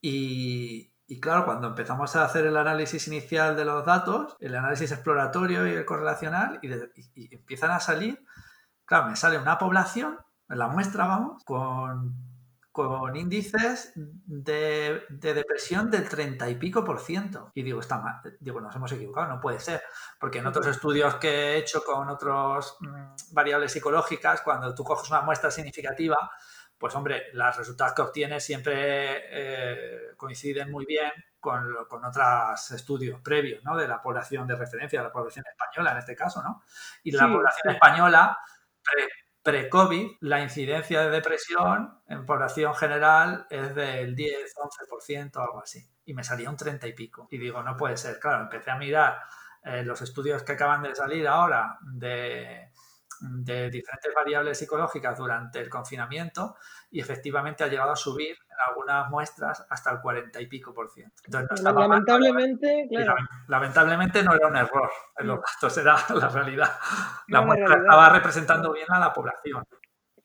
Y, 0.00 0.92
y 1.06 1.20
claro, 1.20 1.44
cuando 1.44 1.68
empezamos 1.68 2.16
a 2.16 2.24
hacer 2.24 2.46
el 2.46 2.56
análisis 2.56 3.06
inicial 3.06 3.56
de 3.56 3.64
los 3.64 3.84
datos, 3.86 4.36
el 4.40 4.56
análisis 4.56 4.90
exploratorio 4.90 5.66
y 5.68 5.72
el 5.74 5.84
correlacional, 5.84 6.58
y, 6.62 6.68
y 7.14 7.34
empiezan 7.34 7.70
a 7.70 7.78
salir, 7.78 8.24
claro, 8.84 9.06
me 9.06 9.16
sale 9.16 9.38
una 9.38 9.56
población, 9.56 10.18
la 10.48 10.66
muestra, 10.66 11.06
vamos, 11.06 11.44
con 11.44 12.27
con 12.86 13.16
índices 13.16 13.92
de, 13.96 15.02
depresión 15.08 15.90
del 15.90 16.08
30 16.08 16.48
y 16.48 16.54
pico 16.54 16.84
por 16.84 17.00
ciento. 17.00 17.50
Y 17.54 17.64
digo, 17.64 17.80
está 17.80 17.98
mal. 17.98 18.20
Digo, 18.38 18.60
nos 18.60 18.74
hemos 18.76 18.92
equivocado, 18.92 19.26
no 19.26 19.40
puede 19.40 19.58
ser. 19.58 19.82
Porque 20.20 20.38
en 20.38 20.46
otros 20.46 20.66
estudios 20.68 21.16
que 21.16 21.28
he 21.28 21.56
hecho 21.56 21.82
con 21.82 22.08
otras 22.08 22.76
mm, 22.78 23.32
variables 23.32 23.72
psicológicas, 23.72 24.42
cuando 24.42 24.72
tú 24.74 24.84
coges 24.84 25.10
una 25.10 25.22
muestra 25.22 25.50
significativa, 25.50 26.30
pues 26.78 26.94
hombre, 26.94 27.24
los 27.32 27.56
resultados 27.56 27.94
que 27.94 28.02
obtienes 28.02 28.44
siempre 28.44 29.24
eh, 29.30 29.98
coinciden 30.16 30.70
muy 30.70 30.86
bien 30.86 31.10
con, 31.40 31.84
con, 31.88 32.04
otros 32.04 32.70
estudios 32.70 33.20
previos, 33.20 33.64
¿no? 33.64 33.76
De 33.76 33.88
la 33.88 34.00
población 34.00 34.46
de 34.46 34.54
referencia, 34.54 35.00
de 35.00 35.06
la 35.06 35.12
población 35.12 35.44
española 35.50 35.90
en 35.90 35.98
este 35.98 36.14
caso, 36.14 36.42
¿no? 36.44 36.62
Y 37.02 37.10
la 37.10 37.26
población 37.26 37.74
española 37.74 38.38
pre-COVID, 39.42 40.18
la 40.20 40.42
incidencia 40.42 41.02
de 41.02 41.10
depresión 41.10 42.00
en 42.08 42.26
población 42.26 42.74
general 42.74 43.46
es 43.50 43.74
del 43.74 44.14
10-11% 44.16 45.36
o 45.36 45.40
algo 45.40 45.62
así. 45.62 45.88
Y 46.04 46.14
me 46.14 46.24
salía 46.24 46.50
un 46.50 46.56
30 46.56 46.86
y 46.86 46.92
pico. 46.92 47.28
Y 47.30 47.38
digo, 47.38 47.62
no 47.62 47.76
puede 47.76 47.96
ser. 47.96 48.18
Claro, 48.18 48.42
empecé 48.42 48.70
a 48.70 48.76
mirar 48.76 49.18
eh, 49.64 49.82
los 49.84 50.00
estudios 50.02 50.42
que 50.42 50.52
acaban 50.52 50.82
de 50.82 50.94
salir 50.94 51.26
ahora 51.26 51.78
de, 51.80 52.70
de 53.20 53.70
diferentes 53.70 54.12
variables 54.14 54.58
psicológicas 54.58 55.18
durante 55.18 55.60
el 55.60 55.68
confinamiento 55.68 56.56
y 56.90 57.00
efectivamente 57.00 57.64
ha 57.64 57.68
llegado 57.68 57.92
a 57.92 57.96
subir 57.96 58.36
algunas 58.68 59.08
muestras 59.10 59.66
hasta 59.70 59.90
el 59.92 60.00
40 60.00 60.40
y 60.40 60.46
pico 60.46 60.74
por 60.74 60.90
ciento. 60.90 61.14
lamentablemente, 61.62 62.88
lamentablemente 63.46 64.22
no 64.22 64.34
era 64.34 64.48
un 64.48 64.56
error 64.56 64.90
en 65.16 65.26
los 65.26 65.40
datos, 65.40 65.78
era 65.78 65.96
la 66.14 66.28
realidad. 66.28 66.72
La 67.28 67.42
muestra 67.42 67.76
estaba 67.76 68.08
representando 68.10 68.72
bien 68.72 68.86
a 68.90 68.98
la 68.98 69.12
población. 69.12 69.64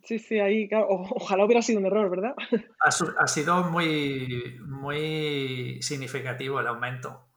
Sí, 0.04 0.20
sí, 0.20 0.38
ahí, 0.38 0.70
ojalá 0.74 1.46
hubiera 1.46 1.62
sido 1.62 1.80
un 1.80 1.86
error, 1.86 2.10
¿verdad? 2.10 2.36
Ha, 2.80 3.28
sido 3.28 3.64
muy, 3.64 4.60
muy 4.60 5.82
significativo 5.82 6.60
el 6.60 6.68
aumento. 6.68 7.30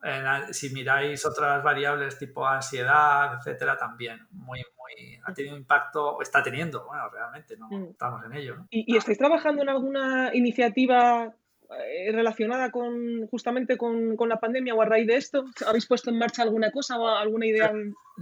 si 0.50 0.70
miráis 0.70 1.24
otras 1.24 1.62
variables 1.62 2.18
tipo 2.18 2.44
ansiedad, 2.44 3.34
etcétera, 3.38 3.76
también 3.76 4.26
muy, 4.32 4.60
muy, 4.86 5.20
ha 5.24 5.32
tenido 5.32 5.56
impacto, 5.56 6.20
está 6.20 6.42
teniendo, 6.42 6.86
bueno, 6.86 7.08
realmente, 7.10 7.56
¿no? 7.56 7.68
Mm. 7.68 7.90
Estamos 7.90 8.24
en 8.24 8.32
ello. 8.34 8.56
¿no? 8.56 8.66
¿Y, 8.70 8.92
¿Y, 8.92 8.96
estáis 8.96 9.18
trabajando 9.18 9.62
en 9.62 9.68
alguna 9.68 10.30
iniciativa 10.34 11.34
eh, 11.70 12.12
relacionada 12.12 12.70
con 12.70 13.26
justamente 13.26 13.76
con, 13.76 14.16
la 14.28 14.38
pandemia 14.38 14.74
o 14.74 14.82
a 14.82 14.84
raíz 14.84 15.06
de 15.06 15.16
esto? 15.16 15.44
¿Habéis 15.66 15.86
puesto 15.86 16.10
en 16.10 16.18
marcha 16.18 16.42
alguna 16.42 16.70
cosa 16.70 16.98
o 16.98 17.08
alguna 17.08 17.46
idea? 17.46 17.72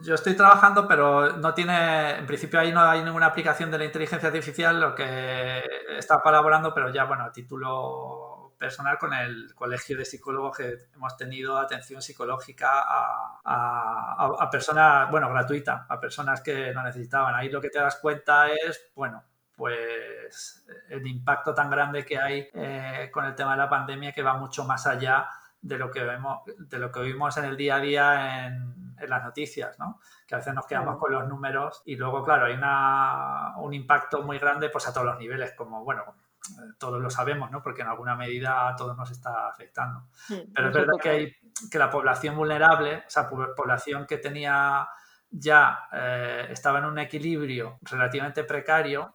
Yo 0.03 0.15
estoy 0.15 0.35
trabajando, 0.35 0.89
pero 0.89 1.37
no 1.37 1.53
tiene, 1.53 2.19
en 2.19 2.27
principio 2.27 2.59
ahí 2.59 2.73
no 2.73 2.81
hay 2.81 3.05
ninguna 3.05 3.27
aplicación 3.27 3.71
de 3.71 3.79
la 3.79 3.85
inteligencia 3.85 4.29
artificial, 4.29 4.81
lo 4.81 4.95
que 4.95 5.63
está 5.99 6.21
colaborando, 6.21 6.73
pero 6.73 6.93
ya, 6.93 7.05
bueno, 7.05 7.25
a 7.25 7.33
título 7.33 8.34
personal 8.59 8.99
con 8.99 9.13
el 9.13 9.55
Colegio 9.55 9.97
de 9.97 10.05
Psicólogos 10.05 10.57
que 10.57 10.79
hemos 10.95 11.17
tenido 11.17 11.59
atención 11.59 12.03
psicológica 12.03 12.83
a, 12.87 13.41
a 13.45 14.51
personas, 14.51 15.11
bueno, 15.11 15.29
gratuita, 15.31 15.87
a 15.89 16.01
personas 16.01 16.41
que 16.41 16.73
lo 16.73 16.83
necesitaban. 16.83 17.35
Ahí 17.35 17.51
lo 17.51 17.61
que 17.61 17.71
te 17.71 17.79
das 17.79 17.97
cuenta 17.97 18.49
es, 18.51 18.91
bueno, 18.95 19.25
pues 19.57 20.65
el 20.89 21.07
impacto 21.07 21.55
tan 21.55 21.71
grande 21.71 22.05
que 22.05 22.19
hay 22.19 22.49
eh, 22.53 23.09
con 23.13 23.25
el 23.25 23.35
tema 23.35 23.53
de 23.53 23.59
la 23.59 23.69
pandemia 23.69 24.13
que 24.13 24.23
va 24.23 24.37
mucho 24.37 24.65
más 24.65 24.87
allá 24.87 25.29
de 25.61 25.79
lo 25.79 25.91
que 25.91 26.03
vemos, 26.03 26.41
de 26.59 26.79
lo 26.79 26.91
que 26.91 27.01
vimos 27.01 27.37
en 27.37 27.45
el 27.45 27.57
día 27.57 27.77
a 27.77 27.81
día 27.81 28.47
en, 28.47 28.85
las 29.09 29.23
noticias, 29.23 29.79
¿no? 29.79 30.01
Que 30.27 30.35
a 30.35 30.39
veces 30.39 30.55
nos 30.55 30.67
quedamos 30.67 30.97
con 30.97 31.13
los 31.13 31.29
números 31.29 31.83
y 31.85 31.97
luego, 31.97 32.25
claro, 32.25 32.47
hay 32.47 32.55
un 33.63 33.75
impacto 33.75 34.23
muy 34.23 34.39
grande 34.39 34.71
pues 34.71 34.89
a 34.89 34.95
todos 34.95 35.05
los 35.05 35.19
niveles, 35.19 35.53
como, 35.53 35.85
bueno, 35.85 36.05
todos 36.79 37.01
lo 37.01 37.11
sabemos, 37.11 37.51
¿no? 37.51 37.63
Porque 37.63 37.83
en 37.83 37.89
alguna 37.89 38.17
medida 38.17 38.69
a 38.69 38.77
todos 38.77 38.97
nos 38.97 39.11
está 39.11 39.49
afectando. 39.49 40.09
Pero 40.29 40.69
es 40.69 40.75
verdad 40.75 40.99
que, 41.01 41.09
hay, 41.09 41.37
que 41.71 41.79
la 41.79 41.91
población 41.91 42.37
vulnerable, 42.37 43.05
o 43.07 43.11
sea, 43.11 43.29
población 43.29 44.07
que 44.07 44.19
tenía 44.19 44.89
ya, 45.31 45.89
eh, 45.93 46.47
estaba 46.51 46.79
en 46.79 46.85
un 46.85 46.99
equilibrio 46.99 47.79
relativamente 47.83 48.45
precario, 48.45 49.15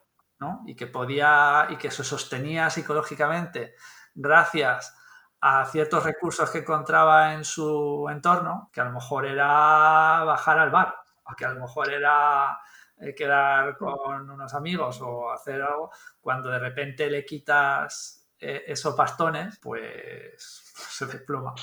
y 0.65 0.75
que 0.75 0.87
podía 0.87 1.67
y 1.69 1.75
que 1.75 1.91
se 1.91 2.03
sostenía 2.03 2.69
psicológicamente 2.69 3.75
gracias 4.15 4.95
a 5.41 5.65
ciertos 5.65 6.03
recursos 6.03 6.49
que 6.49 6.59
encontraba 6.59 7.33
en 7.33 7.43
su 7.43 8.07
entorno, 8.09 8.69
que 8.73 8.81
a 8.81 8.85
lo 8.85 8.91
mejor 8.91 9.25
era 9.25 10.23
bajar 10.25 10.59
al 10.59 10.69
bar, 10.69 10.95
o 11.23 11.35
que 11.35 11.45
a 11.45 11.51
lo 11.51 11.61
mejor 11.61 11.91
era 11.91 12.59
eh, 12.99 13.15
quedar 13.15 13.77
con 13.77 14.29
unos 14.29 14.53
amigos 14.53 15.01
o 15.01 15.31
hacer 15.31 15.61
algo, 15.61 15.91
cuando 16.19 16.49
de 16.49 16.59
repente 16.59 17.09
le 17.09 17.23
quitas 17.25 18.27
eh, 18.39 18.63
esos 18.67 18.95
bastones, 18.95 19.57
pues 19.59 20.33
se 20.73 21.05
desploma. 21.05 21.53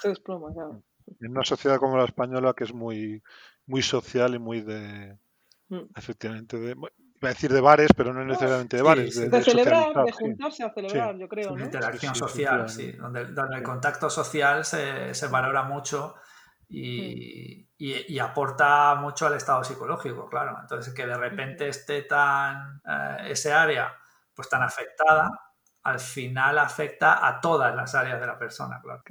Se 0.00 0.08
desploma, 0.08 0.52
claro. 0.52 0.82
En 1.20 1.30
una 1.30 1.44
sociedad 1.44 1.78
como 1.78 1.96
la 1.96 2.04
española 2.04 2.54
que 2.54 2.64
es 2.64 2.74
muy, 2.74 3.22
muy 3.66 3.82
social 3.82 4.34
y 4.34 4.38
muy 4.38 4.60
de, 4.60 5.16
mm. 5.68 5.82
efectivamente, 5.94 6.58
de, 6.58 6.74
iba 7.16 7.30
a 7.30 7.32
decir 7.32 7.52
de 7.52 7.60
bares, 7.60 7.90
pero 7.96 8.12
no 8.12 8.24
necesariamente 8.24 8.76
de 8.76 8.82
bares. 8.82 9.30
de, 9.30 9.42
celebrar, 9.42 10.04
de 10.04 10.12
juntarse 10.12 10.64
a 10.64 10.72
celebrar, 10.72 11.16
yo 11.16 11.28
creo. 11.28 11.56
¿no? 11.56 11.64
Interacción 11.64 12.14
social, 12.14 12.68
sí, 12.68 12.92
donde, 12.92 13.26
donde, 13.26 13.56
el 13.56 13.62
contacto 13.62 14.10
social 14.10 14.64
se, 14.64 15.14
se 15.14 15.28
valora 15.28 15.62
mucho 15.62 16.16
y, 16.68 17.65
y, 17.78 18.18
aporta 18.18 18.94
mucho 18.94 19.26
al 19.26 19.34
estado 19.34 19.62
psicológico, 19.62 20.28
claro. 20.28 20.58
Entonces, 20.60 20.94
que 20.94 21.06
de 21.06 21.16
repente 21.16 21.68
esté 21.68 22.02
tan, 22.02 22.80
eh, 22.86 23.28
ese 23.28 23.52
área 23.52 23.94
pues 24.34 24.48
tan 24.48 24.62
afectada, 24.62 25.30
al 25.82 26.00
final 26.00 26.58
afecta 26.58 27.26
a 27.26 27.40
todas 27.40 27.74
las 27.74 27.94
áreas 27.94 28.20
de 28.20 28.26
la 28.26 28.38
persona, 28.38 28.80
claro. 28.82 29.02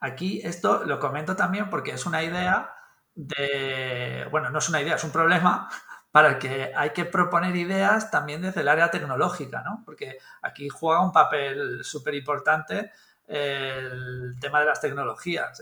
Aquí 0.00 0.40
esto 0.44 0.84
lo 0.84 1.00
comento 1.00 1.36
también 1.36 1.70
porque 1.70 1.92
es 1.92 2.06
una 2.06 2.22
idea 2.22 2.74
de, 3.14 4.26
bueno, 4.30 4.50
no 4.50 4.58
es 4.58 4.68
una 4.68 4.80
idea, 4.80 4.96
es 4.96 5.04
un 5.04 5.10
problema 5.10 5.68
para 6.12 6.28
el 6.28 6.38
que 6.38 6.72
hay 6.74 6.90
que 6.90 7.06
proponer 7.06 7.56
ideas 7.56 8.10
también 8.10 8.42
desde 8.42 8.60
el 8.60 8.68
área 8.68 8.90
tecnológica, 8.90 9.62
¿no? 9.62 9.82
Porque 9.84 10.18
aquí 10.42 10.68
juega 10.68 11.02
un 11.02 11.12
papel 11.12 11.82
súper 11.82 12.14
importante 12.14 12.92
el 13.26 14.36
tema 14.40 14.60
de 14.60 14.66
las 14.66 14.80
tecnologías. 14.80 15.60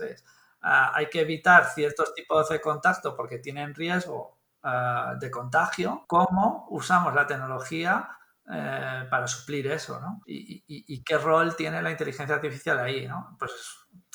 Ah, 0.61 0.91
hay 0.95 1.07
que 1.07 1.21
evitar 1.21 1.65
ciertos 1.65 2.13
tipos 2.13 2.49
de 2.49 2.59
contacto 2.59 3.15
porque 3.15 3.39
tienen 3.39 3.75
riesgo 3.75 4.39
ah, 4.63 5.15
de 5.19 5.29
contagio. 5.29 6.03
¿Cómo 6.07 6.67
usamos 6.69 7.13
la 7.13 7.27
tecnología 7.27 8.09
eh, 8.51 9.03
para 9.09 9.27
suplir 9.27 9.67
eso? 9.67 9.99
¿no? 9.99 10.21
¿Y, 10.25 11.03
qué 11.03 11.17
rol 11.17 11.55
tiene 11.55 11.81
la 11.81 11.91
inteligencia 11.91 12.35
artificial 12.35 12.79
ahí? 12.79 13.07
¿no? 13.07 13.35
Pues 13.37 13.51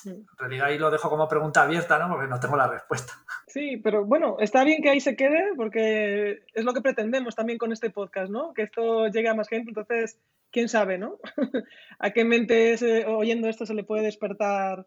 en 0.04 0.26
realidad 0.38 0.66
ahí 0.66 0.78
lo 0.78 0.90
dejo 0.90 1.08
como 1.08 1.28
pregunta 1.28 1.62
abierta, 1.62 1.98
¿no? 1.98 2.08
Porque 2.08 2.28
no 2.28 2.40
tengo 2.40 2.56
la 2.56 2.68
respuesta. 2.68 3.12
Sí, 3.46 3.76
pero 3.76 4.04
bueno, 4.04 4.36
está 4.40 4.64
bien 4.64 4.82
que 4.82 4.90
ahí 4.90 5.00
se 5.00 5.16
quede 5.16 5.54
porque 5.56 6.44
es 6.54 6.64
lo 6.64 6.72
que 6.72 6.80
pretendemos 6.80 7.34
también 7.34 7.58
con 7.58 7.72
este 7.72 7.90
podcast, 7.90 8.30
¿no? 8.30 8.52
Que 8.54 8.62
esto 8.62 9.08
llegue 9.08 9.28
a 9.28 9.34
más 9.34 9.48
gente, 9.48 9.70
entonces, 9.70 10.18
quién 10.50 10.68
sabe, 10.68 10.98
¿no? 10.98 11.18
¿A 11.98 12.10
qué 12.10 12.24
mente 12.24 13.04
oyendo 13.06 13.48
esto 13.48 13.66
se 13.66 13.74
le 13.74 13.84
puede 13.84 14.02
despertar 14.02 14.86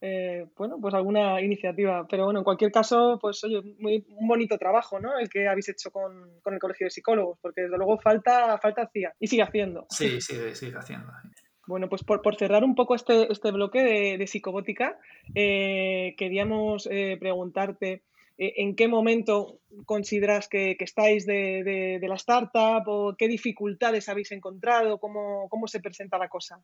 eh, 0.00 0.46
bueno, 0.56 0.78
pues 0.80 0.94
alguna 0.94 1.40
iniciativa? 1.40 2.06
Pero 2.08 2.24
bueno, 2.24 2.40
en 2.40 2.44
cualquier 2.44 2.70
caso, 2.70 3.18
pues 3.20 3.42
oye, 3.44 3.62
muy, 3.78 4.04
un 4.08 4.28
bonito 4.28 4.58
trabajo, 4.58 5.00
¿no? 5.00 5.18
El 5.18 5.28
que 5.28 5.48
habéis 5.48 5.68
hecho 5.68 5.90
con, 5.90 6.40
con 6.42 6.54
el 6.54 6.60
Colegio 6.60 6.86
de 6.86 6.90
Psicólogos, 6.90 7.38
porque 7.40 7.62
desde 7.62 7.76
luego 7.76 7.98
falta, 7.98 8.58
falta 8.58 8.82
hacía 8.82 9.14
y 9.18 9.26
sigue 9.26 9.42
haciendo. 9.42 9.86
Sí, 9.90 10.20
sí, 10.20 10.54
sigue 10.54 10.76
haciendo. 10.76 11.12
Bueno, 11.66 11.88
pues 11.88 12.04
por, 12.04 12.22
por, 12.22 12.36
cerrar 12.36 12.62
un 12.62 12.74
poco 12.74 12.94
este, 12.94 13.30
este 13.32 13.50
bloque 13.50 13.82
de, 13.82 14.18
de 14.18 14.26
psicobótica, 14.26 14.98
eh, 15.34 16.14
queríamos 16.16 16.88
eh, 16.90 17.16
preguntarte 17.18 18.04
en 18.38 18.76
qué 18.76 18.86
momento 18.88 19.60
consideras 19.86 20.48
que, 20.48 20.76
estáis 20.78 21.26
de, 21.26 21.98
la 22.02 22.16
startup 22.16 22.82
o 22.86 23.14
qué 23.16 23.28
dificultades 23.28 24.08
habéis 24.08 24.32
encontrado, 24.32 24.98
cómo, 24.98 25.48
cómo 25.48 25.66
se 25.66 25.80
presenta 25.80 26.18
la 26.18 26.28
cosa. 26.28 26.60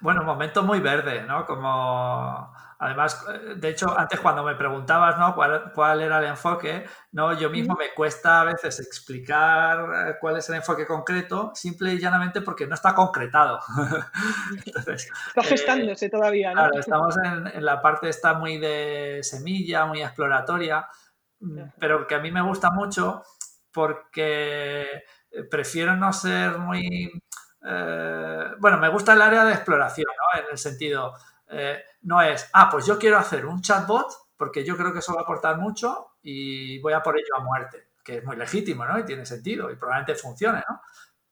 Bueno, 0.00 0.22
momento 0.22 0.62
muy 0.62 0.80
verde, 0.80 1.22
¿no? 1.22 1.44
Como 1.44 2.52
Además, 2.78 3.24
eh, 3.32 3.54
de 3.56 3.68
hecho, 3.70 3.98
antes 3.98 4.20
cuando 4.20 4.42
me 4.42 4.54
preguntabas 4.54 5.18
¿no? 5.18 5.34
cuál, 5.34 6.00
era 6.00 6.18
el 6.18 6.26
enfoque, 6.26 6.84
¿no? 7.12 7.32
yo 7.38 7.48
mismo 7.48 7.74
me 7.74 7.94
cuesta 7.94 8.42
a 8.42 8.44
veces 8.44 8.80
explicar 8.80 10.08
eh, 10.08 10.14
cuál 10.20 10.36
es 10.36 10.48
el 10.50 10.56
enfoque 10.56 10.86
concreto, 10.86 11.52
simple 11.54 11.94
y 11.94 11.98
llanamente 11.98 12.42
porque 12.42 12.66
no 12.66 12.74
está 12.74 12.94
concretado. 12.94 13.60
está 14.66 15.42
gestándose 15.42 16.10
todavía. 16.10 16.50
¿no? 16.50 16.62
Claro, 16.62 16.78
estamos 16.78 17.14
en, 17.24 17.64
la 17.64 17.80
parte 17.80 18.08
está 18.08 18.34
muy 18.34 18.58
de 18.58 19.20
semilla, 19.22 19.86
muy 19.86 20.02
exploratoria, 20.02 20.86
mm, 21.40 21.60
pero 21.78 22.06
que 22.06 22.14
a 22.14 22.20
mí 22.20 22.30
me 22.30 22.42
gusta 22.42 22.70
mucho 22.70 23.22
porque 23.72 25.04
prefiero 25.50 25.96
no 25.96 26.12
ser 26.12 26.58
muy... 26.58 27.10
Eh, 27.68 28.44
bueno, 28.58 28.78
me 28.78 28.88
gusta 28.88 29.14
el 29.14 29.22
área 29.22 29.44
de 29.44 29.52
exploración, 29.52 30.06
¿no? 30.06 30.40
En 30.40 30.46
el 30.52 30.58
sentido, 30.58 31.12
eh, 31.48 31.82
no 32.02 32.20
es, 32.22 32.48
ah, 32.52 32.68
pues 32.70 32.86
yo 32.86 32.98
quiero 32.98 33.18
hacer 33.18 33.46
un 33.46 33.60
chatbot 33.60 34.06
porque 34.36 34.64
yo 34.64 34.76
creo 34.76 34.92
que 34.92 34.98
eso 34.98 35.14
va 35.14 35.20
a 35.20 35.24
aportar 35.24 35.58
mucho 35.58 36.12
y 36.22 36.78
voy 36.80 36.92
a 36.92 37.02
por 37.02 37.16
ello 37.16 37.36
a 37.36 37.40
muerte, 37.40 37.88
que 38.04 38.18
es 38.18 38.24
muy 38.24 38.36
legítimo, 38.36 38.84
¿no? 38.84 38.98
Y 38.98 39.04
tiene 39.04 39.24
sentido 39.24 39.70
y 39.70 39.76
probablemente 39.76 40.14
funcione, 40.14 40.62
¿no? 40.68 40.80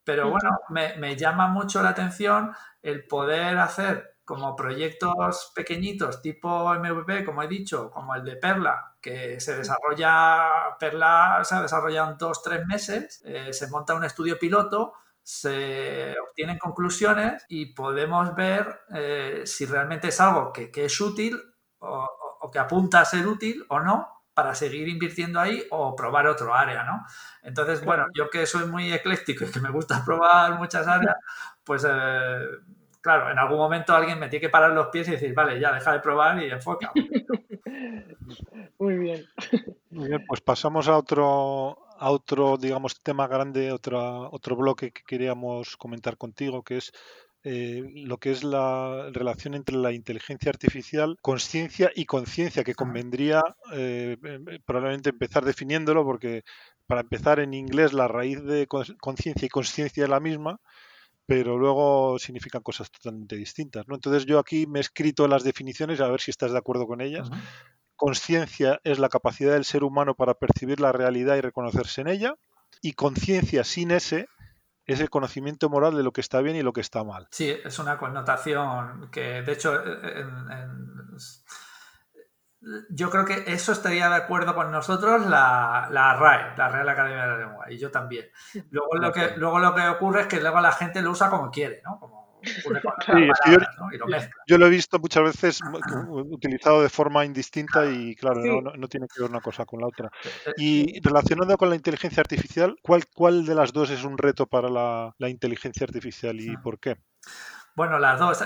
Pero 0.05 0.31
bueno, 0.31 0.61
me, 0.69 1.17
llama 1.17 1.49
mucho 1.49 1.83
la 1.83 1.91
atención 1.91 2.55
el 2.83 3.07
poder 3.07 3.57
hacer 3.57 4.17
como 4.23 4.55
proyectos 4.55 5.53
pequeñitos 5.55 6.21
tipo 6.21 6.75
MVP, 6.75 7.25
como 7.25 7.43
he 7.43 7.49
dicho, 7.49 7.91
como 7.91 8.15
el 8.15 8.23
de 8.23 8.37
Perla, 8.37 8.97
que 9.01 9.41
se 9.41 9.57
desarrolla, 9.57 10.77
Perla 10.79 11.41
se 11.43 11.57
desarrolla 11.57 12.07
en 12.09 12.19
dos, 12.19 12.43
tres 12.43 12.67
meses, 12.67 13.23
eh, 13.25 13.53
se 13.53 13.69
monta 13.69 13.95
un 13.95 14.05
estudio 14.05 14.39
piloto 14.39 14.93
se 15.25 16.15
obtienen 16.21 16.59
conclusiones 16.59 17.47
y 17.49 17.73
podemos 17.73 18.35
ver 18.35 18.81
eh, 18.95 19.43
si 19.47 19.65
realmente 19.65 20.09
es 20.09 20.21
algo 20.21 20.53
que, 20.53 20.71
es 20.75 21.01
útil 21.01 21.41
o, 21.79 22.51
que 22.53 22.59
apunta 22.59 23.01
a 23.01 23.07
ser 23.07 23.27
útil 23.27 23.65
o 23.71 23.81
no 23.81 24.07
para 24.35 24.55
seguir 24.55 24.87
invirtiendo 24.87 25.41
ahí 25.41 25.65
o 25.71 25.97
probar 25.97 26.27
otro 26.27 26.55
área, 26.55 26.85
¿no? 26.85 27.07
Entonces, 27.43 27.83
bueno, 27.83 28.05
yo 28.15 28.29
que 28.29 28.45
soy 28.45 28.67
muy 28.67 28.93
ecléctico 28.93 29.45
y 29.45 29.51
que 29.51 29.61
me 29.61 29.71
gusta 29.71 30.05
probar 30.05 30.59
muchas 30.59 30.87
áreas, 30.87 31.17
pues 31.65 31.87
eh, 31.89 32.47
claro, 33.01 33.31
en 33.31 33.39
algún 33.39 33.57
momento 33.59 33.95
alguien 33.95 34.19
me 34.19 34.29
tiene 34.29 34.43
que 34.43 34.51
parar 34.51 34.73
los 34.73 34.89
pies 34.89 35.09
y 35.09 35.13
decir, 35.13 35.33
vale, 35.33 35.59
ya 35.59 35.73
deja 35.73 35.93
de 35.93 36.01
probar 36.01 36.43
y 36.43 36.51
enfoca. 36.51 36.93
Muy 38.79 38.99
bien. 38.99 39.25
Muy 39.91 40.09
bien, 40.09 40.25
pues 40.27 40.43
pasamos 40.43 40.87
a 40.89 40.99
otro, 40.99 41.84
a 41.99 42.11
otro, 42.11 42.57
digamos, 42.57 43.01
tema 43.03 43.27
grande, 43.27 43.73
otro, 43.73 44.31
otro 44.33 44.57
bloque 44.57 44.91
que 44.93 45.03
queríamos 45.07 45.77
comentar 45.77 46.17
contigo, 46.17 46.63
que 46.63 46.79
es 46.79 46.93
eh, 47.47 47.83
lo 48.07 48.17
que 48.17 48.31
es 48.33 48.43
la 48.43 49.11
relación 49.13 49.55
entre 49.55 49.77
la 49.77 49.93
inteligencia 49.93 50.51
artificial, 50.51 51.19
conciencia 51.21 51.91
y 51.95 52.07
conciencia, 52.07 52.65
que 52.65 52.75
convendría 52.75 53.43
eh, 53.73 54.17
eh, 54.23 54.61
probablemente 54.65 55.11
empezar 55.11 55.45
definiéndolo, 55.45 56.05
porque 56.05 56.43
para 56.87 57.03
empezar 57.03 57.41
en 57.41 57.53
inglés 57.53 57.93
la 57.93 58.09
raíz 58.09 58.43
de 58.43 58.67
conciencia 58.67 59.47
y 59.47 59.51
conciencia 59.51 60.05
es 60.05 60.11
la 60.11 60.21
misma, 60.21 60.59
pero 61.27 61.59
luego 61.59 62.19
significan 62.19 62.63
cosas 62.63 62.91
totalmente 62.91 63.37
distintas. 63.37 63.87
¿no? 63.89 63.95
Entonces 63.95 64.25
yo 64.25 64.39
aquí 64.39 64.67
me 64.67 64.79
he 64.79 64.81
escrito 64.81 65.29
las 65.29 65.45
definiciones, 65.45 66.01
a 66.01 66.09
ver 66.09 66.21
si 66.23 66.31
estás 66.31 66.53
de 66.53 66.59
acuerdo 66.59 66.87
con 66.87 67.03
ellas. 67.03 67.29
Conciencia 67.97 68.81
es 68.85 68.99
la 68.99 69.09
capacidad 69.09 69.53
del 69.53 69.65
ser 69.65 69.85
humano 69.85 70.15
para 70.15 70.35
percibir 70.35 70.81
la 70.81 70.93
realidad 70.93 71.37
y 71.37 71.41
reconocerse 71.41 72.01
en 72.01 72.09
ella. 72.09 72.35
Y 72.83 72.95
conciencia 72.95 73.65
sin 73.65 73.91
ese 73.91 74.29
es 74.87 75.01
el 75.01 75.11
conocimiento 75.11 75.71
moral 75.71 75.97
de 75.97 76.03
lo 76.03 76.13
que 76.13 76.21
está 76.21 76.41
bien 76.41 76.57
y 76.57 76.63
lo 76.63 76.73
que 76.73 76.81
está 76.81 77.05
mal. 77.05 77.29
Sí, 77.31 77.55
es 77.65 77.79
una 77.79 77.97
connotación 77.97 79.11
que, 79.11 79.43
de 79.43 79.53
hecho, 79.53 79.73
yo 82.91 83.11
creo 83.11 83.25
que 83.25 83.45
eso 83.47 83.73
estaría 83.73 84.09
de 84.09 84.17
acuerdo 84.17 84.55
con 84.55 84.71
nosotros 84.71 85.27
la, 85.27 85.89
la, 85.91 86.15
RAE, 86.15 86.57
la 86.57 86.69
Real 86.69 86.89
Academia 86.89 87.23
de 87.23 87.29
la 87.29 87.39
Lengua, 87.39 87.71
y 87.71 87.79
yo 87.79 87.91
también. 87.91 88.27
Luego 88.71 88.97
lo, 88.97 89.13
que, 89.13 89.37
luego 89.37 89.59
lo 89.59 89.75
que 89.75 89.87
ocurre 89.89 90.23
es 90.23 90.27
que 90.27 90.41
luego 90.41 90.61
la 90.61 90.73
gente 90.73 91.03
lo 91.03 91.11
usa 91.11 91.31
como 91.31 91.51
quiere, 91.51 91.83
¿no? 91.85 91.99
Como, 91.99 92.24
yo, 94.47 94.59
lo 94.59 94.67
he 94.67 94.71
visto 94.71 94.99
muchas 94.99 95.25
veces 95.25 95.61
utilizado 96.11 96.83
de 96.83 96.89
forma 96.89 97.25
indistinta 97.25 97.87
y 97.87 98.15
claro, 98.15 98.61
no, 98.61 98.89
tiene 98.89 99.07
que 99.09 99.23
ver 99.23 99.31
una 99.31 99.41
cosa 99.41 99.65
con 99.65 99.81
la 99.81 99.87
otra. 99.87 100.11
Eh, 100.25 100.29
eh, 100.47 100.53
y 100.59 101.01
relacionado 101.01 101.57
con 101.57 101.71
la 101.71 101.77
inteligencia 101.77 102.21
artificial, 102.21 102.77
¿cuál, 102.83 103.05
cuál 103.15 103.45
de 103.45 103.55
las 103.55 103.73
dos 103.73 103.91
es 103.91 104.05
un 104.05 104.19
reto 104.19 104.47
para 104.47 104.69
la, 104.69 105.15
inteligencia 105.29 105.85
artificial 105.85 106.41
y 106.41 106.57
por 106.59 106.79
qué? 106.79 106.97
Bueno, 107.75 107.99
las 107.99 108.19
dos. 108.19 108.45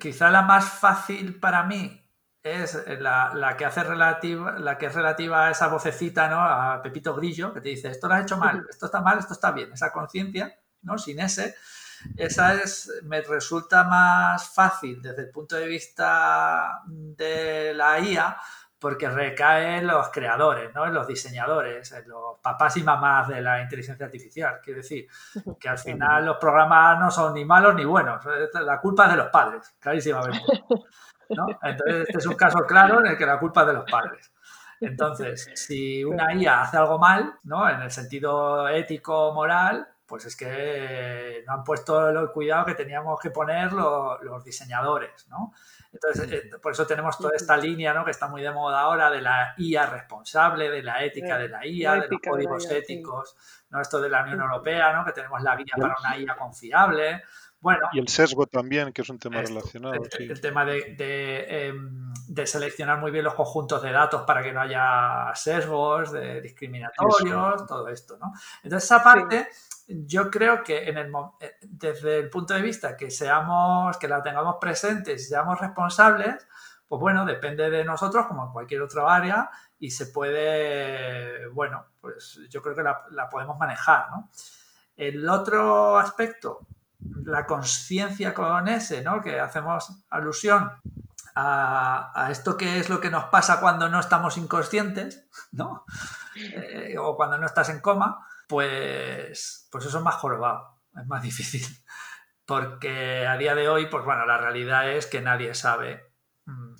quizá 0.00 0.30
la 0.30 0.42
más 0.42 0.68
fácil 0.68 1.38
para 1.38 1.62
mí 1.64 2.00
es 2.42 2.82
la, 2.98 3.54
que 3.58 3.64
hace 3.64 3.84
relativa, 3.84 4.58
la 4.58 4.78
que 4.78 4.86
es 4.86 4.94
relativa 4.94 5.46
a 5.46 5.50
esa 5.50 5.68
vocecita, 5.68 6.28
¿no? 6.28 6.40
A 6.40 6.80
Pepito 6.82 7.14
Grillo, 7.14 7.52
que 7.52 7.60
te 7.60 7.68
dice, 7.68 7.88
esto 7.88 8.08
lo 8.08 8.14
has 8.14 8.22
hecho 8.22 8.38
mal, 8.38 8.66
esto 8.68 8.86
está 8.86 9.00
mal, 9.00 9.18
esto 9.18 9.34
está 9.34 9.52
bien. 9.52 9.72
Esa 9.72 9.92
conciencia, 9.92 10.56
¿no? 10.82 10.96
Sin 10.96 11.20
ese 11.20 11.54
esa 12.16 12.54
es, 12.54 12.90
me 13.04 13.20
resulta 13.22 13.84
más 13.84 14.54
fácil 14.54 15.00
desde 15.02 15.22
el 15.22 15.30
punto 15.30 15.56
de 15.56 15.66
vista 15.66 16.82
de 16.86 17.72
la 17.74 17.98
IA 17.98 18.36
porque 18.78 19.10
recae 19.10 19.76
en 19.78 19.86
los 19.86 20.08
creadores, 20.08 20.74
¿no? 20.74 20.86
en 20.86 20.94
los 20.94 21.06
diseñadores, 21.06 21.92
en 21.92 22.08
los 22.08 22.38
papás 22.40 22.78
y 22.78 22.82
mamás 22.82 23.28
de 23.28 23.42
la 23.42 23.60
inteligencia 23.60 24.06
artificial. 24.06 24.58
Quiero 24.62 24.78
decir, 24.78 25.06
que 25.60 25.68
al 25.68 25.78
final 25.78 26.24
los 26.24 26.38
programas 26.38 26.98
no 26.98 27.10
son 27.10 27.34
ni 27.34 27.44
malos 27.44 27.74
ni 27.74 27.84
buenos, 27.84 28.24
la 28.54 28.80
culpa 28.80 29.04
es 29.04 29.10
de 29.10 29.16
los 29.18 29.28
padres, 29.28 29.76
clarísimamente. 29.78 30.40
Entonces, 31.28 32.08
este 32.08 32.18
es 32.18 32.26
un 32.26 32.34
caso 32.34 32.58
claro 32.66 33.00
en 33.00 33.06
el 33.06 33.18
que 33.18 33.26
la 33.26 33.38
culpa 33.38 33.60
es 33.60 33.66
de 33.68 33.72
los 33.74 33.84
padres. 33.88 34.32
Entonces, 34.80 35.50
si 35.54 36.02
una 36.02 36.34
IA 36.34 36.62
hace 36.62 36.78
algo 36.78 36.98
mal, 36.98 37.34
¿no? 37.44 37.68
en 37.68 37.82
el 37.82 37.90
sentido 37.90 38.66
ético, 38.68 39.32
moral, 39.32 39.86
pues 40.10 40.24
es 40.24 40.34
que 40.34 41.44
no 41.46 41.52
han 41.52 41.62
puesto 41.62 42.10
el 42.10 42.32
cuidado 42.32 42.66
que 42.66 42.74
teníamos 42.74 43.20
que 43.20 43.30
poner 43.30 43.72
los, 43.72 44.44
diseñadores, 44.44 45.28
¿no? 45.28 45.54
Entonces, 45.92 46.32
eh, 46.32 46.50
por 46.60 46.72
eso 46.72 46.84
tenemos 46.84 47.16
toda 47.16 47.36
esta 47.36 47.56
línea, 47.56 47.94
¿no? 47.94 48.04
Que 48.04 48.10
está 48.10 48.26
muy 48.26 48.42
de 48.42 48.50
moda 48.50 48.80
ahora 48.80 49.08
de 49.08 49.20
la 49.20 49.54
IA 49.56 49.86
responsable, 49.86 50.68
de 50.68 50.82
la 50.82 51.04
ética 51.04 51.38
de 51.38 51.48
la 51.48 51.64
IA, 51.64 51.92
de 51.92 52.08
los 52.08 52.20
códigos 52.28 52.68
éticos, 52.68 53.36
¿no? 53.70 53.80
Esto 53.80 54.00
de 54.00 54.08
la 54.08 54.24
Unión 54.24 54.40
Europea, 54.40 54.92
¿no? 54.92 55.04
Que 55.04 55.12
tenemos 55.12 55.40
la 55.42 55.54
guía 55.54 55.74
para 55.76 55.94
una 55.96 56.18
IA 56.18 56.34
confiable. 56.34 57.22
Bueno, 57.60 57.88
y 57.92 57.98
el 57.98 58.08
sesgo 58.08 58.46
también, 58.46 58.90
que 58.92 59.02
es 59.02 59.08
un 59.10 59.18
tema 59.18 59.42
relacionado. 59.42 59.94
El, 60.18 60.40
tema 60.40 60.64
em, 60.72 62.12
de, 62.26 62.46
seleccionar 62.46 62.98
muy 62.98 63.10
bien 63.10 63.22
los 63.22 63.34
conjuntos 63.34 63.82
de 63.82 63.92
datos 63.92 64.22
para 64.22 64.42
que 64.42 64.50
no 64.50 64.62
haya 64.62 65.30
sesgos 65.34 66.10
de 66.10 66.40
discriminatorios, 66.40 67.66
todo 67.66 67.88
esto, 67.88 68.16
¿no? 68.16 68.32
Entonces, 68.62 68.84
esa 68.84 69.02
parte, 69.02 69.48
yo 69.88 70.30
creo 70.30 70.62
que 70.64 70.88
en 70.88 70.96
el, 70.96 71.12
eh, 71.40 71.56
desde 71.60 72.20
el 72.20 72.30
punto 72.30 72.54
de 72.54 72.62
vista 72.62 72.96
que 72.96 73.10
seamos, 73.10 73.98
que 73.98 74.08
la 74.08 74.22
tengamos 74.22 74.56
presente 74.58 75.12
y 75.12 75.18
seamos 75.18 75.60
responsables, 75.60 76.48
pues 76.88 76.98
bueno, 76.98 77.26
depende 77.26 77.68
de 77.68 77.84
nosotros, 77.84 78.24
como 78.26 78.46
en 78.46 78.52
cualquier 78.52 78.80
otra 78.80 79.14
área, 79.14 79.50
y 79.78 79.90
se 79.90 80.06
puede, 80.06 81.46
bueno, 81.48 81.84
pues 82.00 82.40
yo 82.48 82.62
creo 82.62 82.74
que 82.74 82.82
la, 82.82 83.02
la 83.10 83.28
podemos 83.28 83.58
manejar, 83.58 84.10
¿no? 84.10 84.30
El 84.96 85.28
otro 85.28 85.98
aspecto 85.98 86.66
la 87.24 87.46
conciencia 87.46 88.34
con 88.34 88.68
ese, 88.68 89.02
¿no? 89.02 89.20
Que 89.20 89.40
hacemos 89.40 90.04
alusión 90.10 90.70
a, 91.34 92.28
esto 92.30 92.56
que 92.56 92.78
es 92.78 92.88
lo 92.88 93.00
que 93.00 93.10
nos 93.10 93.24
pasa 93.26 93.60
cuando 93.60 93.88
no 93.88 94.00
estamos 94.00 94.36
inconscientes, 94.36 95.26
¿no? 95.52 95.84
Eh, 96.36 96.96
o 96.98 97.16
cuando 97.16 97.38
no 97.38 97.46
estás 97.46 97.68
en 97.68 97.80
coma, 97.80 98.26
pues, 98.48 99.68
pues 99.70 99.86
eso 99.86 99.98
es 99.98 100.04
más 100.04 100.16
jorobado, 100.16 100.78
es 100.96 101.06
más 101.06 101.22
difícil. 101.22 101.64
Porque 102.46 103.26
a 103.26 103.36
día 103.36 103.54
de 103.54 103.68
hoy, 103.68 103.86
pues 103.86 104.04
bueno, 104.04 104.26
la 104.26 104.38
realidad 104.38 104.90
es 104.90 105.06
que 105.06 105.20
nadie 105.20 105.54
sabe. 105.54 106.12
Mm, 106.46 106.74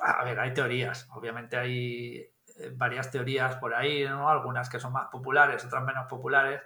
a 0.00 0.24
ver, 0.24 0.38
hay 0.38 0.54
teorías, 0.54 1.08
obviamente 1.10 1.56
hay 1.56 2.16
eh, 2.58 2.72
varias 2.74 3.10
teorías 3.10 3.56
por 3.56 3.74
ahí, 3.74 4.04
¿no? 4.04 4.28
Algunas 4.28 4.68
que 4.68 4.78
son 4.78 4.92
más 4.92 5.08
populares, 5.08 5.64
otras 5.64 5.84
menos 5.84 6.06
populares, 6.06 6.62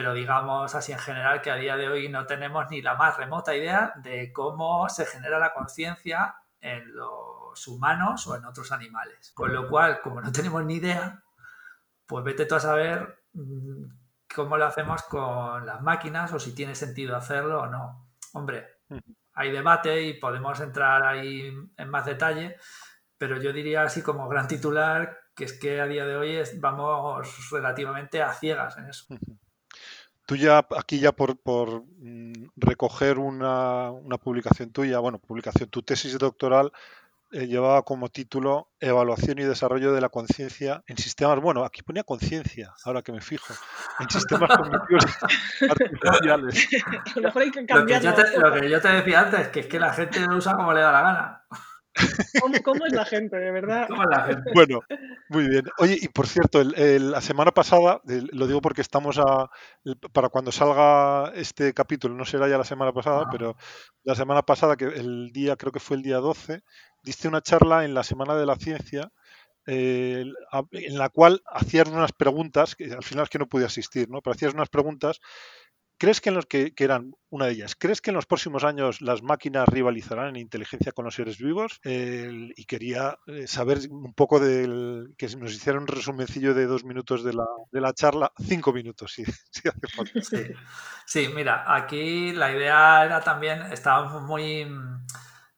pero 0.00 0.14
digamos 0.14 0.74
así 0.74 0.92
en 0.92 0.98
general 0.98 1.42
que 1.42 1.50
a 1.50 1.56
día 1.56 1.76
de 1.76 1.86
hoy 1.86 2.08
no 2.08 2.24
tenemos 2.24 2.64
ni 2.70 2.80
la 2.80 2.94
más 2.94 3.18
remota 3.18 3.54
idea 3.54 3.92
de 3.96 4.32
cómo 4.32 4.88
se 4.88 5.04
genera 5.04 5.38
la 5.38 5.52
conciencia 5.52 6.36
en 6.58 6.94
los 6.96 7.68
humanos 7.68 8.26
o 8.26 8.34
en 8.34 8.46
otros 8.46 8.72
animales. 8.72 9.30
Con 9.34 9.52
lo 9.52 9.68
cual, 9.68 10.00
como 10.00 10.22
no 10.22 10.32
tenemos 10.32 10.64
ni 10.64 10.76
idea, 10.76 11.22
pues 12.06 12.24
vete 12.24 12.46
tú 12.46 12.54
a 12.54 12.60
saber 12.60 13.24
mm, 13.34 13.84
cómo 14.34 14.56
lo 14.56 14.64
hacemos 14.64 15.02
con 15.02 15.66
las 15.66 15.82
máquinas 15.82 16.32
o 16.32 16.38
si 16.38 16.54
tiene 16.54 16.74
sentido 16.74 17.14
hacerlo 17.14 17.60
o 17.60 17.66
no. 17.66 18.08
Hombre, 18.32 18.78
hay 19.34 19.52
debate 19.52 20.02
y 20.02 20.14
podemos 20.14 20.58
entrar 20.60 21.02
ahí 21.02 21.52
en 21.76 21.90
más 21.90 22.06
detalle, 22.06 22.56
pero 23.18 23.36
yo 23.36 23.52
diría 23.52 23.82
así 23.82 24.00
como 24.00 24.30
gran 24.30 24.48
titular 24.48 25.18
que 25.36 25.44
es 25.44 25.60
que 25.60 25.78
a 25.78 25.86
día 25.86 26.06
de 26.06 26.16
hoy 26.16 26.38
vamos 26.56 27.50
relativamente 27.50 28.22
a 28.22 28.32
ciegas 28.32 28.78
en 28.78 28.88
eso. 28.88 29.04
Tú 30.30 30.36
ya, 30.36 30.64
aquí 30.78 31.00
ya 31.00 31.10
por, 31.10 31.34
mm, 31.98 32.50
recoger 32.54 33.18
una, 33.18 33.90
publicación 34.22 34.70
tuya, 34.70 35.00
bueno, 35.00 35.18
publicación, 35.18 35.68
tu 35.68 35.82
tesis 35.82 36.16
doctoral 36.18 36.70
eh, 37.32 37.48
llevaba 37.48 37.82
como 37.82 38.10
título 38.10 38.68
Evaluación 38.78 39.40
y 39.40 39.42
desarrollo 39.42 39.92
de 39.92 40.00
la 40.00 40.08
conciencia 40.08 40.84
en 40.86 40.98
sistemas, 40.98 41.40
bueno, 41.40 41.64
aquí 41.64 41.82
ponía 41.82 42.04
conciencia, 42.04 42.72
ahora 42.84 43.02
que 43.02 43.10
me 43.10 43.20
fijo, 43.20 43.52
en 43.98 44.08
sistemas 44.08 44.56
cognitivos 44.56 45.04
artificiales. 45.68 46.68
lo, 47.16 47.32
que 47.32 48.00
yo 48.00 48.14
te, 48.14 48.38
lo 48.38 48.52
que 48.52 48.70
yo 48.70 48.80
te 48.80 48.88
decía 48.88 49.20
antes, 49.22 49.48
que 49.48 49.58
es 49.58 49.66
que 49.66 49.80
la 49.80 49.92
gente 49.92 50.20
lo 50.20 50.36
usa 50.36 50.54
como 50.54 50.72
le 50.72 50.80
da 50.80 50.92
la 50.92 51.02
gana. 51.02 51.39
¿Cómo, 52.64 52.86
es 52.86 52.92
la 52.92 53.04
gente, 53.04 53.36
de 53.36 53.50
verdad? 53.50 53.88
Bueno, 54.54 54.80
muy 55.28 55.48
bien. 55.48 55.64
Oye, 55.78 55.98
y 56.00 56.08
por 56.08 56.26
cierto, 56.26 56.62
la 56.62 57.20
semana 57.20 57.52
pasada, 57.52 58.00
lo 58.04 58.46
digo 58.46 58.60
porque 58.60 58.80
estamos 58.80 59.18
a. 59.18 59.50
Para 60.12 60.28
cuando 60.28 60.52
salga 60.52 61.32
este 61.34 61.72
capítulo, 61.74 62.14
no 62.14 62.24
será 62.24 62.48
ya 62.48 62.58
la 62.58 62.64
semana 62.64 62.92
pasada, 62.92 63.26
pero 63.30 63.56
la 64.04 64.14
semana 64.14 64.42
pasada, 64.42 64.76
que 64.76 64.86
el 64.86 65.30
día, 65.32 65.56
creo 65.56 65.72
que 65.72 65.80
fue 65.80 65.96
el 65.96 66.02
día 66.02 66.18
12, 66.18 66.62
diste 67.02 67.28
una 67.28 67.42
charla 67.42 67.84
en 67.84 67.94
la 67.94 68.02
Semana 68.02 68.36
de 68.36 68.46
la 68.46 68.56
Ciencia. 68.56 69.10
Eh, 69.66 70.24
en 70.72 70.98
la 70.98 71.10
cual 71.10 71.42
hacías 71.46 71.86
unas 71.88 72.12
preguntas, 72.12 72.74
que 72.74 72.92
al 72.92 73.04
final 73.04 73.24
es 73.24 73.30
que 73.30 73.38
no 73.38 73.46
pude 73.46 73.66
asistir, 73.66 74.08
¿no? 74.08 74.20
Pero 74.20 74.34
hacías 74.34 74.54
unas 74.54 74.70
preguntas 74.70 75.20
¿Crees 76.00 76.22
que 76.22 76.30
en 76.30 76.34
los 76.34 76.46
que, 76.46 76.72
eran 76.78 77.14
una 77.28 77.44
de 77.44 77.52
ellas? 77.52 77.76
¿Crees 77.78 78.00
que 78.00 78.08
en 78.08 78.14
los 78.14 78.24
próximos 78.24 78.64
años 78.64 79.02
las 79.02 79.22
máquinas 79.22 79.68
rivalizarán 79.68 80.28
en 80.28 80.36
inteligencia 80.36 80.92
con 80.92 81.04
los 81.04 81.14
seres 81.14 81.36
vivos? 81.36 81.78
y 81.84 82.64
quería 82.64 83.18
eh, 83.26 83.46
saber 83.46 83.80
un 83.90 84.14
poco 84.14 84.40
del 84.40 85.12
que 85.18 85.28
nos 85.36 85.52
hiciera 85.52 85.78
un 85.78 85.86
resumencillo 85.86 86.54
de 86.54 86.64
dos 86.64 86.84
minutos 86.84 87.22
de 87.22 87.34
la, 87.34 87.44
de 87.70 87.80
la 87.82 87.92
charla, 87.92 88.32
cinco 88.38 88.72
minutos, 88.72 89.12
si, 89.12 89.24
si 89.50 89.68
hace 89.68 89.88
falta. 89.94 90.22
Sí. 90.22 90.46
sí, 91.04 91.28
mira, 91.34 91.64
aquí 91.66 92.32
la 92.32 92.50
idea 92.50 93.04
era 93.04 93.20
también, 93.20 93.60
estábamos 93.70 94.22
muy 94.22 94.66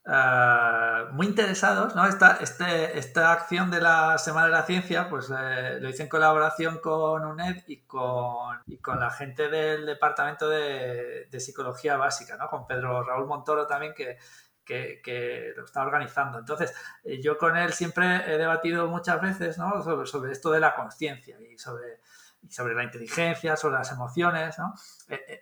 eh, 0.04 1.04
muy 1.12 1.28
interesados, 1.28 1.94
¿no? 1.94 2.04
Esta, 2.06 2.38
este, 2.40 2.98
esta 2.98 3.30
acción 3.30 3.70
de 3.70 3.80
la 3.80 4.18
Semana 4.18 4.46
de 4.46 4.52
la 4.52 4.66
Ciencia, 4.66 5.08
pues 5.08 5.30
eh, 5.30 5.78
lo 5.80 5.88
hice 5.88 6.02
en 6.02 6.08
colaboración 6.08 6.78
con 6.78 7.24
UNED 7.24 7.62
y 7.68 7.82
con, 7.82 8.60
y 8.66 8.78
con 8.78 8.98
la 8.98 9.10
gente 9.10 9.48
del 9.48 9.86
Departamento 9.86 10.48
de, 10.48 11.28
Psicología 11.38 11.96
Básica, 11.96 12.36
¿no? 12.36 12.48
Con 12.48 12.66
Pedro 12.66 13.04
Raúl 13.04 13.26
Montoro 13.28 13.66
también, 13.68 13.94
que, 13.94 14.18
que, 14.64 15.52
lo 15.56 15.64
está 15.64 15.82
organizando. 15.82 16.38
Entonces, 16.38 16.74
eh, 17.04 17.20
yo 17.22 17.38
con 17.38 17.56
él 17.56 17.72
siempre 17.72 18.24
he 18.26 18.38
debatido 18.38 18.88
muchas 18.88 19.20
veces, 19.20 19.56
¿no? 19.56 19.82
Sobre, 19.82 20.06
sobre 20.06 20.32
esto 20.32 20.50
de 20.50 20.58
la 20.58 20.74
conciencia 20.74 21.38
y 21.40 21.58
sobre, 21.58 22.00
y 22.42 22.50
sobre 22.50 22.74
la 22.74 22.82
inteligencia, 22.82 23.56
sobre 23.56 23.76
las 23.76 23.92
emociones, 23.92 24.58
¿no? 24.58 24.74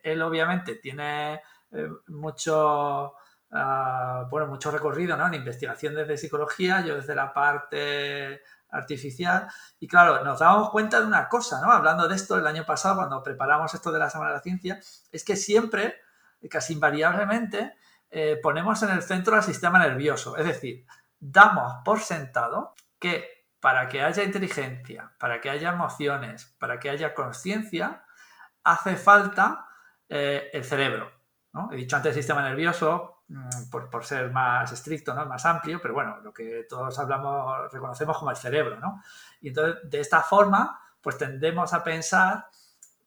Él 0.02 0.20
obviamente 0.20 0.74
tiene 0.74 1.40
mucho 2.08 3.14
Ah, 3.52 4.26
bueno, 4.30 4.46
mucho 4.46 4.70
recorrido 4.70 5.16
¿no? 5.16 5.26
en 5.26 5.34
investigación 5.34 5.94
desde 5.94 6.16
psicología, 6.16 6.82
yo 6.82 6.96
desde 6.96 7.14
la 7.14 7.32
parte 7.32 8.42
artificial. 8.70 9.48
Y 9.80 9.88
claro, 9.88 10.24
nos 10.24 10.38
dábamos 10.38 10.70
cuenta 10.70 11.00
de 11.00 11.06
una 11.06 11.28
cosa, 11.28 11.60
¿no? 11.60 11.72
Hablando 11.72 12.06
de 12.06 12.14
esto 12.14 12.38
el 12.38 12.46
año 12.46 12.64
pasado, 12.64 12.96
cuando 12.96 13.22
preparamos 13.22 13.74
esto 13.74 13.90
de 13.90 13.98
la 13.98 14.10
Semana 14.10 14.30
de 14.30 14.36
la 14.36 14.42
Ciencia, 14.42 14.80
es 15.10 15.24
que 15.24 15.36
siempre, 15.36 15.96
casi 16.48 16.74
invariablemente, 16.74 17.74
eh, 18.10 18.38
ponemos 18.42 18.82
en 18.82 18.90
el 18.90 19.02
centro 19.02 19.34
al 19.34 19.42
sistema 19.42 19.78
nervioso. 19.78 20.36
Es 20.36 20.46
decir, 20.46 20.86
damos 21.18 21.82
por 21.84 22.00
sentado 22.00 22.74
que 22.98 23.46
para 23.60 23.88
que 23.88 24.02
haya 24.02 24.22
inteligencia, 24.22 25.12
para 25.18 25.40
que 25.40 25.50
haya 25.50 25.70
emociones, 25.70 26.54
para 26.58 26.78
que 26.80 26.90
haya 26.90 27.14
conciencia, 27.14 28.04
hace 28.64 28.96
falta 28.96 29.66
eh, 30.08 30.50
el 30.52 30.64
cerebro. 30.64 31.10
¿no? 31.52 31.68
He 31.72 31.76
dicho 31.76 31.96
antes 31.96 32.14
sistema 32.14 32.42
nervioso, 32.42 33.19
Mm, 33.30 33.70
por, 33.70 34.04
ser 34.04 34.32
más 34.32 34.72
estricto, 34.72 35.14
¿no? 35.14 35.24
más 35.24 35.46
amplio, 35.46 35.80
pero 35.80 35.94
bueno, 35.94 36.18
lo 36.20 36.32
que 36.34 36.66
todos 36.68 36.98
hablamos, 36.98 37.70
reconocemos 37.72 38.18
como 38.18 38.32
el 38.32 38.36
cerebro, 38.36 38.80
¿no? 38.80 39.00
Y 39.40 39.48
entonces, 39.48 39.88
de 39.88 40.00
esta 40.00 40.20
forma, 40.20 40.80
pues 41.00 41.16
tendemos 41.16 41.72
a 41.72 41.84
pensar 41.84 42.48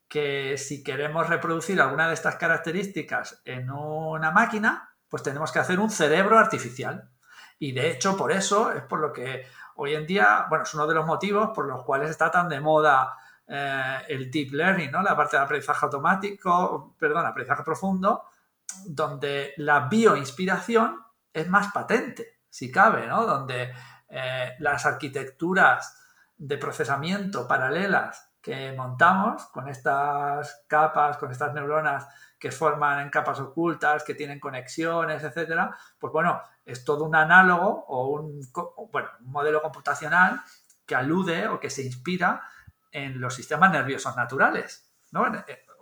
que 0.08 0.58
si 0.58 0.82
queremos 0.82 1.28
reproducir 1.28 1.82
alguna 1.82 2.08
de 2.08 2.14
estas 2.14 2.38
características 2.38 3.42
en 3.44 3.70
una 3.70 4.32
máquina, 4.32 4.96
pues 5.10 5.24
tenemos 5.24 5.52
que 5.52 5.60
hacer 5.60 5.78
un 5.78 5.90
cerebro 5.90 6.40
artificial. 6.40 7.10
Y 7.60 7.74
de 7.74 7.92
hecho, 7.92 8.16
por 8.16 8.32
eso 8.32 8.72
es 8.72 8.84
por 8.84 9.00
lo 9.00 9.12
que 9.12 9.46
hoy 9.76 9.94
en 9.94 10.08
día, 10.08 10.46
bueno, 10.48 10.64
es 10.64 10.74
uno 10.74 10.88
de 10.88 10.96
los 10.96 11.06
motivos 11.06 11.50
por 11.54 11.68
los 11.68 11.84
cuales 11.84 12.10
está 12.10 12.32
tan 12.32 12.48
de 12.48 12.62
moda 12.62 13.18
eh, 13.46 13.98
el 14.08 14.32
deep 14.32 14.54
learning, 14.54 14.90
¿no? 14.90 15.02
La 15.04 15.18
parte 15.18 15.36
de 15.36 15.44
aprendizaje 15.44 15.86
automático, 15.86 16.96
perdón, 16.98 17.26
aprendizaje 17.26 17.64
profundo, 17.64 18.24
donde 18.86 19.54
la 19.58 19.88
bioinspiración 19.88 21.00
es 21.32 21.50
más 21.50 21.72
patente, 21.72 22.40
si 22.50 22.72
cabe, 22.72 23.08
¿no? 23.08 23.26
Donde 23.26 23.74
eh, 24.10 24.56
las 24.60 24.86
arquitecturas 24.86 25.98
de 26.38 26.58
procesamiento 26.58 27.48
paralelas 27.48 28.34
que 28.42 28.74
montamos 28.74 29.46
con 29.48 29.70
estas 29.70 30.66
capas, 30.68 31.18
con 31.18 31.32
estas 31.32 31.54
neuronas 31.54 32.08
que 32.38 32.52
forman 32.52 33.00
en 33.00 33.10
capas 33.10 33.40
ocultas, 33.40 34.04
que 34.04 34.16
tienen 34.16 34.40
conexiones, 34.40 35.24
etcétera, 35.24 35.76
pues 35.98 36.12
bueno, 36.12 36.42
es 36.66 36.84
todo 36.84 37.06
un 37.06 37.16
análogo 37.16 37.86
o 37.88 38.08
un, 38.10 38.42
bueno, 38.92 39.10
un 39.22 39.32
modelo 39.32 39.62
computacional 39.62 40.42
que 40.86 40.94
alude 40.94 41.48
o 41.48 41.60
que 41.60 41.70
se 41.70 41.84
inspira 41.84 42.42
en 42.92 43.22
los 43.22 43.34
sistemas 43.34 43.72
nerviosos 43.72 44.16
naturales. 44.18 44.92
¿no? 45.12 45.26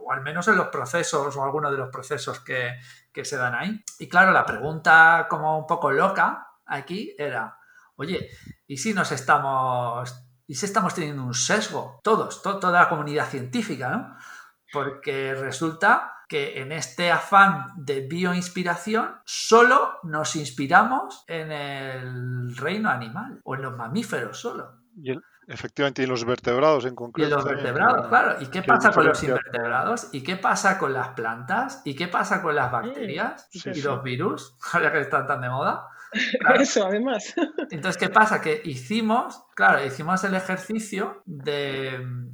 O 0.04 0.12
al 0.12 0.22
menos 0.22 0.48
en 0.48 0.56
los 0.56 0.68
procesos 0.68 1.36
o 1.36 1.44
algunos 1.44 1.72
de 1.72 1.78
los 1.78 1.90
procesos 1.90 2.40
que, 2.40 2.80
se 3.24 3.38
dan 3.38 3.56
ahí. 3.56 3.84
Y 4.00 4.08
claro, 4.08 4.32
la 4.32 4.46
pregunta 4.46 5.28
como 5.30 5.58
un 5.58 5.68
poco 5.68 5.92
loca 5.92 6.48
aquí 6.66 7.16
era, 7.18 7.58
oye, 7.96 8.30
¿y 8.68 8.78
si 8.78 8.94
nos 8.94 9.12
estamos, 9.12 10.26
y 10.48 10.56
si 10.56 10.66
estamos 10.66 10.94
teniendo 10.94 11.24
un 11.24 11.34
sesgo? 11.34 12.00
Todos, 12.04 12.42
toda 12.42 12.72
la 12.72 12.90
comunidad 12.90 13.28
científica, 13.28 13.90
¿no? 13.90 14.18
Porque 14.72 15.36
resulta 15.36 16.22
que 16.32 16.62
en 16.62 16.72
este 16.72 17.12
afán 17.12 17.68
de 17.76 18.08
bioinspiración 18.08 19.20
solo 19.26 20.00
nos 20.04 20.38
inspiramos 20.38 21.26
en 21.28 21.52
el 21.52 22.56
reino 22.56 22.90
animal 22.90 23.42
o 23.44 23.56
en 23.56 23.64
los 23.64 23.76
mamíferos 23.76 24.40
solo. 24.40 24.78
Efectivamente, 25.48 26.04
y 26.04 26.06
los 26.06 26.26
vertebrados 26.26 26.86
en 26.86 26.96
concreto. 26.96 27.28
Y 27.28 27.32
los 27.32 27.44
vertebrados, 27.44 28.08
claro. 28.08 28.42
¿Y 28.42 28.48
qué 28.48 28.64
pasa 28.64 28.92
con 28.92 29.06
los 29.06 29.24
invertebrados? 29.24 30.10
¿Y 30.12 30.24
qué 30.24 30.36
pasa 30.38 30.78
con 30.78 30.94
las 30.94 31.10
plantas? 31.10 31.82
¿Y 31.86 31.96
qué 31.96 32.08
pasa 32.08 32.42
con 32.42 32.56
las 32.56 32.72
bacterias? 32.72 33.48
¿Y 33.52 33.82
los 33.82 34.04
virus? 34.04 34.56
Ahora 34.74 34.92
que 34.92 35.02
están 35.02 35.28
tan 35.28 35.42
de 35.42 35.50
moda. 35.50 35.88
Eso, 36.60 36.86
además. 36.86 37.34
Entonces, 37.70 37.98
¿qué 37.98 38.10
pasa? 38.10 38.42
Que 38.42 38.62
hicimos, 38.66 39.44
claro, 39.56 39.84
hicimos 39.86 40.24
el 40.24 40.36
ejercicio 40.36 41.24
de 41.26 42.30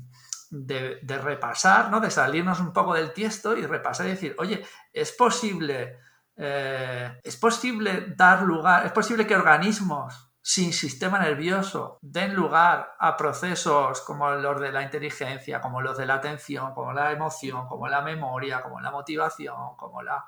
de, 0.49 1.17
repasar, 1.21 1.89
¿no? 1.89 1.99
de 1.99 2.11
salirnos 2.11 2.59
un 2.59 2.73
poco 2.73 2.93
del 2.93 3.11
tiesto 3.11 3.57
y 3.57 3.65
repasar 3.65 4.05
y 4.07 4.09
decir, 4.11 4.35
oye, 4.37 4.63
es 4.93 5.11
posible, 5.11 5.99
eh, 6.35 7.19
es 7.23 7.37
posible 7.37 8.13
dar 8.15 8.43
lugar, 8.43 8.85
es 8.85 8.91
posible 8.91 9.27
que 9.27 9.35
organismos 9.35 10.26
sin 10.47 10.71
sistema 10.71 11.19
nervioso 11.19 11.99
den 12.01 12.33
lugar 12.33 12.95
a 12.99 13.17
procesos 13.17 13.99
como 13.99 14.31
los 14.31 14.61
de 14.61 14.71
la 14.71 14.81
inteligencia, 14.81 15.59
como 15.59 15.81
los 15.81 15.97
de 15.97 16.05
la 16.05 16.13
atención, 16.13 16.73
como 16.73 16.93
la 16.93 17.11
emoción, 17.11 17.67
como 17.67 17.89
la 17.89 18.01
memoria, 18.01 18.61
como 18.61 18.79
la 18.79 18.89
motivación, 18.89 19.75
como, 19.75 20.01
la, 20.01 20.25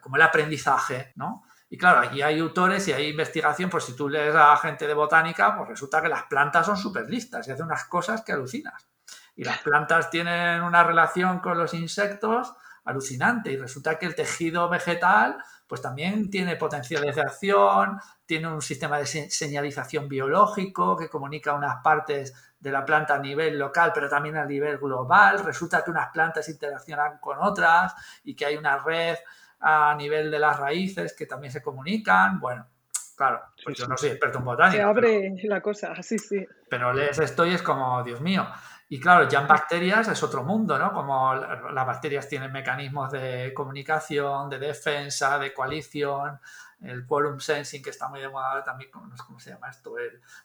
como 0.00 0.14
el 0.14 0.22
aprendizaje, 0.22 1.12
¿no? 1.16 1.42
Y 1.68 1.76
claro, 1.76 2.06
aquí 2.06 2.22
hay 2.22 2.38
autores 2.38 2.86
y 2.86 2.92
hay 2.92 3.08
investigación, 3.08 3.68
pues 3.68 3.82
si 3.82 3.96
tú 3.96 4.08
lees 4.08 4.32
a 4.32 4.56
gente 4.58 4.86
de 4.86 4.94
botánica, 4.94 5.56
pues 5.56 5.70
resulta 5.70 6.00
que 6.00 6.08
las 6.08 6.22
plantas 6.22 6.64
son 6.64 6.76
súper 6.76 7.10
listas 7.10 7.48
y 7.48 7.50
hacen 7.50 7.66
unas 7.66 7.86
cosas 7.86 8.22
que 8.22 8.30
alucinas. 8.30 8.86
Y 9.34 9.42
las 9.42 9.58
plantas 9.58 10.08
tienen 10.08 10.62
una 10.62 10.84
relación 10.84 11.40
con 11.40 11.58
los 11.58 11.74
insectos 11.74 12.54
alucinante 12.84 13.50
y 13.50 13.56
resulta 13.56 13.98
que 13.98 14.06
el 14.06 14.14
tejido 14.14 14.68
vegetal 14.68 15.42
pues 15.72 15.80
también 15.80 16.28
tiene 16.28 16.56
potenciales 16.56 17.16
de 17.16 17.22
acción, 17.22 17.98
tiene 18.26 18.46
un 18.46 18.60
sistema 18.60 18.98
de 18.98 19.06
señalización 19.06 20.06
biológico 20.06 20.98
que 20.98 21.08
comunica 21.08 21.54
unas 21.54 21.82
partes 21.82 22.34
de 22.60 22.70
la 22.70 22.84
planta 22.84 23.14
a 23.14 23.18
nivel 23.18 23.58
local 23.58 23.90
pero 23.94 24.06
también 24.06 24.36
a 24.36 24.44
nivel 24.44 24.76
global, 24.76 25.42
resulta 25.42 25.82
que 25.82 25.90
unas 25.90 26.10
plantas 26.10 26.46
interaccionan 26.50 27.16
con 27.20 27.38
otras 27.40 27.94
y 28.22 28.36
que 28.36 28.44
hay 28.44 28.58
una 28.58 28.76
red 28.80 29.16
a 29.60 29.94
nivel 29.94 30.30
de 30.30 30.38
las 30.40 30.60
raíces 30.60 31.16
que 31.16 31.24
también 31.24 31.50
se 31.50 31.62
comunican, 31.62 32.38
bueno, 32.38 32.68
Claro, 33.16 33.40
pues 33.64 33.78
yo 33.78 33.86
no 33.86 33.96
soy 33.96 34.10
experto 34.10 34.38
en 34.38 34.44
botánica. 34.44 34.76
Se 34.76 34.82
abre 34.82 35.34
la 35.44 35.60
cosa, 35.60 36.02
sí, 36.02 36.18
sí. 36.18 36.44
Pero 36.68 36.92
lees 36.92 37.18
esto 37.18 37.46
y 37.46 37.54
es 37.54 37.62
como, 37.62 38.02
Dios 38.02 38.20
mío. 38.20 38.46
Y 38.92 39.00
claro, 39.00 39.26
ya 39.26 39.40
en 39.40 39.48
bacterias 39.48 40.06
es 40.08 40.22
otro 40.22 40.44
mundo, 40.44 40.78
¿no? 40.78 40.92
Como 40.92 41.34
las 41.34 41.86
bacterias 41.86 42.28
tienen 42.28 42.52
mecanismos 42.52 43.10
de 43.10 43.54
comunicación, 43.54 44.50
de 44.50 44.58
defensa, 44.58 45.38
de 45.38 45.54
coalición, 45.54 46.38
el 46.82 47.06
quorum 47.06 47.40
sensing 47.40 47.82
que 47.82 47.88
está 47.88 48.08
muy 48.08 48.20
de 48.20 48.28
moda 48.28 48.62
también, 48.62 48.90
cómo 48.90 49.40
se 49.40 49.48
llama 49.48 49.70
esto, 49.70 49.94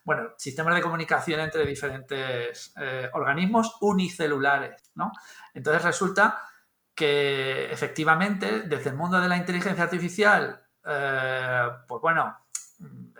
bueno, 0.02 0.30
sistemas 0.38 0.74
de 0.74 0.80
comunicación 0.80 1.40
entre 1.40 1.66
diferentes 1.66 2.72
eh, 2.80 3.10
organismos 3.12 3.76
unicelulares, 3.82 4.92
¿no? 4.94 5.12
Entonces 5.52 5.84
resulta 5.84 6.42
que 6.94 7.70
efectivamente 7.70 8.62
desde 8.62 8.88
el 8.88 8.96
mundo 8.96 9.20
de 9.20 9.28
la 9.28 9.36
inteligencia 9.36 9.84
artificial, 9.84 10.58
eh, 10.86 11.68
pues 11.86 12.00
bueno, 12.00 12.34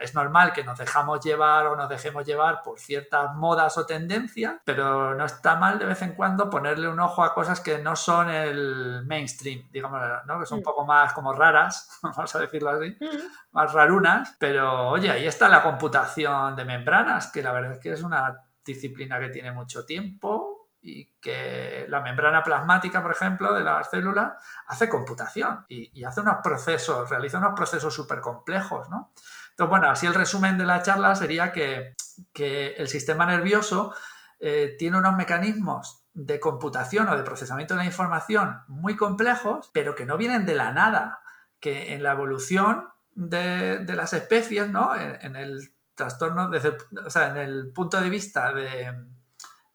es 0.01 0.15
normal 0.15 0.53
que 0.53 0.63
nos 0.63 0.79
dejamos 0.79 1.25
llevar 1.25 1.67
o 1.67 1.77
nos 1.77 1.89
dejemos 1.89 2.25
llevar 2.25 2.63
por 2.63 2.79
ciertas 2.79 3.35
modas 3.35 3.77
o 3.79 3.87
tendencias, 3.87 4.57
pero 4.65 5.15
no 5.15 5.25
está 5.25 5.57
mal 5.57 5.79
de 5.79 5.87
vez 5.87 6.03
en 6.03 6.13
cuando 6.13 6.49
ponerle 6.49 6.89
un 6.89 7.01
ojo 7.01 7.23
a 7.23 7.35
cosas 7.35 7.61
que 7.61 7.79
no 7.79 7.97
son 7.97 8.31
el 8.31 9.05
mainstream, 9.07 9.69
digamos, 9.71 10.01
¿no? 10.27 10.39
que 10.39 10.47
son 10.47 10.59
un 10.59 10.63
mm. 10.63 10.65
poco 10.65 10.87
más 10.87 11.13
como 11.13 11.33
raras, 11.33 11.99
vamos 12.03 12.35
a 12.35 12.39
decirlo 12.39 12.71
así, 12.71 12.97
mm. 13.01 13.53
más 13.53 13.73
rarunas, 13.73 14.37
pero 14.39 14.89
oye, 14.89 15.11
ahí 15.11 15.27
está 15.27 15.49
la 15.49 15.63
computación 15.63 16.55
de 16.55 16.65
membranas, 16.65 17.33
que 17.33 17.43
la 17.43 17.53
verdad 17.53 17.73
es 17.73 17.79
que 17.79 17.93
es 17.93 18.03
una 18.03 18.45
disciplina 18.65 19.19
que 19.19 19.31
tiene 19.31 19.51
mucho 19.51 19.85
tiempo 19.85 20.69
y 20.81 21.17
que 21.21 21.87
la 21.89 22.01
membrana 22.01 22.45
plasmática, 22.45 23.03
por 23.03 23.11
ejemplo, 23.11 23.53
de 23.53 23.65
las 23.65 23.91
células, 23.91 24.35
hace 24.69 24.89
computación 24.89 25.65
y, 25.69 25.99
y 25.99 26.05
hace 26.05 26.21
unos 26.21 26.37
procesos, 26.43 27.11
realiza 27.11 27.39
unos 27.39 27.55
procesos 27.55 27.93
súper 27.93 28.21
complejos, 28.21 28.89
¿no? 28.89 29.11
Entonces, 29.59 29.71
bueno, 29.71 29.91
así 29.91 30.07
el 30.07 30.15
resumen 30.15 30.57
de 30.57 30.65
la 30.65 30.83
charla 30.83 31.17
sería 31.17 31.51
que, 31.51 31.97
el 32.37 32.87
sistema 32.87 33.27
nervioso 33.27 33.93
eh, 34.39 34.77
tiene 34.79 34.99
unos 34.99 35.17
mecanismos 35.17 36.05
de 36.15 36.39
computación 36.39 37.09
o 37.09 37.17
de 37.17 37.25
procesamiento 37.25 37.75
de 37.75 37.79
la 37.79 37.87
información 37.87 38.61
muy 38.69 38.95
complejos, 38.95 39.69
pero 39.75 39.97
que 39.97 40.07
no 40.07 40.17
vienen 40.17 40.47
de 40.47 40.55
la 40.55 40.71
nada, 40.71 41.23
que 41.59 41.93
en 41.93 42.05
la 42.05 42.13
evolución 42.13 42.87
de, 43.17 43.85
las 43.97 44.13
especies, 44.13 44.71
¿no? 44.71 44.95
En, 44.95 45.35
el 45.35 45.75
trastorno, 45.97 46.49
desde, 46.51 46.77
o 47.05 47.11
sea, 47.11 47.31
en 47.31 47.39
el 47.39 47.73
punto 47.73 48.01
de 48.01 48.11
vista 48.11 48.53
de 48.53 48.95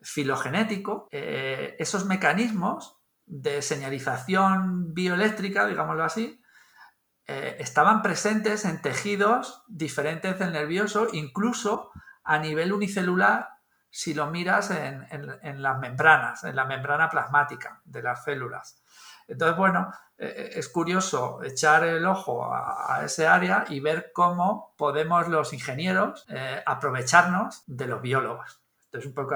filogenético, 0.02 1.10
eh, 1.12 1.76
esos 1.78 2.06
mecanismos 2.06 3.02
de 3.26 3.62
señalización 3.62 4.94
bioeléctrica, 4.94 5.66
digámoslo 5.66 6.06
así, 6.06 6.42
eh, 7.26 7.56
estaban 7.60 8.02
presentes 8.02 8.66
en 8.66 8.82
tejidos 8.82 9.64
diferentes 9.68 10.38
del 10.40 10.52
nervioso, 10.52 11.08
incluso 11.14 11.92
a 12.24 12.38
nivel 12.38 12.74
unicelular, 12.74 13.50
si 13.90 14.14
lo 14.14 14.28
miras 14.28 14.72
en, 14.72 15.62
las 15.62 15.80
membranas, 15.80 16.44
en 16.44 16.56
la 16.56 16.66
membrana 16.66 17.10
plasmática 17.10 17.82
de 17.86 18.02
las 18.02 18.24
células. 18.24 18.84
Entonces, 19.28 19.56
bueno, 19.56 19.94
eh, 20.18 20.34
eh, 20.36 20.50
es 20.56 20.68
curioso 20.68 21.44
echar 21.44 21.86
el 21.86 22.06
ojo 22.06 22.52
a, 22.52 23.02
ese 23.06 23.28
área 23.28 23.66
y 23.70 23.80
ver 23.80 24.12
cómo 24.14 24.74
podemos 24.78 25.28
los 25.28 25.54
ingenieros 25.54 26.26
aprovecharnos 26.66 27.64
de 27.68 27.88
los 27.88 28.02
biólogos. 28.02 28.63
Entonces, 28.94 29.10
un 29.10 29.16
poco 29.16 29.36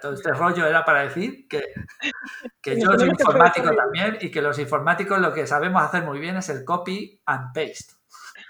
todo 0.00 0.12
este 0.12 0.32
rollo 0.32 0.64
era 0.64 0.84
para 0.84 1.00
decir 1.00 1.48
que, 1.48 1.74
que 2.62 2.80
yo 2.80 2.92
soy 2.96 3.08
informático 3.08 3.74
también 3.74 4.18
y 4.20 4.30
que 4.30 4.40
los 4.40 4.56
informáticos 4.60 5.18
lo 5.18 5.34
que 5.34 5.48
sabemos 5.48 5.82
hacer 5.82 6.04
muy 6.04 6.20
bien 6.20 6.36
es 6.36 6.48
el 6.48 6.64
copy 6.64 7.20
and 7.26 7.52
paste. 7.52 7.94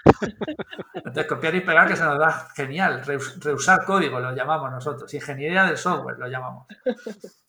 Entonces, 0.93 1.25
copiar 1.25 1.55
y 1.55 1.61
pegar 1.61 1.87
que 1.87 1.95
se 1.95 2.03
nos 2.03 2.19
da 2.19 2.47
genial. 2.55 3.01
Reusar 3.41 3.83
código 3.85 4.19
lo 4.19 4.35
llamamos 4.35 4.69
nosotros. 4.69 5.11
Ingeniería 5.15 5.63
del 5.63 5.77
software 5.77 6.19
lo 6.19 6.27
llamamos. 6.27 6.67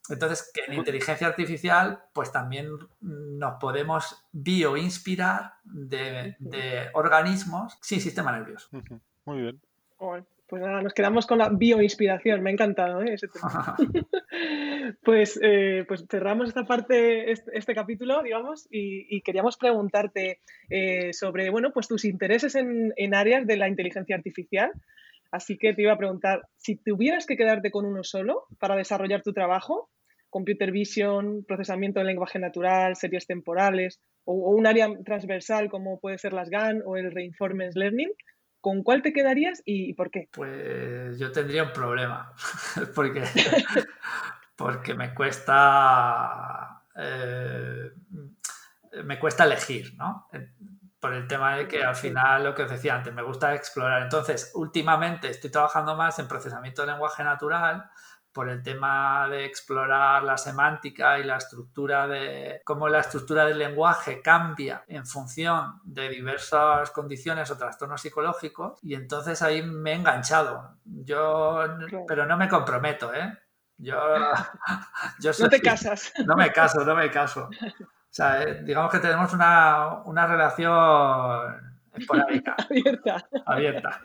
Entonces, 0.09 0.51
que 0.55 0.65
en 0.65 0.73
inteligencia 0.73 1.27
artificial, 1.27 2.03
pues 2.15 2.33
también 2.33 2.71
nos 3.01 3.61
podemos 3.61 4.27
bioinspirar 4.33 5.53
de, 5.65 6.35
de 6.39 6.89
organismos 6.95 7.77
sin 7.83 8.01
sistema 8.01 8.33
nervioso. 8.33 8.71
Muy 9.27 9.43
bien. 9.43 9.61
Pues 10.51 10.63
nada, 10.63 10.83
nos 10.83 10.95
quedamos 10.95 11.29
con 11.29 11.39
la 11.39 11.49
bioinspiración. 11.49 12.43
Me 12.43 12.51
ha 12.51 12.53
encantado 12.53 13.03
¿eh? 13.03 13.15
ese 13.15 13.29
tema. 13.29 13.77
pues, 15.05 15.39
eh, 15.41 15.85
pues 15.87 16.05
cerramos 16.11 16.49
esta 16.49 16.65
parte, 16.65 17.31
este, 17.31 17.57
este 17.57 17.73
capítulo, 17.73 18.21
digamos, 18.25 18.67
y, 18.69 19.23
queríamos 19.23 19.57
preguntarte 19.57 20.41
eh, 20.69 21.13
sobre, 21.13 21.51
bueno, 21.51 21.71
pues 21.73 21.87
tus 21.87 22.05
intereses 22.05 22.57
en, 22.57 22.93
en, 22.97 23.15
áreas 23.15 23.47
de 23.47 23.57
la 23.59 23.69
inteligencia 23.69 24.17
artificial. 24.17 24.73
Así 25.31 25.57
que 25.57 25.73
te 25.73 25.83
iba 25.83 25.93
a 25.93 25.99
preguntar, 25.99 26.49
si 26.57 26.75
tuvieras 26.75 27.27
que 27.27 27.37
quedarte 27.37 27.71
con 27.71 27.87
uno 27.87 28.03
solo 28.03 28.47
para 28.59 28.75
desarrollar 28.75 29.23
tu 29.23 29.33
trabajo, 29.33 29.89
computer 30.31 30.73
vision, 30.73 31.45
procesamiento 31.45 32.01
del 32.01 32.09
lenguaje 32.09 32.41
natural, 32.41 32.97
series 32.97 33.29
temporales, 33.29 34.01
o, 34.25 34.33
o 34.33 34.57
un 34.57 34.67
área 34.67 34.89
transversal 35.05 35.71
como 35.71 36.01
puede 36.01 36.19
ser 36.19 36.33
las 36.33 36.51
GAN 36.51 36.83
o 36.85 36.97
el 36.97 37.13
reinforcement 37.13 37.77
learning, 37.77 38.11
¿Con 38.61 38.83
cuál 38.83 39.03
te 39.03 39.13
quedarías 39.13 39.63
y 39.65 39.95
por 39.95 40.11
qué? 40.11 40.29
Pues 40.33 41.19
yo 41.19 41.33
tendría 41.33 41.63
un 41.63 41.73
problema, 41.73 42.33
porque, 42.95 43.25
porque 44.57 44.95
me 44.95 45.15
cuesta 45.15 46.83
eh, 46.97 47.91
me 49.05 49.19
cuesta 49.19 49.45
elegir, 49.45 49.95
¿no? 49.97 50.29
Por 50.99 51.15
el 51.15 51.27
tema 51.27 51.57
de 51.57 51.69
que 51.69 51.83
al 51.83 51.95
final 51.95 52.45
lo 52.45 52.55
que 52.55 52.65
os 52.65 52.71
decía 52.71 52.95
antes, 52.95 53.15
me 53.15 53.23
gusta 53.23 53.55
explorar. 53.55 54.03
Entonces, 54.03 54.53
últimamente 54.55 55.31
estoy 55.31 55.51
trabajando 55.51 55.97
más 55.97 56.19
en 56.19 56.29
procesamiento 56.29 56.83
de 56.83 56.93
lenguaje 56.93 57.25
natural 57.25 57.91
por 58.33 58.49
el 58.49 58.63
tema 58.63 59.29
de 59.29 59.45
explorar 59.45 60.23
la 60.23 60.37
semántica 60.37 61.19
y 61.19 61.25
la 61.25 61.37
estructura 61.37 62.07
de 62.07 62.61
cómo 62.65 62.89
la 62.89 63.01
estructura 63.01 63.45
del 63.45 63.59
lenguaje 63.59 64.23
cambia 64.23 64.85
en 64.87 65.07
función 65.07 65.81
de 65.85 66.09
diversas 66.09 66.91
condiciones 66.91 67.51
o 67.51 67.57
trastornos 67.57 68.01
psicológicos 68.01 68.79
y 68.83 68.95
entonces 68.95 69.43
ahí 69.43 69.63
me 69.63 69.93
he 69.93 69.95
enganchado. 69.95 70.77
Yo, 70.85 71.65
pero 72.07 72.27
no 72.27 72.37
me 72.37 72.49
comprometo, 72.49 73.13
¿eh? 73.13 73.37
Yo, 73.79 73.97
yo 75.21 75.31
no 75.39 75.49
te 75.49 75.61
casas. 75.61 76.13
No 76.27 76.37
me 76.37 76.53
caso, 76.53 76.85
no 76.85 76.95
me 76.95 77.11
caso. 77.11 77.49
O 77.51 78.13
sea, 78.13 78.43
eh, 78.43 78.63
digamos 78.63 78.91
que 78.91 78.99
tenemos 78.99 79.33
una, 79.33 80.03
una 80.05 80.27
relación 80.27 81.70
abierta. 82.69 83.29
abierta. 83.47 84.01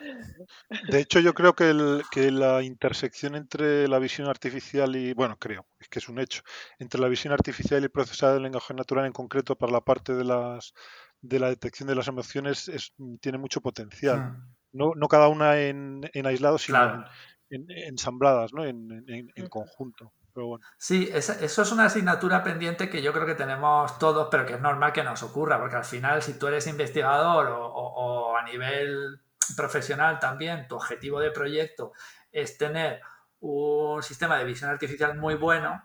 De 0.89 0.99
hecho, 0.99 1.19
yo 1.19 1.33
creo 1.33 1.53
que, 1.53 2.01
que 2.11 2.31
la 2.31 2.63
intersección 2.63 3.35
entre 3.35 3.87
la 3.87 3.99
visión 3.99 4.27
artificial 4.27 4.95
y, 4.95 5.13
bueno, 5.13 5.37
creo, 5.37 5.65
es 5.79 5.87
que 5.87 5.99
es 5.99 6.09
un 6.09 6.19
hecho, 6.19 6.41
entre 6.79 6.99
la 6.99 7.07
visión 7.07 7.33
artificial 7.33 7.81
y 7.81 7.85
el 7.85 7.91
procesado 7.91 8.33
del 8.33 8.43
lenguaje 8.43 8.73
natural 8.73 9.05
en 9.05 9.13
concreto 9.13 9.55
para 9.55 9.71
la 9.71 9.81
parte 9.81 10.13
de 10.13 10.23
las 10.23 10.73
de 11.21 11.39
la 11.39 11.49
detección 11.49 11.87
de 11.87 11.95
las 11.95 12.07
emociones 12.07 12.67
es, 12.67 12.93
tiene 13.19 13.37
mucho 13.37 13.61
potencial. 13.61 14.19
Hmm. 14.19 14.55
No, 14.73 14.91
no 14.95 15.07
cada 15.07 15.27
una 15.27 15.59
en, 15.59 16.01
en 16.13 16.25
aislado, 16.27 16.57
sino 16.57 17.05
en, 17.49 17.65
ensambladas, 17.69 18.53
¿no? 18.53 18.65
en, 18.65 18.79
Sí, 20.77 21.09
eso 21.13 21.61
es 21.61 21.71
una 21.71 21.85
asignatura 21.85 22.43
pendiente 22.43 22.89
que 22.89 23.01
yo 23.01 23.13
creo 23.13 23.25
que 23.25 23.35
tenemos 23.35 23.97
todos, 23.99 24.27
pero 24.29 24.45
que 24.45 24.55
es 24.55 24.59
normal 24.59 24.91
que 24.91 25.03
nos 25.03 25.23
ocurra, 25.23 25.59
porque 25.59 25.77
al 25.77 25.85
final 25.85 26.21
si 26.21 26.37
tú 26.37 26.47
eres 26.47 26.67
investigador 26.67 27.47
o, 27.49 28.35
a 28.35 28.43
nivel 28.43 29.21
profesional 29.55 30.19
también, 30.19 30.67
tu 30.67 30.75
objetivo 30.75 31.21
de 31.21 31.31
proyecto 31.31 31.93
es 32.33 32.57
tener 32.57 33.01
un 33.39 34.03
sistema 34.03 34.37
de 34.37 34.43
visión 34.43 34.69
artificial 34.69 35.17
muy 35.17 35.35
bueno, 35.35 35.81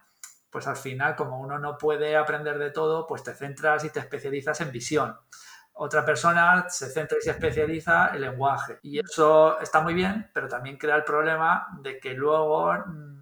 pues 0.50 0.66
al 0.66 0.76
final 0.76 1.14
como 1.14 1.38
uno 1.38 1.58
no 1.60 1.78
puede 1.78 2.16
aprender 2.16 2.58
de 2.58 2.72
todo, 2.72 3.06
pues 3.06 3.22
te 3.22 3.34
centras 3.34 3.84
y 3.84 3.90
te 3.90 4.00
especializas 4.00 4.60
en 4.60 4.72
visión. 4.72 5.16
Otra 5.74 6.04
persona 6.04 6.66
se 6.68 6.90
centra 6.90 7.18
y 7.18 7.22
se 7.22 7.30
especializa 7.30 8.10
en 8.14 8.22
lenguaje. 8.22 8.80
Y 8.82 8.98
eso 8.98 9.60
está 9.60 9.80
muy 9.80 9.94
bien, 9.94 10.28
pero 10.34 10.48
también 10.48 10.76
crea 10.76 10.96
el 10.96 11.04
problema 11.04 11.68
de 11.80 12.00
que 12.00 12.14
luego 12.14 12.72
mm, 12.72 13.19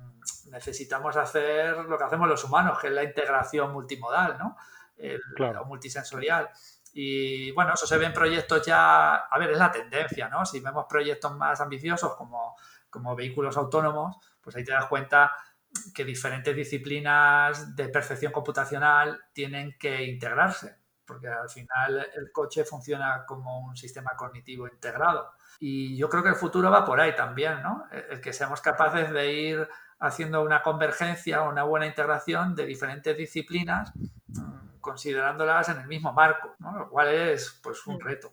necesitamos 0.51 1.16
hacer 1.16 1.76
lo 1.76 1.99
que 1.99 2.05
hacemos 2.05 2.28
los 2.28 2.44
humanos, 2.44 2.78
que 2.78 2.88
es 2.88 2.92
la 2.92 3.05
integración 3.05 3.72
multimodal, 3.72 4.38
¿no? 4.38 4.57
El, 4.96 5.20
multisensorial. 5.66 6.51
Y 6.92 7.53
bueno, 7.53 7.74
eso 7.74 7.86
se 7.86 7.99
ve 7.99 8.07
en 8.07 8.12
proyectos 8.12 8.64
ya, 8.66 9.16
a 9.16 9.38
ver, 9.38 9.51
es 9.51 9.59
la 9.59 9.70
tendencia, 9.70 10.28
¿no? 10.28 10.44
Si 10.44 10.61
vemos 10.61 10.86
proyectos 10.88 11.36
más 11.36 11.61
ambiciosos 11.61 12.16
como, 12.16 12.57
como 12.90 13.14
vehículos 13.14 13.57
autónomos, 13.57 14.16
pues 14.40 14.57
ahí 14.57 14.64
te 14.64 14.72
das 14.72 14.86
cuenta 14.86 15.32
que 15.94 16.05
diferentes 16.05 16.55
disciplinas 16.57 17.76
de 17.76 17.88
percepción 17.88 18.32
computacional 18.32 19.20
tienen 19.32 19.76
que 19.78 20.03
integrarse, 20.05 20.76
porque 21.05 21.28
al 21.28 21.49
final 21.49 22.09
el 22.14 22.32
coche 22.32 22.64
funciona 22.64 23.24
como 23.26 23.61
un 23.61 23.76
sistema 23.76 24.12
cognitivo 24.16 24.66
integrado. 24.66 25.32
Y 25.61 25.96
yo 25.96 26.09
creo 26.09 26.22
que 26.22 26.30
el 26.30 26.36
futuro 26.36 26.70
va 26.70 26.84
por 26.84 27.01
ahí 27.01 27.14
también, 27.14 27.62
¿no? 27.62 27.84
El 27.90 28.20
que 28.20 28.32
seamos 28.32 28.61
capaces 28.61 29.11
de 29.11 29.32
ir 29.32 29.68
haciendo 30.01 30.42
una 30.42 30.62
convergencia, 30.62 31.42
una 31.42 31.64
buena 31.64 31.86
integración 31.86 32.55
de 32.55 32.66
diferentes 32.66 33.16
disciplinas, 33.16 33.92
mm, 34.28 34.78
considerándolas 34.80 35.68
en 35.68 35.80
el 35.80 35.88
mismo 35.88 36.12
marco, 36.12 36.55
lo 36.61 36.88
cual 36.88 37.09
es 37.09 37.61
pues 37.62 37.86
un 37.86 38.01
reto. 38.01 38.30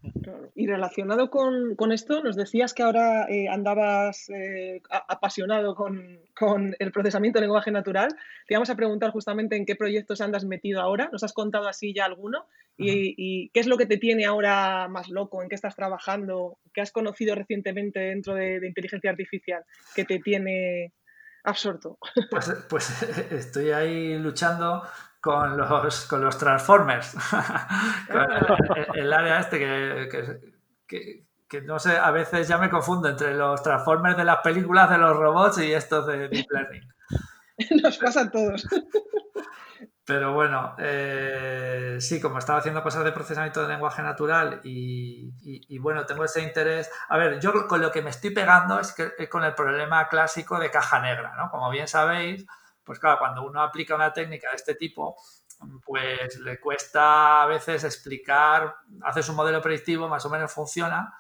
Y 0.54 0.68
relacionado 0.68 1.30
con, 1.30 1.92
esto, 1.92 2.24
nos 2.24 2.36
decías 2.36 2.74
que 2.74 2.84
ahora 2.84 3.26
eh, 3.30 3.50
andabas 3.50 4.30
eh, 4.30 4.82
apasionado 4.90 5.76
con, 5.76 6.76
el 6.80 6.92
procesamiento 6.92 7.40
del 7.40 7.48
lenguaje 7.48 7.72
natural. 7.72 8.10
Te 8.48 8.54
íbamos 8.54 8.70
a 8.70 8.76
preguntar 8.76 9.12
justamente 9.12 9.56
en 9.56 9.66
qué 9.66 9.76
proyectos 9.76 10.22
andas 10.22 10.46
metido 10.46 10.82
ahora. 10.82 11.10
¿Nos 11.12 11.24
has 11.24 11.34
contado 11.34 11.68
así 11.68 11.94
ya 11.94 12.06
alguno? 12.06 12.46
¿Y, 12.78 13.50
qué 13.50 13.60
es 13.60 13.68
lo 13.68 13.78
que 13.78 13.86
te 13.86 13.98
tiene 13.98 14.26
ahora 14.26 14.88
más 14.88 15.10
loco? 15.10 15.42
¿En 15.42 15.50
qué 15.50 15.56
estás 15.56 15.76
trabajando? 15.76 16.58
¿Qué 16.74 16.82
has 16.82 16.92
conocido 16.92 17.36
recientemente 17.36 18.00
dentro 18.00 18.34
de, 18.34 18.60
de 18.60 18.68
inteligencia 18.68 19.10
artificial 19.10 19.64
que 19.96 20.06
te 20.06 20.20
tiene 20.20 20.94
absurdo. 21.46 21.98
Pues, 22.30 22.54
pues 22.70 23.02
estoy 23.32 23.72
ahí 23.72 24.18
luchando 24.18 24.84
con 25.22 25.58
los, 25.58 26.06
con 26.06 26.24
los 26.24 26.38
Transformers. 26.38 27.16
el, 28.96 29.12
área 29.14 29.40
este 29.40 29.60
que, 29.60 31.26
que, 31.48 31.62
no 31.62 31.80
sé, 31.80 31.98
a 31.98 32.12
veces 32.12 32.48
ya 32.48 32.58
me 32.58 32.70
confundo 32.70 33.10
entre 33.10 33.34
los 33.34 33.64
Transformers 33.64 34.18
de 34.18 34.26
las 34.26 34.38
películas 34.40 34.90
de 34.90 34.98
los 34.98 35.16
robots 35.16 35.58
y 35.60 35.72
estos 35.74 36.06
de 36.08 36.28
Deep 36.28 36.46
Learning. 36.52 36.88
Nos 37.82 37.98
pasa 37.98 38.22
a 38.22 38.32
todos. 38.32 38.68
Pero 40.06 40.34
bueno, 40.34 40.76
eh, 40.78 41.98
sí, 42.00 42.22
como 42.22 42.38
estaba 42.38 42.60
haciendo 42.60 42.84
cosas 42.84 43.04
de 43.04 43.12
procesamiento 43.12 43.64
de 43.64 43.70
lenguaje 43.70 44.04
natural 44.04 44.62
y, 44.64 45.80
bueno, 45.80 46.06
tengo 46.06 46.24
ese 46.24 46.44
interés. 46.44 46.92
A 47.10 47.18
ver, 47.18 47.40
yo 47.40 47.68
con 47.68 47.82
lo 47.82 47.92
que 47.92 48.04
me 48.04 48.12
estoy 48.12 48.30
pegando 48.30 48.80
es 48.80 48.94
que 48.94 49.28
con 49.28 49.44
el 49.44 49.56
problema 49.56 50.08
clásico 50.08 50.60
de 50.60 50.70
caja 50.70 51.00
negra, 51.00 51.34
¿no? 51.36 51.50
Como 51.50 51.72
bien 51.72 51.88
sabéis, 51.88 52.46
pues 52.84 53.00
claro, 53.00 53.18
cuando 53.18 53.42
uno 53.44 53.62
aplica 53.62 53.96
una 53.96 54.14
técnica 54.14 54.50
de 54.52 54.58
este 54.58 54.76
tipo, 54.76 55.18
pues 55.84 56.38
le 56.40 56.60
cuesta 56.60 57.42
a 57.42 57.48
veces 57.48 57.84
explicar, 57.84 58.76
haces 59.02 59.28
un 59.30 59.36
modelo 59.36 59.60
predictivo, 59.60 60.08
más 60.08 60.24
o 60.26 60.30
menos 60.30 60.52
funciona, 60.52 61.16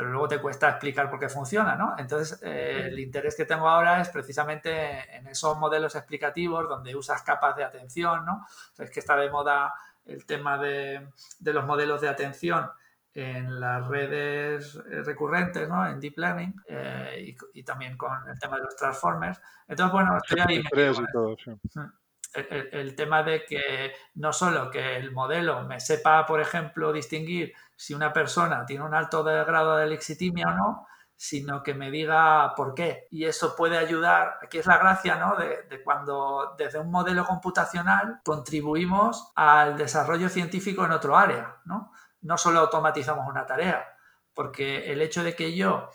pero 0.00 0.12
luego 0.12 0.28
te 0.28 0.40
cuesta 0.40 0.70
explicar 0.70 1.10
por 1.10 1.20
qué 1.20 1.28
funciona, 1.28 1.76
¿no? 1.76 1.94
Entonces, 1.98 2.40
eh, 2.42 2.86
el 2.86 2.98
interés 2.98 3.36
que 3.36 3.44
tengo 3.44 3.68
ahora 3.68 4.00
es 4.00 4.08
precisamente 4.08 5.14
en 5.14 5.26
esos 5.26 5.58
modelos 5.58 5.94
explicativos 5.94 6.66
donde 6.66 6.96
usas 6.96 7.20
capas 7.20 7.54
de 7.54 7.64
atención, 7.64 8.24
¿no? 8.24 8.46
es 8.78 8.90
que 8.90 9.00
está 9.00 9.14
de 9.16 9.28
moda 9.28 9.74
el 10.06 10.24
tema 10.24 10.56
de, 10.56 11.06
los 11.40 11.66
modelos 11.66 12.00
de 12.00 12.08
atención 12.08 12.70
en 13.12 13.60
las 13.60 13.86
redes 13.88 14.76
eh, 14.90 15.02
recurrentes, 15.02 15.68
¿no? 15.68 15.86
En 15.86 16.00
Deep 16.00 16.16
Learning 16.16 16.54
eh, 16.66 17.36
y, 17.52 17.62
también 17.62 17.98
con 17.98 18.26
el 18.26 18.38
tema 18.38 18.56
de 18.56 18.62
los 18.62 18.76
transformers. 18.76 19.38
Entonces, 19.68 19.92
bueno, 19.92 20.16
estoy 20.16 20.40
ahí. 20.40 20.62
El, 22.32 22.94
tema 22.94 23.22
de 23.22 23.44
que 23.44 23.92
no 24.14 24.32
solo 24.32 24.70
que 24.70 24.96
el 24.96 25.12
modelo 25.12 25.64
me 25.64 25.78
sepa, 25.78 26.24
por 26.24 26.40
ejemplo, 26.40 26.90
distinguir 26.90 27.52
si 27.80 27.94
una 27.94 28.12
persona 28.12 28.66
tiene 28.66 28.84
un 28.84 28.94
alto 28.94 29.24
grado 29.24 29.78
de 29.78 29.86
lexitimia 29.86 30.48
o 30.48 30.50
no, 30.50 30.86
sino 31.16 31.62
que 31.62 31.72
me 31.72 31.90
diga 31.90 32.54
por 32.54 32.74
qué. 32.74 33.08
Y 33.10 33.24
eso 33.24 33.56
puede 33.56 33.78
ayudar, 33.78 34.34
aquí 34.42 34.58
es 34.58 34.66
la 34.66 34.76
gracia, 34.76 35.16
¿no? 35.16 35.34
De, 35.34 35.82
cuando 35.82 36.54
desde 36.58 36.78
un 36.78 36.90
modelo 36.90 37.24
computacional 37.24 38.20
contribuimos 38.22 39.32
al 39.34 39.78
desarrollo 39.78 40.28
científico 40.28 40.84
en 40.84 40.92
otro 40.92 41.16
área, 41.16 41.56
¿no? 41.64 41.90
No 42.20 42.36
solo 42.36 42.60
automatizamos 42.60 43.26
una 43.26 43.46
tarea, 43.46 43.82
porque 44.34 44.92
el 44.92 45.00
hecho 45.00 45.22
de 45.22 45.34
que 45.34 45.56
yo 45.56 45.88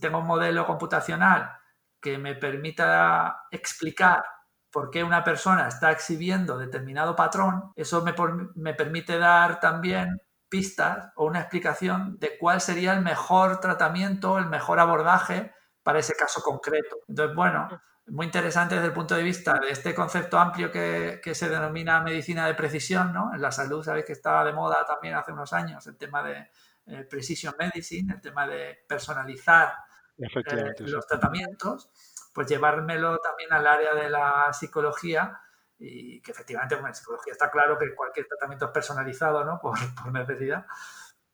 tenga 0.00 0.18
un 0.18 0.28
modelo 0.28 0.64
computacional 0.64 1.56
que 2.00 2.18
me 2.18 2.36
permita 2.36 3.46
explicar 3.50 4.22
por 4.70 4.90
qué 4.90 5.02
una 5.02 5.24
persona 5.24 5.66
está 5.66 5.90
exhibiendo 5.90 6.56
determinado 6.56 7.16
patrón, 7.16 7.72
eso 7.74 8.00
me, 8.02 8.14
me 8.54 8.74
permite 8.74 9.18
dar 9.18 9.58
también 9.58 10.22
pistas 10.52 11.10
o 11.16 11.24
una 11.24 11.40
explicación 11.40 12.18
de 12.18 12.36
cuál 12.36 12.60
sería 12.60 12.92
el 12.92 13.00
mejor 13.00 13.58
tratamiento, 13.58 14.36
el 14.36 14.44
mejor 14.44 14.80
abordaje 14.80 15.50
para 15.82 15.98
ese 15.98 16.12
caso 16.14 16.42
concreto. 16.42 16.98
Entonces, 17.08 17.34
bueno, 17.34 17.70
muy 18.08 18.26
interesante 18.26 18.74
desde 18.74 18.88
el 18.88 18.92
punto 18.92 19.14
de 19.14 19.22
vista 19.22 19.58
de 19.58 19.70
este 19.70 19.94
concepto 19.94 20.38
amplio 20.38 20.70
que, 20.70 21.22
se 21.32 21.48
denomina 21.48 22.02
medicina 22.02 22.46
de 22.46 22.52
precisión, 22.52 23.14
¿no? 23.14 23.32
En 23.34 23.40
la 23.40 23.50
salud, 23.50 23.82
sabéis 23.82 24.04
que 24.04 24.12
estaba 24.12 24.44
de 24.44 24.52
moda 24.52 24.84
también 24.86 25.14
hace 25.14 25.32
unos 25.32 25.54
años 25.54 25.86
el 25.86 25.96
tema 25.96 26.22
de 26.22 26.50
eh, 26.84 27.06
precision 27.08 27.54
medicine, 27.58 28.12
el 28.12 28.20
tema 28.20 28.46
de 28.46 28.84
personalizar 28.86 29.72
eh, 30.18 30.74
los 30.80 31.06
tratamientos, 31.06 31.88
pues 32.34 32.46
llevármelo 32.46 33.16
también 33.20 33.54
al 33.54 33.66
área 33.66 33.94
de 33.94 34.10
la 34.10 34.52
psicología 34.52 35.40
y 35.78 36.20
que 36.20 36.32
efectivamente 36.32 36.74
en 36.74 36.94
psicología 36.94 37.32
está 37.32 37.50
claro 37.50 37.78
que 37.78 37.94
cualquier 37.94 38.26
tratamiento 38.26 38.66
es 38.66 38.70
personalizado 38.70 39.44
¿no? 39.44 39.58
por, 39.62 39.76
por 39.94 40.12
necesidad, 40.12 40.66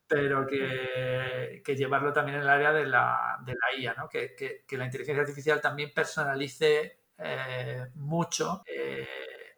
pero 0.07 0.45
que, 0.47 1.61
llevarlo 1.75 2.11
también 2.11 2.37
en 2.37 2.43
el 2.43 2.49
área 2.49 2.73
de 2.73 2.85
la, 2.85 3.37
de 3.45 3.53
la 3.53 3.79
IA, 3.79 3.93
¿no? 3.93 4.09
que, 4.09 4.35
que, 4.35 4.63
que, 4.67 4.77
la 4.77 4.85
inteligencia 4.85 5.21
artificial 5.21 5.61
también 5.61 5.93
personalice 5.93 6.99
eh, 7.17 7.85
mucho 7.95 8.63
eh, 8.65 9.05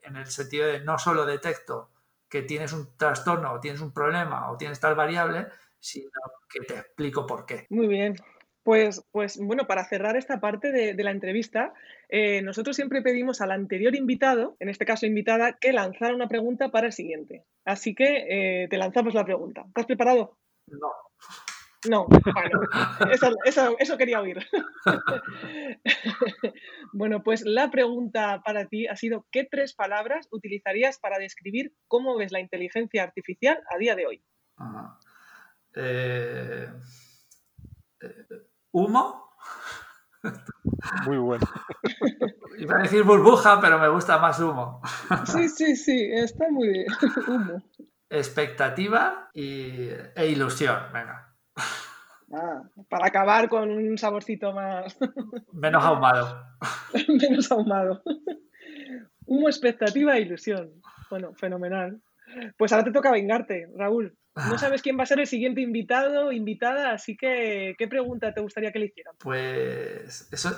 en 0.03 0.15
el 0.15 0.25
sentido 0.25 0.67
de 0.67 0.79
no 0.79 0.97
solo 0.97 1.25
detecto 1.25 1.91
que 2.27 2.41
tienes 2.41 2.73
un 2.73 2.97
trastorno 2.97 3.53
o 3.53 3.59
tienes 3.59 3.81
un 3.81 3.93
problema 3.93 4.51
o 4.51 4.57
tienes 4.57 4.79
tal 4.79 4.95
variable, 4.95 5.47
sino 5.79 6.09
que 6.49 6.61
te 6.61 6.75
explico 6.75 7.27
por 7.27 7.45
qué. 7.45 7.67
Muy 7.69 7.87
bien. 7.87 8.15
Pues, 8.63 9.03
pues 9.11 9.37
bueno, 9.37 9.65
para 9.65 9.85
cerrar 9.85 10.15
esta 10.15 10.39
parte 10.39 10.71
de, 10.71 11.03
la 11.03 11.11
entrevista, 11.11 11.73
eh, 12.09 12.43
nosotros 12.43 12.75
siempre 12.75 13.01
pedimos 13.01 13.41
al 13.41 13.51
anterior 13.51 13.95
invitado, 13.95 14.55
en 14.59 14.69
este 14.69 14.85
caso 14.85 15.07
invitada, 15.07 15.57
que 15.59 15.73
lanzara 15.73 16.13
una 16.13 16.27
pregunta 16.27 16.69
para 16.69 16.87
el 16.87 16.93
siguiente. 16.93 17.43
Así 17.65 17.95
que 17.95 18.63
eh, 18.63 18.67
te 18.69 18.77
lanzamos 18.77 19.15
la 19.15 19.25
pregunta. 19.25 19.63
¿Estás 19.67 19.87
preparado? 19.87 20.37
No. 20.67 20.91
No, 21.89 22.05
bueno, 22.05 22.61
eso, 23.11 23.75
eso, 23.79 23.97
quería 23.97 24.21
oír. 24.21 24.37
bueno, 26.93 27.23
pues 27.23 27.43
la 27.43 27.71
pregunta 27.71 28.43
para 28.45 28.67
ti 28.67 28.85
ha 28.85 28.95
sido, 28.95 29.25
¿qué 29.31 29.47
tres 29.49 29.73
palabras 29.73 30.27
utilizarías 30.29 30.99
para 30.99 31.17
describir 31.17 31.73
cómo 31.87 32.15
ves 32.17 32.31
la 32.31 32.39
inteligencia 32.39 33.01
artificial 33.01 33.63
a 33.73 33.79
día 33.79 33.95
de 33.95 34.05
hoy? 34.05 34.23
Eh, 35.75 36.67
humo. 38.71 39.21
Muy 41.05 41.17
bueno. 41.17 41.45
Iba 42.57 42.77
a 42.77 42.81
decir 42.83 43.03
burbuja, 43.03 43.59
pero 43.59 43.79
me 43.79 43.89
gusta 43.89 44.17
más 44.19 44.39
humo. 44.39 44.81
Sí, 45.25 45.49
sí, 45.49 45.75
sí, 45.75 46.09
está 46.11 46.49
muy 46.49 46.67
bien. 46.69 46.85
Humo. 47.27 47.63
Expectativa 48.09 49.29
y, 49.33 49.89
e 50.15 50.27
ilusión, 50.27 50.77
venga. 50.93 51.33
Ah, 52.33 52.61
para 52.89 53.07
acabar 53.07 53.49
con 53.49 53.71
un 53.71 53.97
saborcito 53.97 54.53
más. 54.53 54.97
Menos 55.51 55.83
ahumado. 55.83 56.43
Menos 57.07 57.51
ahumado. 57.51 58.03
Humo, 59.25 59.47
expectativa 59.47 60.17
e 60.17 60.21
ilusión. 60.21 60.71
Bueno, 61.09 61.33
fenomenal. 61.35 62.01
Pues 62.57 62.71
ahora 62.71 62.85
te 62.85 62.91
toca 62.91 63.11
vengarte, 63.11 63.67
Raúl. 63.75 64.17
No 64.35 64.57
sabes 64.57 64.81
quién 64.81 64.97
va 64.97 65.03
a 65.03 65.07
ser 65.07 65.19
el 65.19 65.27
siguiente 65.27 65.59
invitado 65.61 66.27
o 66.27 66.31
invitada, 66.31 66.93
así 66.93 67.17
que 67.17 67.75
¿qué 67.77 67.87
pregunta 67.87 68.33
te 68.33 68.41
gustaría 68.41 68.71
que 68.71 68.79
le 68.79 68.85
hicieran? 68.85 69.15
Pues 69.19 70.29
esto, 70.31 70.55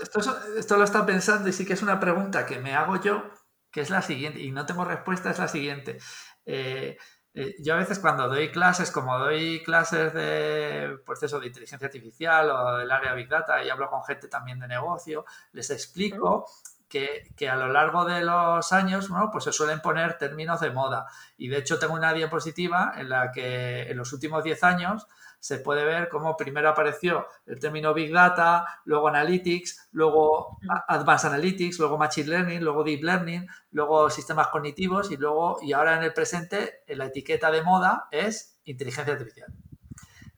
esto 0.58 0.78
lo 0.78 0.84
está 0.84 1.06
pensando 1.06 1.50
y 1.50 1.54
sí 1.54 1.66
que 1.66 1.74
es 1.74 1.82
una 1.82 2.00
pregunta 2.00 2.46
que 2.46 2.60
me 2.60 2.76
hago 2.76 3.02
yo, 3.02 3.24
que 3.72 3.82
es 3.82 3.90
la 3.90 4.04
siguiente, 4.04 4.40
y 4.42 4.52
no 4.52 4.68
tengo 4.68 4.86
respuesta, 4.86 5.32
es 5.32 5.40
la 5.40 5.48
siguiente. 5.48 5.98
Eh, 6.46 6.98
eh, 7.36 7.56
yo 7.60 7.74
a 7.74 7.78
veces 7.78 7.98
cuando 7.98 8.28
doy 8.28 8.52
clases, 8.52 8.92
como 8.92 9.18
doy 9.18 9.64
clases 9.64 10.14
de 10.14 11.00
proceso 11.04 11.40
de 11.40 11.48
inteligencia 11.48 11.88
artificial 11.88 12.52
o 12.52 12.78
del 12.78 12.92
área 12.92 13.16
Big 13.16 13.28
Data 13.28 13.64
y 13.64 13.70
hablo 13.70 13.90
con 13.90 14.04
gente 14.04 14.28
también 14.28 14.60
de 14.60 14.68
negocio, 14.68 15.26
les 15.52 15.72
explico 15.72 16.46
que, 16.94 17.24
que, 17.36 17.50
a 17.50 17.56
lo 17.56 17.70
largo 17.70 18.06
de 18.06 18.22
los 18.22 18.72
años, 18.72 19.10
bueno, 19.10 19.30
pues 19.32 19.46
se 19.46 19.52
suelen 19.52 19.82
poner 19.82 20.20
términos 20.20 20.62
de 20.62 20.70
moda. 20.70 21.08
Y 21.40 21.48
de 21.48 21.58
hecho 21.58 21.80
tengo 21.80 21.96
una 21.96 22.14
diapositiva 22.14 22.94
en 22.96 23.10
la 23.10 23.32
que 23.32 23.90
en 23.90 23.98
los 23.98 24.14
últimos 24.14 24.44
10 24.44 24.64
años 24.64 25.08
se 25.40 25.58
puede 25.58 25.86
ver 25.86 26.08
cómo 26.08 26.38
primero 26.38 26.70
apareció 26.70 27.26
el 27.48 27.60
término 27.60 27.96
Big 27.96 28.14
Data, 28.14 28.64
luego 28.86 29.08
Analytics, 29.08 29.90
luego 29.92 30.60
Advanced 30.88 31.30
Analytics, 31.30 31.80
luego 31.80 31.98
Machine 31.98 32.30
Learning, 32.30 32.64
luego 32.64 32.84
Deep 32.84 33.04
Learning, 33.04 33.48
luego 33.72 34.12
sistemas 34.12 34.50
cognitivos 34.50 35.10
y 35.10 35.18
luego, 35.18 35.58
y 35.64 35.74
ahora 35.74 35.98
en 35.98 36.04
el 36.04 36.14
presente, 36.14 36.84
la 36.90 37.06
etiqueta 37.06 37.50
de 37.50 37.64
moda 37.64 38.08
es 38.12 38.60
inteligencia 38.66 39.14
artificial. 39.14 39.52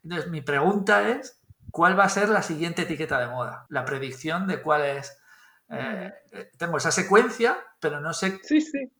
Entonces, 0.03 0.31
mi 0.31 0.39
pregunta 0.39 1.09
es, 1.09 1.41
¿cuál 1.69 1.99
va 1.99 2.05
a 2.05 2.09
ser 2.09 2.29
la 2.29 2.41
siguiente 2.41 2.83
etiqueta 2.83 3.19
de 3.19 3.27
moda? 3.27 3.65
La 3.67 3.83
predicción 3.83 4.47
de 4.47 4.61
cuál 4.61 4.85
es... 4.85 5.21
Eh, 5.69 6.11
eh, 6.31 6.49
tengo 6.57 6.77
esa 6.77 6.91
secuencia, 6.91 7.57
pero 7.79 7.99
no 7.99 8.13
sé 8.13 8.39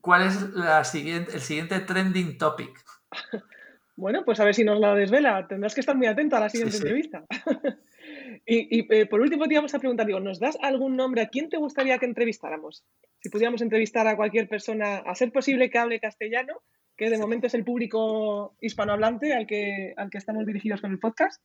cuál 0.00 0.26
es 0.26 0.50
la 0.50 0.84
siguiente, 0.84 1.32
el 1.34 1.40
siguiente 1.40 1.80
trending 1.80 2.38
topic. 2.38 2.84
Bueno, 3.98 4.26
pues 4.26 4.38
a 4.40 4.44
ver 4.44 4.54
si 4.54 4.62
nos 4.62 4.78
la 4.78 4.94
desvela. 4.94 5.48
Tendrás 5.48 5.74
que 5.74 5.80
estar 5.80 5.96
muy 5.96 6.06
atento 6.06 6.36
a 6.36 6.40
la 6.40 6.50
siguiente 6.50 6.76
entrevista. 6.76 7.24
y, 8.46 8.94
eh, 8.94 9.06
por 9.06 9.22
último 9.22 9.46
te 9.46 9.54
íbamos 9.54 9.74
a 9.74 9.78
preguntar, 9.78 10.06
digo, 10.06 10.20
¿nos 10.20 10.38
das 10.38 10.58
algún 10.60 10.96
nombre? 10.96 11.22
¿A 11.22 11.28
quién 11.28 11.48
te 11.48 11.56
gustaría 11.56 11.98
que 11.98 12.04
entrevistáramos? 12.04 12.84
Si 13.20 13.30
pudiéramos 13.30 13.62
entrevistar 13.62 14.06
a 14.06 14.16
cualquier 14.16 14.48
persona, 14.48 14.98
a 14.98 15.14
ser 15.14 15.32
posible 15.32 15.70
que 15.70 15.78
hable 15.78 15.98
castellano, 15.98 16.62
que 16.94 17.08
de 17.08 17.16
momento 17.16 17.46
es 17.46 17.54
el 17.54 17.64
público 17.64 18.54
hispanohablante 18.60 19.32
al 19.32 19.46
que, 19.46 19.94
al 19.96 20.10
que 20.10 20.18
estamos 20.18 20.44
dirigidos 20.44 20.82
con 20.82 20.92
el 20.92 20.98
podcast. 20.98 21.42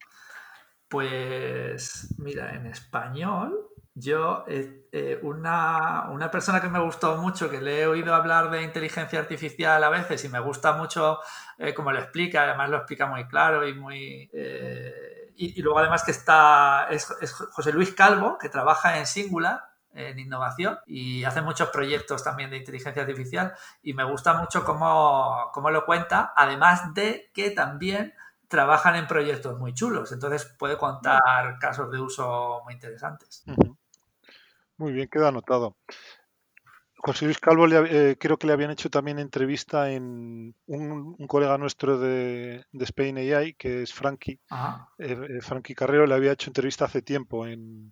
Pues 0.90 2.14
mira, 2.18 2.54
en 2.54 2.66
español, 2.66 3.71
yo, 3.94 4.46
eh, 4.48 4.88
eh, 4.92 5.20
una, 5.22 6.10
una, 6.12 6.32
persona 6.32 6.62
que 6.62 6.70
me 6.70 6.80
gustó 6.80 7.18
mucho, 7.18 7.50
que 7.50 7.60
le 7.62 7.82
he 7.82 7.88
oído 7.88 8.16
hablar 8.16 8.50
de 8.50 8.64
inteligencia 8.64 9.20
artificial 9.20 9.84
a 9.84 9.90
veces 9.90 10.24
y 10.24 10.30
me 10.30 10.40
gusta 10.40 10.74
mucho 10.74 11.20
eh, 11.58 11.74
como 11.74 11.92
lo 11.92 12.00
explica, 12.00 12.44
además 12.44 12.70
lo 12.70 12.78
explica 12.78 13.06
muy 13.08 13.28
claro 13.28 13.68
y 13.68 13.74
muy... 13.74 14.30
Y, 15.36 15.60
luego 15.62 15.80
además 15.80 16.04
que 16.04 16.12
está, 16.12 16.88
es, 16.92 17.12
José 17.52 17.74
Luis 17.74 17.94
Calvo, 17.94 18.38
que 18.38 18.48
trabaja 18.48 19.00
en 19.00 19.08
Singular, 19.08 19.64
en 19.94 20.20
innovación 20.20 20.78
y 20.86 21.24
hace 21.24 21.42
muchos 21.42 21.70
proyectos 21.70 22.24
también 22.24 22.52
de 22.52 22.58
inteligencia 22.58 23.02
artificial 23.02 23.54
y 23.82 23.94
me 23.94 24.04
gusta 24.04 24.34
mucho 24.36 24.64
cómo, 24.64 25.50
cómo 25.52 25.72
lo 25.72 25.86
cuenta, 25.86 26.32
además 26.36 26.94
de 26.94 27.32
que 27.34 27.52
también 27.52 28.14
trabajan 28.48 28.96
en 28.96 29.08
proyectos 29.08 29.58
muy 29.58 29.74
chulos, 29.74 30.12
entonces 30.12 30.46
puede 30.60 30.78
contar 30.78 31.58
casos 31.60 31.90
de 31.90 32.00
uso 32.00 32.62
muy 32.66 32.74
interesantes. 32.74 33.44
Muy 34.82 34.94
bien, 34.94 35.08
queda 35.08 35.28
anotado. 35.28 35.78
José 36.98 37.26
Luis 37.26 37.38
Calvo 37.38 37.68
eh, 37.68 38.18
creo 38.20 38.38
que 38.38 38.48
le 38.48 38.54
habían 38.54 38.72
hecho 38.72 38.90
también 38.90 39.20
entrevista 39.20 39.92
en 39.92 40.56
un, 40.66 41.28
colega 41.28 41.60
nuestro 41.60 42.00
de, 42.00 42.66
Spain 42.74 43.20
AI, 43.20 43.54
que 43.54 43.84
es 43.84 43.94
Frankie. 43.94 44.40
Eh, 44.98 45.18
eh, 45.30 45.42
Frankie 45.42 45.76
Carrero 45.76 46.08
le 46.08 46.16
había 46.16 46.32
hecho 46.32 46.50
entrevista 46.50 46.86
hace 46.86 47.04
tiempo 47.04 47.46
en, 47.46 47.92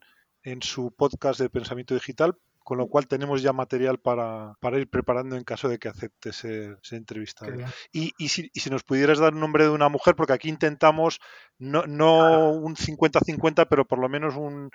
su 0.62 0.92
podcast 0.92 1.40
de 1.40 1.52
pensamiento 1.52 1.94
digital, 1.94 2.36
con 2.58 2.80
lo 2.80 2.88
cual 2.88 3.08
tenemos 3.08 3.44
ya 3.44 3.54
material 3.54 4.00
para, 4.00 4.58
ir 4.74 4.90
preparando 4.90 5.36
en 5.36 5.44
caso 5.44 5.70
de 5.70 5.78
que 5.78 5.90
acepte 5.90 6.34
ser, 6.34 6.80
entrevistado. 6.90 7.54
Y, 7.92 8.14
si, 8.30 8.50
nos 8.72 8.82
pudieras 8.84 9.20
dar 9.20 9.36
un 9.36 9.42
nombre 9.42 9.66
de 9.66 9.70
una 9.70 9.90
mujer, 9.90 10.16
porque 10.16 10.34
aquí 10.34 10.50
intentamos 10.50 11.20
no, 11.60 11.86
no 11.86 12.52
un 12.52 12.76
50-50, 12.76 13.68
pero 13.70 13.86
por 13.86 14.00
lo 14.00 14.10
menos 14.10 14.36
un 14.36 14.72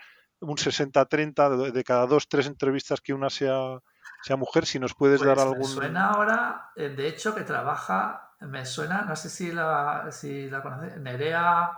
un 0.53 0.57
60-30 0.57 1.73
de, 1.73 1.85
cada 1.85 2.07
dos, 2.07 2.29
tres 2.29 2.47
entrevistas 2.47 3.01
que 3.01 3.13
una 3.13 3.31
sea, 3.31 3.79
sea 4.23 4.37
mujer, 4.37 4.67
si 4.67 4.79
nos 4.79 4.95
puedes 4.95 5.21
dar 5.21 5.35
pues 5.35 5.47
algún... 5.47 5.61
Me 5.61 5.75
suena 5.75 6.11
ahora, 6.11 6.71
eh, 6.77 6.91
de 6.91 7.09
hecho, 7.09 7.35
que 7.35 7.43
trabaja, 7.43 8.31
me 8.41 8.65
suena, 8.65 9.03
no 9.03 9.17
sé 9.17 9.31
si 9.31 9.53
la, 9.53 10.07
si 10.11 10.49
la 10.51 10.63
conoces, 10.63 10.99
Nerea... 10.99 11.71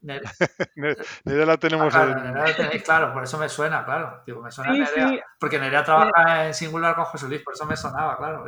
Nerea, 0.76 1.44
la 1.44 1.56
tenemos 1.56 1.92
ah, 1.92 2.06
claro, 2.14 2.70
claro, 2.84 3.12
por 3.12 3.24
eso 3.24 3.36
me 3.36 3.48
suena, 3.48 3.84
claro. 3.84 4.22
Digo, 4.24 4.40
me 4.40 4.52
suena 4.52 4.72
Nerea, 4.72 5.24
porque 5.40 5.58
Nerea 5.58 5.82
trabaja 5.82 6.46
en 6.46 6.54
singular 6.54 6.94
con 6.94 7.04
José 7.06 7.26
Luis, 7.26 7.42
por 7.42 7.54
eso 7.54 7.66
me 7.66 7.76
sonaba, 7.76 8.16
claro. 8.16 8.44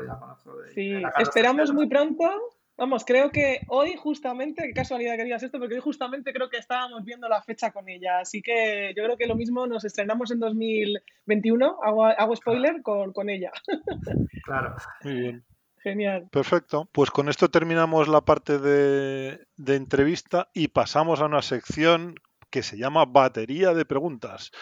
sí, 0.74 1.02
esperamos 1.18 1.72
muy 1.72 1.88
pronto 1.88 2.59
Vamos, 2.80 3.04
creo 3.04 3.30
que 3.30 3.60
hoy 3.68 3.94
justamente, 3.94 4.62
qué 4.62 4.72
casualidad 4.72 5.16
que 5.16 5.24
digas 5.24 5.42
esto, 5.42 5.58
porque 5.58 5.74
hoy 5.74 5.82
justamente 5.82 6.32
creo 6.32 6.48
que 6.48 6.56
estábamos 6.56 7.04
viendo 7.04 7.28
la 7.28 7.42
fecha 7.42 7.72
con 7.72 7.86
ella. 7.90 8.20
Así 8.20 8.40
que 8.40 8.94
yo 8.96 9.04
creo 9.04 9.18
que 9.18 9.26
lo 9.26 9.36
mismo 9.36 9.66
nos 9.66 9.84
estrenamos 9.84 10.30
en 10.30 10.40
2021, 10.40 11.78
hago, 11.82 12.36
spoiler, 12.36 12.80
con, 12.82 13.12
con 13.12 13.28
ella. 13.28 13.52
Claro. 14.44 14.74
Muy 15.04 15.20
bien. 15.20 15.44
Genial. 15.82 16.28
Perfecto. 16.32 16.88
Pues 16.90 17.10
con 17.10 17.28
esto 17.28 17.50
terminamos 17.50 18.08
la 18.08 18.22
parte 18.22 18.58
de, 18.58 19.46
de, 19.56 19.76
entrevista 19.76 20.48
y 20.54 20.68
pasamos 20.68 21.20
a 21.20 21.26
una 21.26 21.42
sección 21.42 22.14
que 22.48 22.62
se 22.62 22.78
llama 22.78 23.04
batería 23.04 23.74
de 23.74 23.84
preguntas. 23.84 24.52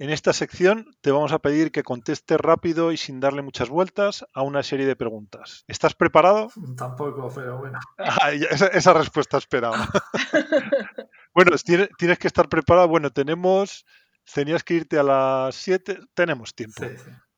En 0.00 0.08
esta 0.08 0.32
sección 0.32 0.96
te 1.02 1.10
vamos 1.10 1.30
a 1.32 1.40
pedir 1.40 1.72
que 1.72 1.82
contestes 1.82 2.40
rápido 2.40 2.90
y 2.90 2.96
sin 2.96 3.20
darle 3.20 3.42
muchas 3.42 3.68
vueltas 3.68 4.24
a 4.32 4.40
una 4.40 4.62
serie 4.62 4.86
de 4.86 4.96
preguntas. 4.96 5.62
¿Estás 5.68 5.94
preparado? 5.94 6.48
Tampoco, 6.74 7.30
pero 7.34 7.58
bueno. 7.58 7.78
Ah, 7.98 8.32
esa, 8.32 8.94
respuesta 8.94 9.36
esperaba. 9.36 9.90
bueno, 11.34 11.54
tienes, 11.62 12.18
que 12.18 12.26
estar 12.26 12.48
preparado. 12.48 12.88
Bueno, 12.88 13.10
tenemos, 13.10 13.84
tenías 14.32 14.64
que 14.64 14.72
irte 14.72 14.98
a 14.98 15.02
las 15.02 15.54
7, 15.56 15.98
tenemos 16.14 16.54
tiempo. 16.54 16.82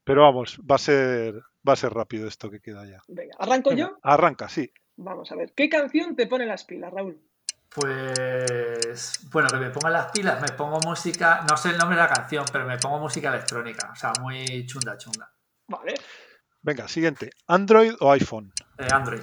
Pero 0.05 0.23
vamos, 0.23 0.57
va 0.61 0.77
a 0.77 0.79
ser 0.79 1.43
va 1.69 1.73
a 1.73 1.77
ser 1.77 1.93
rápido 1.93 2.29
esto 2.29 2.49
que 2.49 2.61
queda 2.61 2.87
ya. 2.87 3.03
Venga, 3.09 3.35
¿arranco 3.41 3.73
yo? 3.73 3.99
Arranca, 4.03 4.49
sí. 4.49 4.73
Vamos 4.95 5.33
a 5.33 5.35
ver. 5.35 5.53
¿Qué 5.57 5.69
canción 5.69 6.15
te 6.15 6.29
pone 6.29 6.47
las 6.47 6.63
pilas, 6.63 6.93
Raúl? 6.93 7.21
Pues 7.75 9.29
bueno, 9.31 9.49
que 9.49 9.57
me 9.57 9.71
ponga 9.71 9.91
las 9.91 10.11
pilas, 10.13 10.41
me 10.41 10.55
pongo 10.57 10.79
música, 10.81 11.45
no 11.49 11.57
sé 11.57 11.71
el 11.71 11.79
nombre 11.79 11.97
de 11.97 12.03
la 12.03 12.09
canción, 12.09 12.45
pero 12.53 12.67
me 12.67 12.77
pongo 12.77 12.99
música 12.99 13.31
electrónica, 13.31 13.91
o 13.93 13.97
sea, 13.97 14.13
muy 14.21 14.67
chunda, 14.67 14.99
chunda. 14.99 15.33
Vale. 15.69 15.95
Venga, 16.61 16.87
siguiente. 16.87 17.31
¿Android 17.47 17.95
o 18.01 18.13
iPhone? 18.13 18.53
Eh, 18.79 18.87
Android. 18.93 19.23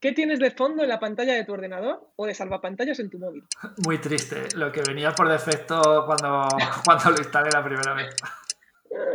¿Qué 0.00 0.12
tienes 0.12 0.38
de 0.38 0.52
fondo 0.52 0.84
en 0.84 0.88
la 0.88 1.00
pantalla 1.00 1.34
de 1.34 1.44
tu 1.44 1.54
ordenador 1.54 2.12
o 2.14 2.26
de 2.26 2.34
salvapantallas 2.34 3.00
en 3.00 3.10
tu 3.10 3.18
móvil? 3.18 3.44
Muy 3.84 3.98
triste, 3.98 4.46
lo 4.54 4.70
que 4.70 4.82
venía 4.82 5.12
por 5.12 5.28
defecto 5.28 6.04
cuando, 6.06 6.46
cuando 6.84 7.10
lo 7.10 7.18
instalé 7.18 7.50
la 7.50 7.64
primera 7.64 7.94
vez. 7.94 8.14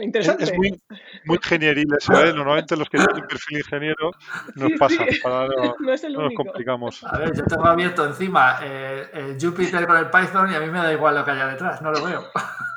Interesante. 0.02 0.44
Es, 0.44 0.54
muy, 0.54 0.82
muy 1.26 1.38
ingenieril 1.38 1.88
eso, 1.98 2.14
¿eh? 2.14 2.34
Normalmente 2.34 2.76
los 2.76 2.90
que 2.90 2.98
tienen 2.98 3.28
perfil 3.28 3.60
ingeniero 3.60 4.12
nos 4.56 4.72
pasa, 4.78 5.06
para 5.22 5.48
no, 6.10 6.22
nos 6.22 6.34
complicamos. 6.36 7.04
A 7.04 7.20
ver, 7.20 7.36
yo 7.36 7.44
tengo 7.46 7.66
abierto 7.66 8.06
encima 8.06 8.60
eh, 8.62 9.10
el 9.14 9.38
Jupyter 9.40 9.88
con 9.88 9.98
el 9.98 10.10
Python 10.10 10.52
y 10.52 10.56
a 10.56 10.60
mí 10.60 10.68
me 10.68 10.80
da 10.80 10.92
igual 10.92 11.16
lo 11.16 11.26
que 11.26 11.32
haya 11.32 11.48
detrás, 11.48 11.82
no 11.82 11.92
lo 11.92 12.04
veo. 12.04 12.26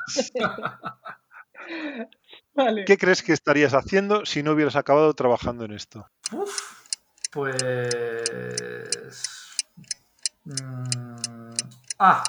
vale. 2.55 2.85
¿Qué 2.85 2.97
crees 2.97 3.23
que 3.23 3.33
estarías 3.33 3.73
haciendo 3.73 4.25
si 4.25 4.43
no 4.43 4.51
hubieras 4.51 4.75
acabado 4.75 5.13
trabajando 5.13 5.65
en 5.65 5.73
esto? 5.73 6.07
Uf, 6.31 6.83
pues... 7.31 9.19
Mm, 10.45 11.53
ah, 11.99 12.23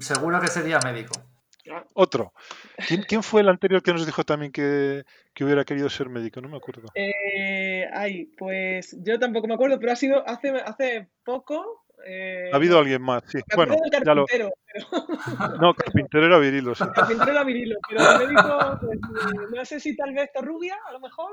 seguro 0.00 0.40
que 0.40 0.48
sería 0.48 0.80
médico. 0.80 1.29
Otro. 1.94 2.32
¿Quién, 3.06 3.22
fue 3.22 3.40
el 3.42 3.48
anterior 3.48 3.82
que 3.82 3.92
nos 3.92 4.06
dijo 4.06 4.24
también 4.24 4.52
que, 4.52 5.04
hubiera 5.40 5.64
querido 5.64 5.88
ser 5.88 6.08
médico? 6.08 6.40
No 6.40 6.48
me 6.48 6.56
acuerdo. 6.56 6.88
Eh, 6.94 7.86
ay, 7.92 8.26
pues 8.36 8.96
yo 9.02 9.18
tampoco 9.18 9.46
me 9.46 9.54
acuerdo, 9.54 9.78
pero 9.78 9.92
ha 9.92 9.96
sido 9.96 10.26
hace, 10.28 10.50
hace 10.50 11.08
poco. 11.24 11.84
Eh, 12.06 12.50
ha 12.52 12.56
habido 12.56 12.78
alguien 12.78 13.02
más, 13.02 13.22
sí. 13.26 13.40
bueno, 13.54 13.76
ya 14.04 14.14
lo... 14.14 14.24
No, 15.60 15.74
carpintero 15.74 16.26
era 16.26 16.38
Virilo. 16.38 16.74
Sí. 16.74 16.84
Carpintero 16.94 17.32
era 17.32 17.44
Virilo, 17.44 17.76
pero 17.88 18.12
el 18.12 18.18
médico, 18.28 18.78
pues, 18.80 18.98
no 19.54 19.64
sé 19.64 19.80
si 19.80 19.96
tal 19.96 20.14
vez 20.14 20.30
Torrubia, 20.32 20.78
a 20.88 20.92
lo 20.92 21.00
mejor. 21.00 21.32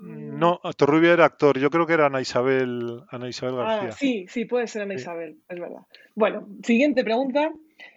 No, 0.00 0.60
Torrubia 0.76 1.12
era 1.12 1.24
actor. 1.24 1.58
Yo 1.58 1.70
creo 1.70 1.86
que 1.86 1.94
era 1.94 2.06
Ana 2.06 2.20
Isabel, 2.20 3.02
Ana 3.10 3.28
Isabel 3.28 3.54
ah, 3.60 3.64
García. 3.64 3.88
Ah, 3.88 3.92
sí, 3.92 4.26
sí, 4.28 4.44
puede 4.44 4.68
ser 4.68 4.82
Ana 4.82 4.94
Isabel, 4.94 5.40
es 5.48 5.58
verdad. 5.58 5.82
Bueno, 6.14 6.46
siguiente 6.62 7.02
pregunta. 7.02 7.50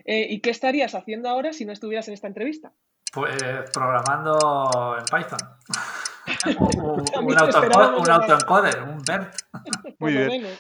Eh, 0.05 0.27
¿Y 0.29 0.39
qué 0.41 0.49
estarías 0.49 0.95
haciendo 0.95 1.29
ahora 1.29 1.53
si 1.53 1.65
no 1.65 1.73
estuvieras 1.73 2.07
en 2.07 2.13
esta 2.13 2.27
entrevista? 2.27 2.71
Pues 3.13 3.35
programando 3.73 4.97
en 4.97 5.05
Python. 5.05 5.39
un, 7.97 8.09
autoencoder, 8.09 8.83
un 8.83 9.01
BERT. 9.01 9.35
Muy 9.99 10.13
lo 10.13 10.19
bien. 10.19 10.41
menos. 10.43 10.59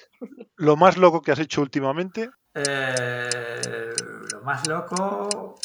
Lo 0.57 0.75
más 0.75 0.97
loco 0.97 1.21
que 1.21 1.31
has 1.31 1.39
hecho 1.39 1.61
últimamente. 1.61 2.29
Eh, 2.53 3.93
lo 4.33 4.41
más 4.41 4.67
loco. 4.67 5.55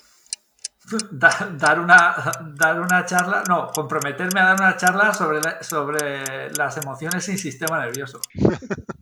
da- 1.11 1.49
dar, 1.55 1.81
una, 1.81 2.15
dar 2.55 2.81
una 2.81 3.05
charla, 3.05 3.43
no, 3.49 3.67
comprometerme 3.69 4.39
a 4.41 4.45
dar 4.45 4.61
una 4.61 4.77
charla 4.77 5.13
sobre, 5.13 5.41
la- 5.41 5.61
sobre 5.63 6.51
las 6.53 6.77
emociones 6.77 7.25
sin 7.25 7.39
sistema 7.39 7.81
nervioso. 7.85 8.21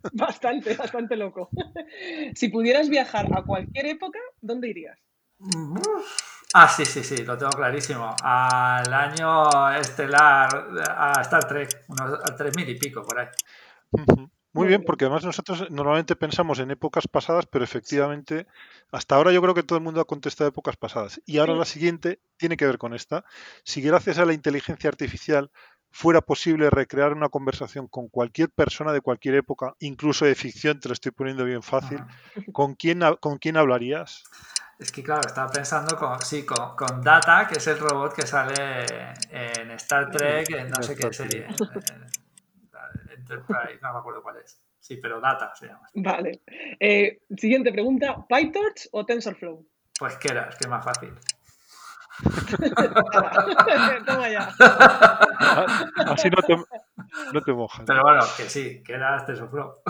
Bastante, 0.13 0.75
bastante 0.75 1.15
loco. 1.15 1.49
si 2.35 2.49
pudieras 2.49 2.89
viajar 2.89 3.27
a 3.33 3.43
cualquier 3.43 3.87
época, 3.87 4.19
¿dónde 4.41 4.69
irías? 4.69 4.99
Ah, 6.53 6.69
sí, 6.69 6.85
sí, 6.85 7.03
sí, 7.03 7.17
lo 7.25 7.37
tengo 7.37 7.51
clarísimo. 7.51 8.15
Al 8.23 8.93
año 8.93 9.71
estelar, 9.71 10.47
a 10.89 11.21
Star 11.21 11.47
Trek, 11.47 11.83
unos 11.89 12.13
a 12.23 12.35
3.000 12.35 12.69
y 12.69 12.75
pico 12.75 13.03
por 13.03 13.19
ahí. 13.19 13.27
Muy 13.91 14.05
Muy 14.53 14.67
bien, 14.67 14.79
bien. 14.79 14.85
porque 14.85 15.03
además 15.03 15.25
nosotros 15.25 15.69
normalmente 15.69 16.15
pensamos 16.15 16.59
en 16.59 16.71
épocas 16.71 17.09
pasadas, 17.09 17.45
pero 17.45 17.65
efectivamente, 17.65 18.47
hasta 18.89 19.15
ahora 19.15 19.33
yo 19.33 19.41
creo 19.41 19.53
que 19.53 19.63
todo 19.63 19.77
el 19.77 19.83
mundo 19.83 19.99
ha 19.99 20.05
contestado 20.05 20.47
épocas 20.49 20.77
pasadas. 20.77 21.21
Y 21.25 21.39
ahora 21.39 21.53
Sí. 21.53 21.59
la 21.59 21.65
siguiente 21.65 22.19
tiene 22.37 22.55
que 22.55 22.65
ver 22.65 22.77
con 22.77 22.93
esta. 22.93 23.25
Si 23.65 23.81
gracias 23.81 24.17
a 24.17 24.23
la 24.25 24.31
inteligencia 24.33 24.89
artificial 24.89 25.51
fuera 25.97 26.19
posible 26.19 26.69
recrear 26.69 27.13
una 27.13 27.29
conversación 27.29 27.87
con 27.87 28.09
cualquier 28.09 28.49
persona 28.49 28.91
de 28.91 28.99
cualquier 28.99 29.35
época, 29.35 29.75
incluso 29.79 30.25
de 30.25 30.35
ficción, 30.35 30.77
te 30.81 30.89
lo 30.89 30.93
estoy 30.93 31.13
poniendo 31.13 31.45
bien 31.45 31.63
fácil. 31.63 31.99
¿con 32.51 32.75
quién, 32.75 32.99
con 33.21 33.37
quién 33.37 33.55
hablarías? 33.55 34.25
Es 34.77 34.91
que 34.91 35.01
claro, 35.01 35.21
estaba 35.25 35.49
pensando 35.49 35.95
con, 35.95 36.21
sí, 36.21 36.45
con, 36.45 36.75
con 36.75 37.01
Data, 37.01 37.47
que 37.47 37.59
es 37.59 37.67
el 37.67 37.79
robot 37.79 38.13
que 38.13 38.27
sale 38.27 38.83
en 39.31 39.71
Star 39.71 40.11
Trek, 40.11 40.49
en 40.49 40.69
no 40.69 40.83
sé 40.83 40.97
qué 40.97 41.13
serie. 41.13 41.45
en- 41.45 41.55
en 43.05 43.09
Enterprise, 43.19 43.79
no 43.81 43.93
me 43.93 43.99
acuerdo 43.99 44.21
cuál 44.21 44.35
es. 44.43 44.61
Sí, 44.77 44.97
pero 44.97 45.21
Data 45.21 45.53
se 45.55 45.67
llama. 45.67 45.87
Vale. 45.93 46.41
Eh, 46.77 47.21
siguiente 47.37 47.71
pregunta, 47.71 48.25
¿PyTorch 48.27 48.89
o 48.91 49.05
TensorFlow? 49.05 49.65
Pues 49.97 50.17
que 50.17 50.27
era, 50.27 50.49
es 50.49 50.55
que 50.57 50.65
es 50.65 50.69
más 50.69 50.83
fácil. 50.83 51.13
Toma 54.05 54.29
ya. 54.29 54.49
Así 56.07 56.29
no 56.29 56.41
te, 56.45 56.55
no 57.33 57.41
te 57.41 57.53
mojas. 57.53 57.83
Pero 57.85 58.01
bueno, 58.03 58.21
que 58.37 58.43
sí, 58.49 58.81
que 58.83 58.93
era 58.93 59.25
TensorFlow. 59.25 59.81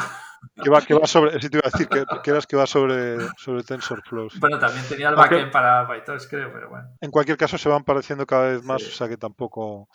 Que 0.63 0.69
va, 0.69 0.81
que 0.81 0.93
va 0.93 1.07
sobre, 1.07 1.39
sí 1.41 1.49
te 1.49 1.57
iba 1.57 1.67
a 1.67 1.71
decir 1.71 1.87
que, 1.87 2.05
que 2.23 2.29
eras 2.31 2.45
que 2.47 2.55
va 2.55 2.65
sobre, 2.67 3.17
sobre 3.37 3.63
TensorFlow. 3.63 4.29
sí. 4.29 4.39
Bueno, 4.39 4.59
también 4.59 4.85
tenía 4.87 5.09
el 5.09 5.15
Aunque- 5.15 5.35
backend 5.35 5.51
para 5.51 5.87
PyTorch, 5.87 6.27
creo, 6.29 6.51
pero 6.53 6.69
bueno. 6.69 6.87
En 7.01 7.11
cualquier 7.11 7.37
caso 7.37 7.57
se 7.57 7.69
van 7.69 7.83
pareciendo 7.83 8.25
cada 8.25 8.49
vez 8.51 8.63
más, 8.63 8.81
Sí. 8.81 8.89
o 8.89 8.91
sea 8.91 9.07
que 9.09 9.17
tampoco. 9.17 9.89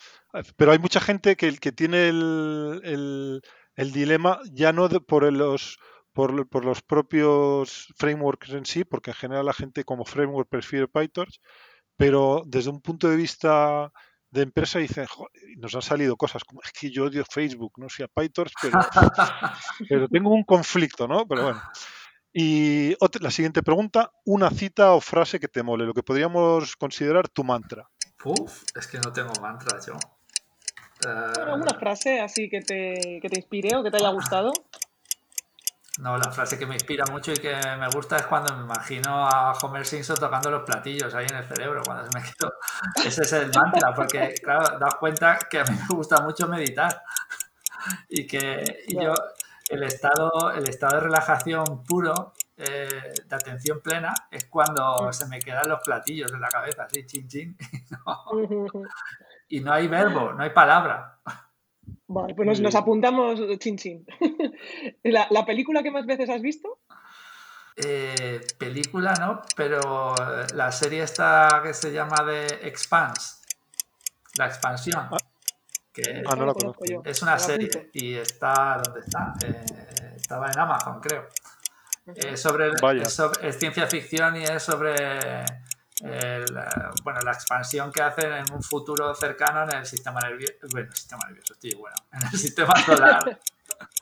Pero 0.57 0.71
hay 0.71 0.79
mucha 0.79 0.99
gente 0.99 1.35
que, 1.35 1.55
que 1.57 1.71
tiene 1.71 2.09
el, 2.09 2.81
el- 2.83 3.41
el 3.75 3.91
dilema 3.93 4.39
ya 4.51 4.73
no 4.73 4.87
de- 4.89 4.99
por 4.99 5.31
los 5.31 5.77
por, 6.13 6.45
por 6.49 6.65
los 6.65 6.81
propios 6.81 7.87
frameworks 7.97 8.49
en 8.49 8.65
sí, 8.65 8.83
porque 8.83 9.11
en 9.11 9.15
general 9.15 9.45
la 9.45 9.53
gente 9.53 9.85
como 9.85 10.03
framework 10.03 10.49
prefiere 10.49 10.89
PyTorch, 10.89 11.39
pero 11.97 12.43
desde 12.45 12.69
un 12.69 12.81
punto 12.81 13.09
de 13.09 13.15
vista 13.15 13.91
de 14.29 14.43
empresa 14.43 14.79
dicen, 14.79 15.05
"Joder, 15.07 15.31
nos 15.57 15.75
han 15.75 15.81
salido 15.81 16.15
cosas 16.15 16.43
como 16.43 16.61
es 16.63 16.71
que 16.71 16.89
yo 16.89 17.05
odio 17.05 17.23
Facebook, 17.29 17.73
no 17.77 17.89
sé, 17.89 18.03
a 18.03 18.07
PyTorch, 18.07 18.53
pero, 18.61 18.79
pero 19.89 20.07
tengo 20.07 20.29
un 20.29 20.43
conflicto, 20.43 21.07
¿no? 21.07 21.27
Pero 21.27 21.43
bueno. 21.43 21.61
Y 22.33 22.93
otra- 23.01 23.21
la 23.21 23.29
siguiente 23.31 23.61
pregunta, 23.61 24.09
una 24.25 24.49
cita 24.49 24.93
o 24.93 25.01
frase 25.01 25.37
que 25.39 25.49
te 25.49 25.63
mole, 25.63 25.85
lo 25.85 25.93
que 25.93 26.01
podríamos 26.03 26.77
considerar 26.77 27.27
tu 27.27 27.43
mantra. 27.43 27.89
Uf, 28.23 28.63
es 28.73 28.87
que 28.87 28.99
no 28.99 29.11
tengo 29.11 29.33
mantras 29.41 29.85
yo. 29.87 29.93
Eh, 31.03 31.31
Bueno, 31.35 31.53
¿Alguna 31.55 31.73
frase 31.73 32.21
así 32.21 32.49
que 32.49 32.61
te, 32.61 33.19
que 33.21 33.27
te 33.29 33.35
inspire 33.37 33.75
o 33.75 33.83
que 33.83 33.91
te 33.91 33.97
haya 33.97 34.09
gustado? 34.11 34.53
No, 35.99 36.17
la 36.17 36.31
frase 36.31 36.57
que 36.57 36.65
me 36.65 36.75
inspira 36.75 37.03
mucho 37.11 37.33
y 37.33 37.37
que 37.37 37.53
me 37.77 37.89
gusta 37.89 38.15
es 38.15 38.25
cuando 38.25 38.55
me 38.55 38.63
imagino 38.63 39.27
a 39.27 39.51
Homer 39.51 39.85
Simpson 39.85 40.15
tocando 40.17 40.49
los 40.49 40.63
platillos 40.63 41.13
ahí 41.13 41.25
en 41.29 41.35
el 41.35 41.43
cerebro, 41.43 41.81
cuando 41.83 42.09
se 42.09 42.17
me 42.17 42.23
quedó. 42.23 42.53
Ese 43.05 43.21
es 43.23 43.33
el 43.33 43.51
mantra, 43.53 43.93
porque, 43.93 44.33
claro, 44.41 44.79
das 44.79 44.95
cuenta 44.95 45.37
que 45.49 45.59
a 45.59 45.63
mí 45.65 45.77
me 45.89 45.95
gusta 45.95 46.21
mucho 46.21 46.47
meditar 46.47 47.03
y 48.07 48.25
que 48.25 48.83
y 48.87 49.03
yo, 49.03 49.13
el 49.69 49.83
estado, 49.83 50.51
el 50.51 50.67
estado 50.69 50.95
de 50.95 51.01
relajación 51.01 51.83
puro, 51.83 52.33
eh, 52.55 53.13
de 53.25 53.35
atención 53.35 53.81
plena, 53.81 54.13
es 54.29 54.45
cuando 54.45 55.11
se 55.11 55.27
me 55.27 55.39
quedan 55.39 55.67
los 55.67 55.81
platillos 55.83 56.31
en 56.31 56.39
la 56.39 56.47
cabeza, 56.47 56.83
así, 56.83 57.05
chin, 57.05 57.27
chin, 57.27 57.57
y 57.71 57.81
no, 57.91 58.83
y 59.49 59.59
no 59.59 59.73
hay 59.73 59.87
verbo, 59.87 60.31
no 60.31 60.43
hay 60.43 60.51
palabra. 60.51 61.19
Vale, 62.13 62.35
pues 62.35 62.59
nos, 62.59 62.75
apuntamos 62.75 63.39
chin 63.59 63.77
chin. 63.77 64.05
¿La, 65.03 65.27
la 65.29 65.45
película 65.45 65.81
que 65.81 65.91
más 65.91 66.05
veces 66.05 66.29
has 66.29 66.41
visto? 66.41 66.79
Eh, 67.77 68.41
película, 68.57 69.13
¿no? 69.13 69.41
Pero 69.55 70.13
eh, 70.15 70.47
la 70.55 70.71
serie 70.73 71.03
esta 71.03 71.61
que 71.63 71.73
se 71.73 71.91
llama 71.93 72.23
de 72.25 72.45
Expanse, 72.63 73.37
la 74.37 74.47
expansión, 74.47 75.07
Ah. 75.09 75.17
que 75.93 76.21
Ah, 76.27 76.35
no 76.35 76.45
la 76.47 76.53
conozco 76.53 76.83
yo. 76.85 77.01
es 77.05 77.21
una 77.21 77.39
serie 77.39 77.89
y 77.93 78.15
está, 78.15 78.81
¿dónde 78.83 78.99
está? 78.99 79.33
Eh, 79.45 80.13
estaba 80.17 80.51
en 80.51 80.59
Amazon, 80.59 80.99
creo. 80.99 81.27
Es 82.15 82.41
sobre, 82.41 82.71
Vaya. 82.81 83.03
es 83.03 83.13
sobre- 83.13 83.47
es 83.47 83.57
ciencia 83.57 83.87
ficción 83.87 84.35
y 84.35 84.43
es 84.43 84.61
sobre 84.63 84.93
el, 86.03 86.43
eh, 86.57 86.65
bueno, 87.03 87.19
la 87.23 87.31
expansión 87.31 87.91
que 87.91 88.01
hacen 88.01 88.31
en 88.31 88.51
un 88.53 88.61
futuro 88.61 89.13
cercano 89.15 89.63
en 89.63 89.77
el 89.77 89.85
sistema 89.85 90.19
nervioso, 90.21 90.53
bueno, 90.71 90.87
el 90.89 90.95
sistema 90.95 91.21
nervioso, 91.27 91.53
estoy 91.53 91.73
bueno, 91.75 91.95
en 92.13 92.21
el 92.23 92.39
sistema 92.39 92.73
solar. 92.85 93.39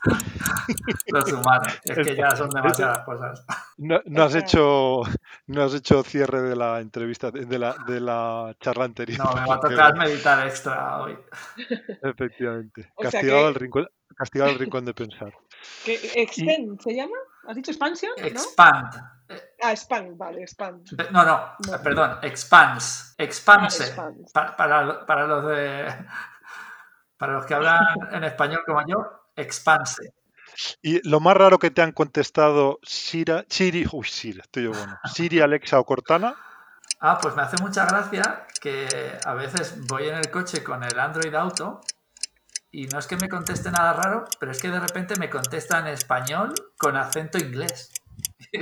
Los 1.06 1.32
humanos, 1.32 1.80
es 1.84 1.98
que 2.06 2.16
ya 2.16 2.30
son 2.36 2.50
demasiadas 2.50 3.00
cosas. 3.04 3.44
No, 3.78 4.00
no 4.06 4.24
has 4.24 4.34
hecho 4.34 5.02
no 5.46 5.62
has 5.62 5.74
hecho 5.74 6.02
cierre 6.02 6.42
de 6.42 6.56
la 6.56 6.80
entrevista 6.80 7.30
de 7.30 7.58
la, 7.58 7.76
de 7.86 8.00
la 8.00 8.54
charla 8.60 8.84
anterior. 8.84 9.18
No, 9.18 9.32
me 9.34 9.46
va 9.46 9.54
a 9.54 9.60
tocar 9.60 9.96
meditar 9.96 10.46
extra 10.46 10.98
hoy. 11.02 11.18
Efectivamente. 12.02 12.90
O 12.94 13.02
castigado, 13.02 13.40
que- 13.40 13.46
al 13.46 13.54
rincón, 13.54 13.88
castigado 14.16 14.50
al 14.50 14.58
rincón 14.58 14.84
de 14.84 14.94
pensar. 14.94 15.32
¿Qué, 15.84 15.98
¿Extend 16.14 16.80
se 16.80 16.94
llama? 16.94 17.16
¿Has 17.46 17.56
dicho 17.56 17.70
expansion? 17.70 18.12
¿no? 18.16 18.40
Ah, 19.62 19.72
expand, 19.72 20.16
vale, 20.16 20.42
expand. 20.42 20.88
No, 21.10 21.24
no, 21.24 21.52
No. 21.70 21.82
perdón, 21.82 22.18
expanse. 22.22 23.14
Expanse. 23.18 23.82
Ah, 23.82 23.86
expanse. 23.86 24.24
Pa- 24.32 24.56
Para, 24.56 25.04
para 25.06 25.26
los 25.26 25.46
de. 25.46 25.94
Para 27.18 27.34
los 27.34 27.44
que 27.46 27.54
hablan 27.54 27.78
en 28.12 28.24
español 28.24 28.62
como 28.64 28.80
yo, 28.86 28.96
expanse. 29.36 30.14
Y 30.82 31.06
lo 31.08 31.20
más 31.20 31.36
raro 31.36 31.58
que 31.58 31.70
te 31.70 31.82
han 31.82 31.92
contestado 31.92 32.78
Siri, 32.82 33.44
Siri, 33.48 33.86
uy, 33.92 34.06
Siri, 34.06 34.40
estoy 34.40 34.64
yo 34.64 34.70
bueno. 34.72 34.98
Siri, 35.04 35.40
Alexa 35.40 35.78
o 35.78 35.84
Cortana. 35.84 36.34
Ah, 37.00 37.18
pues 37.20 37.34
me 37.36 37.42
hace 37.42 37.56
mucha 37.62 37.86
gracia 37.86 38.46
que 38.60 39.18
a 39.24 39.34
veces 39.34 39.86
voy 39.86 40.08
en 40.08 40.16
el 40.16 40.30
coche 40.30 40.62
con 40.64 40.82
el 40.82 40.98
Android 40.98 41.34
Auto 41.34 41.80
y 42.72 42.86
no 42.88 42.98
es 42.98 43.06
que 43.06 43.16
me 43.16 43.28
conteste 43.28 43.70
nada 43.70 43.92
raro, 43.94 44.24
pero 44.38 44.52
es 44.52 44.60
que 44.60 44.70
de 44.70 44.80
repente 44.80 45.14
me 45.18 45.30
contesta 45.30 45.78
en 45.78 45.86
español 45.86 46.52
con 46.78 46.96
acento 46.96 47.38
inglés. 47.38 47.90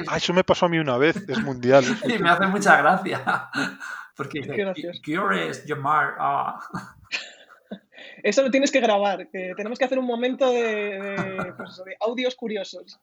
Ah, 0.07 0.17
eso 0.17 0.33
me 0.33 0.45
pasó 0.45 0.67
a 0.67 0.69
mí 0.69 0.79
una 0.79 0.97
vez, 0.97 1.17
es 1.29 1.39
mundial. 1.43 1.85
Y 2.05 2.19
me 2.19 2.31
hace 2.31 2.47
mucha 2.47 2.77
gracia. 2.77 3.51
Porque. 4.17 4.41
Curious, 5.05 5.65
llamar. 5.65 6.17
Ah. 6.19 6.59
Eso 8.23 8.43
lo 8.43 8.51
tienes 8.51 8.73
que 8.73 8.81
grabar, 8.81 9.29
que 9.29 9.53
tenemos 9.57 9.79
que 9.79 9.85
hacer 9.85 9.99
un 9.99 10.07
momento 10.07 10.51
de, 10.51 10.99
de, 11.01 11.53
pues 11.57 11.77
de 11.85 11.97
audios 12.01 12.35
curiosos. 12.35 12.99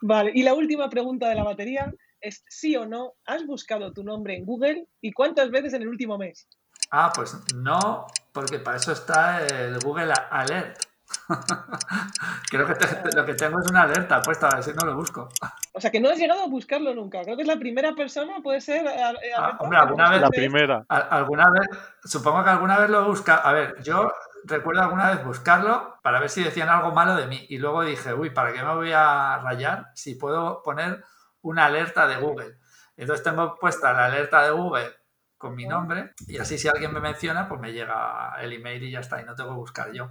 Vale, 0.00 0.32
y 0.34 0.42
la 0.42 0.54
última 0.54 0.88
pregunta 0.88 1.28
de 1.28 1.36
la 1.36 1.44
batería 1.44 1.92
es 2.20 2.44
sí 2.48 2.74
o 2.76 2.86
no, 2.86 3.14
¿has 3.26 3.46
buscado 3.46 3.92
tu 3.92 4.02
nombre 4.02 4.36
en 4.36 4.44
Google 4.44 4.88
y 5.00 5.12
cuántas 5.12 5.50
veces 5.50 5.74
en 5.74 5.82
el 5.82 5.88
último 5.88 6.18
mes? 6.18 6.48
Ah, 6.90 7.12
pues 7.14 7.36
no, 7.54 8.06
porque 8.32 8.58
para 8.58 8.76
eso 8.76 8.92
está 8.92 9.46
el 9.46 9.78
Google 9.80 10.12
Alert. 10.30 10.85
Creo 12.50 12.66
que 12.66 12.74
te- 12.74 13.16
lo 13.16 13.24
que 13.24 13.34
tengo 13.34 13.60
es 13.60 13.68
una 13.70 13.82
alerta 13.82 14.22
puesta, 14.22 14.48
a 14.48 14.56
ver 14.56 14.64
si 14.64 14.72
no 14.72 14.84
lo 14.86 14.94
busco. 14.96 15.28
O 15.72 15.80
sea, 15.80 15.90
que 15.90 16.00
no 16.00 16.08
has 16.10 16.18
llegado 16.18 16.42
a 16.42 16.46
buscarlo 16.48 16.94
nunca. 16.94 17.22
Creo 17.22 17.36
que 17.36 17.42
es 17.42 17.48
la 17.48 17.58
primera 17.58 17.94
persona, 17.94 18.34
puede 18.42 18.60
ser... 18.60 18.86
a- 18.86 19.10
a- 19.10 19.14
Ah, 19.38 19.56
hombre, 19.60 19.78
alguna 19.78 20.10
vez- 20.10 20.20
La 20.20 20.28
primera. 20.30 20.84
Al- 20.88 21.08
Alguna 21.10 21.50
vez, 21.50 21.68
supongo 22.04 22.44
que 22.44 22.50
alguna 22.50 22.78
vez 22.78 22.90
lo 22.90 23.04
busca. 23.06 23.36
A 23.36 23.52
ver, 23.52 23.82
yo 23.82 24.12
recuerdo 24.44 24.82
alguna 24.82 25.10
vez 25.10 25.24
buscarlo 25.24 25.98
para 26.02 26.20
ver 26.20 26.30
si 26.30 26.42
decían 26.44 26.68
algo 26.68 26.92
malo 26.92 27.16
de 27.16 27.26
mí. 27.26 27.44
Y 27.48 27.58
luego 27.58 27.82
dije, 27.82 28.14
uy, 28.14 28.30
¿para 28.30 28.52
qué 28.52 28.62
me 28.62 28.74
voy 28.74 28.92
a 28.94 29.38
rayar 29.42 29.86
si 29.94 30.14
puedo 30.14 30.62
poner 30.62 31.02
una 31.42 31.66
alerta 31.66 32.06
de 32.06 32.16
Google? 32.16 32.58
Entonces 32.96 33.24
tengo 33.24 33.56
puesta 33.56 33.92
la 33.92 34.06
alerta 34.06 34.42
de 34.42 34.50
Google 34.52 34.90
con 35.36 35.54
mi 35.54 35.66
nombre 35.66 36.14
y 36.26 36.38
así 36.38 36.56
si 36.56 36.66
alguien 36.66 36.94
me 36.94 37.00
menciona, 37.00 37.46
pues 37.46 37.60
me 37.60 37.70
llega 37.72 38.34
el 38.40 38.54
email 38.54 38.82
y 38.84 38.90
ya 38.92 39.00
está, 39.00 39.20
y 39.20 39.24
no 39.24 39.34
tengo 39.34 39.50
que 39.50 39.56
buscar 39.56 39.92
yo. 39.92 40.08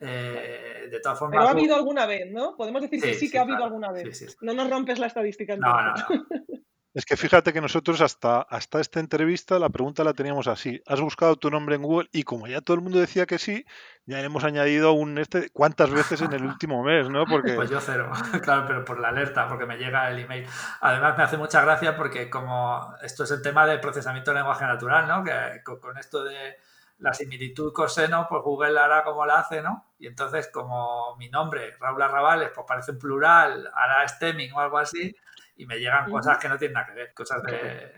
Eh, 0.00 0.88
de 0.90 1.00
todas 1.00 1.18
formas, 1.18 1.38
Pero 1.38 1.48
ha 1.48 1.52
habido 1.52 1.74
alguna 1.74 2.06
vez, 2.06 2.30
¿no? 2.30 2.56
Podemos 2.56 2.82
decir 2.82 3.00
que 3.00 3.14
Sí, 3.14 3.14
sí 3.14 3.26
sí, 3.26 3.32
que 3.32 3.38
ha 3.38 3.42
habido 3.42 3.58
claro. 3.58 3.66
alguna 3.66 3.92
vez. 3.92 4.16
Sí, 4.16 4.26
sí, 4.26 4.30
sí. 4.30 4.36
No 4.42 4.54
nos 4.54 4.68
rompes 4.68 4.98
la 4.98 5.06
estadística. 5.06 5.56
No, 5.56 5.82
no. 5.82 5.94
Es 6.94 7.04
que 7.04 7.16
fíjate 7.16 7.52
que 7.52 7.60
nosotros 7.60 8.00
hasta, 8.00 8.42
hasta 8.42 8.80
esta 8.80 9.00
entrevista 9.00 9.58
la 9.58 9.68
pregunta 9.68 10.04
la 10.04 10.14
teníamos 10.14 10.46
así. 10.46 10.80
¿Has 10.86 11.00
buscado 11.00 11.34
tu 11.34 11.50
nombre 11.50 11.74
en 11.74 11.82
Google? 11.82 12.08
Y 12.12 12.22
como 12.22 12.46
ya 12.46 12.60
todo 12.60 12.76
el 12.76 12.82
mundo 12.82 13.00
decía 13.00 13.26
que 13.26 13.40
sí, 13.40 13.66
ya 14.06 14.18
le 14.18 14.26
hemos 14.26 14.44
añadido 14.44 14.92
un 14.92 15.18
este 15.18 15.50
cuántas 15.50 15.90
veces 15.90 16.22
en 16.22 16.32
el 16.32 16.44
último 16.46 16.84
mes, 16.84 17.10
¿no? 17.10 17.26
Porque... 17.26 17.54
Pues 17.54 17.68
yo 17.68 17.80
cero, 17.80 18.12
claro, 18.44 18.64
pero 18.68 18.84
por 18.84 19.00
la 19.00 19.08
alerta, 19.08 19.48
porque 19.48 19.66
me 19.66 19.76
llega 19.76 20.08
el 20.08 20.20
email. 20.20 20.46
Además 20.82 21.18
me 21.18 21.24
hace 21.24 21.36
mucha 21.36 21.62
gracia 21.62 21.96
porque 21.96 22.30
como 22.30 22.94
esto 23.02 23.24
es 23.24 23.32
el 23.32 23.42
tema 23.42 23.66
del 23.66 23.80
procesamiento 23.80 24.30
de 24.30 24.36
lenguaje 24.36 24.64
natural, 24.64 25.08
¿no? 25.08 25.24
Que 25.24 25.64
con 25.64 25.98
esto 25.98 26.22
de 26.22 26.58
la 26.98 27.12
similitud 27.12 27.72
coseno, 27.72 28.26
pues 28.28 28.42
Google 28.42 28.78
hará 28.78 29.02
como 29.02 29.26
la 29.26 29.40
hace, 29.40 29.62
¿no? 29.62 29.92
Y 29.98 30.06
entonces 30.06 30.50
como 30.52 31.16
mi 31.16 31.28
nombre, 31.28 31.72
Raúl 31.78 32.02
Arrabales, 32.02 32.50
pues 32.54 32.66
parece 32.66 32.92
en 32.92 32.98
plural, 32.98 33.70
hará 33.74 34.06
stemming 34.06 34.52
o 34.52 34.60
algo 34.60 34.78
así, 34.78 35.14
y 35.56 35.66
me 35.66 35.78
llegan 35.78 36.10
cosas 36.10 36.38
que 36.38 36.48
no 36.48 36.58
tienen 36.58 36.74
nada 36.74 36.86
que 36.86 36.94
ver, 36.94 37.14
cosas 37.14 37.42
de, 37.42 37.92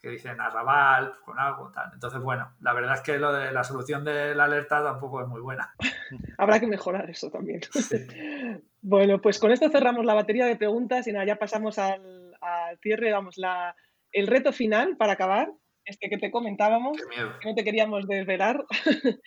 que 0.00 0.08
dicen 0.08 0.40
arrabal 0.40 1.14
con 1.24 1.38
algo 1.38 1.70
tal. 1.72 1.90
Entonces, 1.92 2.20
bueno, 2.20 2.54
la 2.60 2.72
verdad 2.72 2.94
es 2.94 3.00
que 3.02 3.18
lo 3.18 3.32
de 3.32 3.52
la 3.52 3.64
solución 3.64 4.04
de 4.04 4.34
la 4.34 4.44
alerta 4.44 4.82
tampoco 4.82 5.20
es 5.20 5.28
muy 5.28 5.40
buena. 5.40 5.74
Habrá 6.38 6.58
que 6.58 6.66
mejorar 6.66 7.10
eso 7.10 7.30
también. 7.30 7.60
bueno, 8.80 9.20
pues 9.20 9.38
con 9.38 9.52
esto 9.52 9.68
cerramos 9.68 10.04
la 10.04 10.14
batería 10.14 10.46
de 10.46 10.56
preguntas 10.56 11.06
y 11.06 11.12
nada, 11.12 11.26
ya 11.26 11.36
pasamos 11.36 11.78
al, 11.78 12.34
cierre, 12.80 13.12
vamos, 13.12 13.36
la, 13.36 13.76
el 14.12 14.26
reto 14.26 14.52
final 14.52 14.96
para 14.96 15.12
acabar. 15.12 15.52
Este 15.84 16.08
que 16.08 16.18
te 16.18 16.30
comentábamos, 16.30 16.98
que 17.40 17.48
no 17.48 17.54
te 17.54 17.64
queríamos 17.64 18.06
desvelar, 18.06 18.64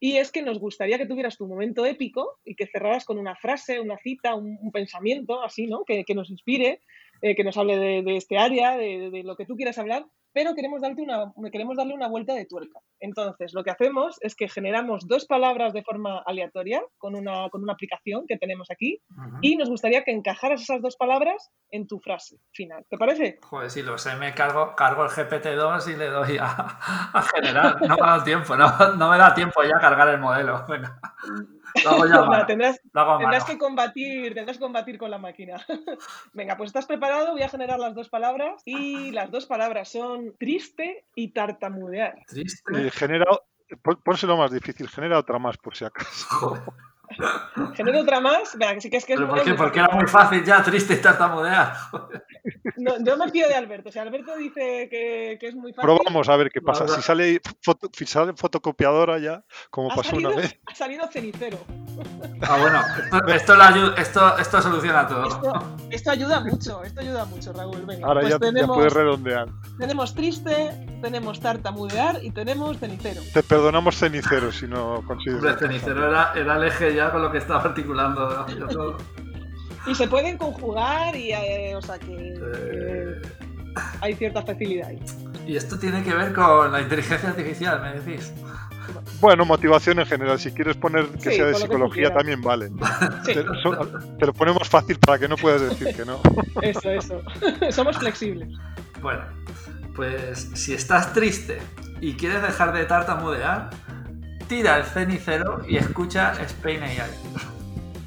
y 0.00 0.16
es 0.16 0.32
que 0.32 0.42
nos 0.42 0.58
gustaría 0.58 0.98
que 0.98 1.06
tuvieras 1.06 1.36
tu 1.36 1.46
momento 1.46 1.84
épico 1.86 2.38
y 2.44 2.54
que 2.54 2.66
cerraras 2.66 3.04
con 3.04 3.18
una 3.18 3.36
frase, 3.36 3.80
una 3.80 3.98
cita, 3.98 4.34
un, 4.34 4.72
pensamiento 4.72 5.42
así, 5.42 5.66
¿no? 5.66 5.84
Que, 5.84 6.04
que 6.04 6.14
nos 6.14 6.30
inspire 6.30 6.80
eh, 7.20 7.34
que 7.34 7.42
nos 7.42 7.56
hable 7.56 7.78
de, 7.78 8.16
este 8.16 8.38
área, 8.38 8.76
de, 8.76 9.22
lo 9.24 9.36
que 9.36 9.44
tú 9.44 9.56
quieras 9.56 9.78
hablar, 9.78 10.06
pero 10.38 10.54
queremos, 10.54 10.80
darte 10.80 11.02
una, 11.02 11.32
queremos 11.50 11.76
darle 11.76 11.94
una 11.94 12.06
vuelta 12.06 12.32
de 12.32 12.46
tuerca. 12.46 12.78
Entonces, 13.00 13.54
lo 13.54 13.64
que 13.64 13.72
hacemos 13.72 14.18
es 14.20 14.36
que 14.36 14.48
generamos 14.48 15.08
dos 15.08 15.26
palabras 15.26 15.72
de 15.72 15.82
forma 15.82 16.22
aleatoria 16.24 16.80
con 16.96 17.16
una, 17.16 17.48
con 17.48 17.64
una 17.64 17.72
aplicación 17.72 18.24
que 18.28 18.38
tenemos 18.38 18.70
aquí 18.70 19.02
y 19.42 19.56
nos 19.56 19.68
gustaría 19.68 20.04
que 20.04 20.12
encajaras 20.12 20.62
esas 20.62 20.80
dos 20.80 20.96
palabras 20.96 21.50
en 21.72 21.88
tu 21.88 21.98
frase 21.98 22.36
final. 22.52 22.86
¿Te 22.88 22.96
parece? 22.96 23.40
Joder, 23.42 23.68
si 23.68 23.82
lo 23.82 23.98
sé, 23.98 24.14
me 24.14 24.32
cargo, 24.32 24.76
cargo 24.76 25.02
el 25.02 25.10
GPT-2 25.10 25.92
y 25.92 25.96
le 25.96 26.06
doy 26.06 26.38
a, 26.40 27.22
generar. 27.34 27.82
No 27.82 27.96
me 27.96 28.06
da 28.06 28.22
tiempo, 28.22 28.56
no, 28.56 28.68
no, 28.94 29.10
me 29.10 29.18
da 29.18 29.34
tiempo 29.34 29.60
ya 29.64 29.80
cargar 29.80 30.08
el 30.08 30.20
modelo. 30.20 30.64
Venga. 30.68 31.00
tendrás, 32.46 33.44
que 33.44 33.58
combatir, 33.58 34.34
tendrás 34.34 34.56
que 34.56 34.62
combatir 34.62 34.98
con 34.98 35.10
la 35.10 35.18
máquina. 35.18 35.56
Venga, 36.32 36.56
pues 36.56 36.68
estás 36.68 36.86
preparado, 36.86 37.32
voy 37.32 37.42
a 37.42 37.48
generar 37.48 37.78
las 37.78 37.94
dos 37.94 38.08
palabras 38.08 38.62
y 38.64 39.10
las 39.10 39.30
dos 39.30 39.46
palabras 39.46 39.90
son 39.90 40.27
triste 40.36 41.06
y 41.14 41.32
tartamudear. 41.32 42.16
Triste. 42.26 42.86
Eh, 42.86 42.90
genera, 42.90 43.26
pónselo 44.04 44.36
más 44.36 44.50
difícil, 44.50 44.88
genera 44.88 45.18
otra 45.18 45.38
más 45.38 45.56
por 45.58 45.76
si 45.76 45.84
acaso. 45.84 46.62
Genero 47.74 48.00
otra 48.00 48.20
más. 48.20 48.56
Venga, 48.58 48.74
que 48.74 48.80
sí 48.80 48.90
que 48.90 48.98
es 48.98 49.04
que 49.04 49.14
es 49.14 49.20
¿Por 49.20 49.42
qué? 49.42 49.54
Porque 49.54 49.78
era 49.78 49.88
muy 49.88 50.06
fácil 50.06 50.44
ya, 50.44 50.62
triste 50.62 50.94
y 50.94 51.00
tartamudear. 51.00 51.74
No, 52.76 53.02
yo 53.02 53.16
me 53.16 53.30
fío 53.30 53.48
de 53.48 53.54
Alberto. 53.54 53.90
Si 53.90 53.98
Alberto 53.98 54.36
dice 54.36 54.88
que, 54.90 55.36
que, 55.40 55.46
es 55.48 55.54
muy 55.54 55.72
fácil. 55.72 55.94
Probamos 55.94 56.28
a 56.28 56.36
ver 56.36 56.50
qué 56.50 56.60
pasa. 56.60 56.86
Si 56.88 57.02
sale, 57.02 57.40
foto, 57.62 57.88
si 57.92 58.06
sale 58.06 58.34
fotocopiadora 58.34 59.18
ya, 59.18 59.44
como 59.70 59.88
pasó 59.88 60.16
una 60.16 60.30
vez. 60.30 60.58
Ha 60.66 60.74
salido 60.74 61.06
cenicero. 61.08 61.58
Ah, 62.42 62.58
bueno, 62.58 62.80
esto, 63.34 63.54
esto, 63.54 63.96
esto, 63.96 64.38
esto 64.38 64.62
soluciona 64.62 65.06
todo. 65.06 65.72
Esto, 65.90 66.10
ayuda 66.10 66.40
mucho, 66.40 66.82
esto 66.84 67.00
ayuda 67.00 67.24
mucho, 67.24 67.52
Raúl. 67.52 67.84
Venga, 67.86 68.06
Ahora 68.06 68.20
pues 68.20 68.32
ya, 68.32 68.38
tenemos, 68.38 68.68
ya 68.68 68.74
puedes 68.74 68.92
redondear. 68.92 69.48
Tenemos 69.78 70.14
triste, 70.14 70.70
tenemos 71.02 71.40
tartamudear 71.40 72.22
y 72.22 72.30
tenemos 72.30 72.78
cenicero. 72.78 73.22
Te 73.32 73.42
perdonamos 73.42 73.96
cenicero 73.96 74.52
si 74.52 74.66
no 74.66 75.02
consigues. 75.06 75.36
Hombre, 75.36 75.56
cenicero 75.58 76.08
era, 76.08 76.32
era 76.34 76.56
el 76.56 76.64
eje 76.64 76.94
ya 76.94 77.10
con 77.10 77.22
lo 77.22 77.32
que 77.32 77.38
estaba 77.38 77.62
articulando. 77.62 78.46
Todo. 78.70 78.98
Y 79.88 79.94
se 79.94 80.06
pueden 80.06 80.36
conjugar 80.36 81.16
y, 81.16 81.32
eh, 81.32 81.74
o 81.74 81.82
sea, 81.82 81.98
que, 81.98 82.34
eh. 82.36 83.22
hay 84.00 84.14
cierta 84.14 84.42
facilidad 84.42 84.88
ahí. 84.88 85.00
Y 85.46 85.56
esto 85.56 85.78
tiene 85.78 86.02
que 86.02 86.12
ver 86.12 86.32
con 86.32 86.70
la 86.70 86.82
inteligencia 86.82 87.30
artificial, 87.30 87.80
me 87.80 87.98
decís. 87.98 88.32
Bueno, 89.20 89.44
motivación 89.44 89.98
en 89.98 90.06
general. 90.06 90.38
Si 90.38 90.52
quieres 90.52 90.76
poner 90.76 91.08
que 91.08 91.32
sea 91.32 91.46
de 91.46 91.54
psicología, 91.54 92.12
también 92.12 92.40
vale. 92.42 92.70
Te, 93.24 93.42
lo 93.42 94.32
ponemos 94.32 94.68
fácil 94.68 94.98
para 94.98 95.18
que 95.18 95.28
no 95.28 95.36
puedas 95.36 95.62
decir 95.62 95.94
que 95.94 96.04
no. 96.04 96.20
Eso, 96.62 96.90
eso. 96.90 97.22
Somos 97.70 97.98
flexibles. 97.98 98.48
Bueno, 99.00 99.24
pues 99.96 100.50
si 100.54 100.74
estás 100.74 101.12
triste 101.12 101.58
y 102.00 102.14
quieres 102.14 102.42
dejar 102.42 102.72
de 102.72 102.84
tartamudear, 102.84 103.70
tira 104.48 104.78
el 104.78 104.84
cenicero 104.84 105.62
y 105.66 105.76
escucha 105.76 106.32
Spain 106.42 106.82
AI. 106.82 107.57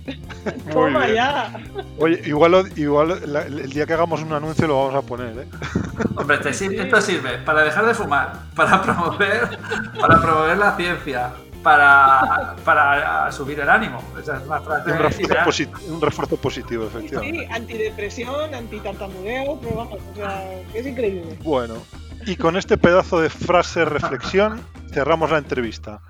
Toma 0.71 1.07
ya. 1.07 1.53
Oye, 1.97 2.21
igual, 2.25 2.71
igual 2.75 3.11
el 3.11 3.69
día 3.69 3.85
que 3.85 3.93
hagamos 3.93 4.21
un 4.21 4.33
anuncio 4.33 4.67
lo 4.67 4.77
vamos 4.77 4.95
a 4.95 5.05
poner, 5.05 5.37
¿eh? 5.37 5.47
Hombre, 6.15 6.37
esto 6.37 7.01
sirve 7.01 7.37
para 7.39 7.63
dejar 7.63 7.85
de 7.85 7.93
fumar, 7.93 8.33
para 8.55 8.81
promover, 8.81 9.59
para 9.99 10.21
promover 10.21 10.57
la 10.57 10.75
ciencia, 10.75 11.31
para, 11.63 12.55
para 12.65 13.31
subir 13.31 13.59
el 13.59 13.69
ánimo. 13.69 14.03
Esa 14.19 14.37
es 14.37 14.43
un, 14.43 14.99
refuerzo 14.99 15.63
un, 15.87 16.01
refuerzo 16.01 16.37
positivo, 16.37 16.87
efectivamente. 16.87 17.45
Sí, 17.45 17.53
antidepresión, 17.53 18.53
antitartamudeo, 18.53 19.59
pero 19.61 19.75
vamos, 19.75 19.99
o 20.11 20.15
sea, 20.15 20.43
es 20.73 20.85
increíble. 20.85 21.37
Bueno, 21.43 21.75
y 22.25 22.35
con 22.35 22.57
este 22.57 22.77
pedazo 22.77 23.19
de 23.19 23.29
frase 23.29 23.85
reflexión 23.85 24.61
cerramos 24.91 25.31
la 25.31 25.37
entrevista. 25.37 26.01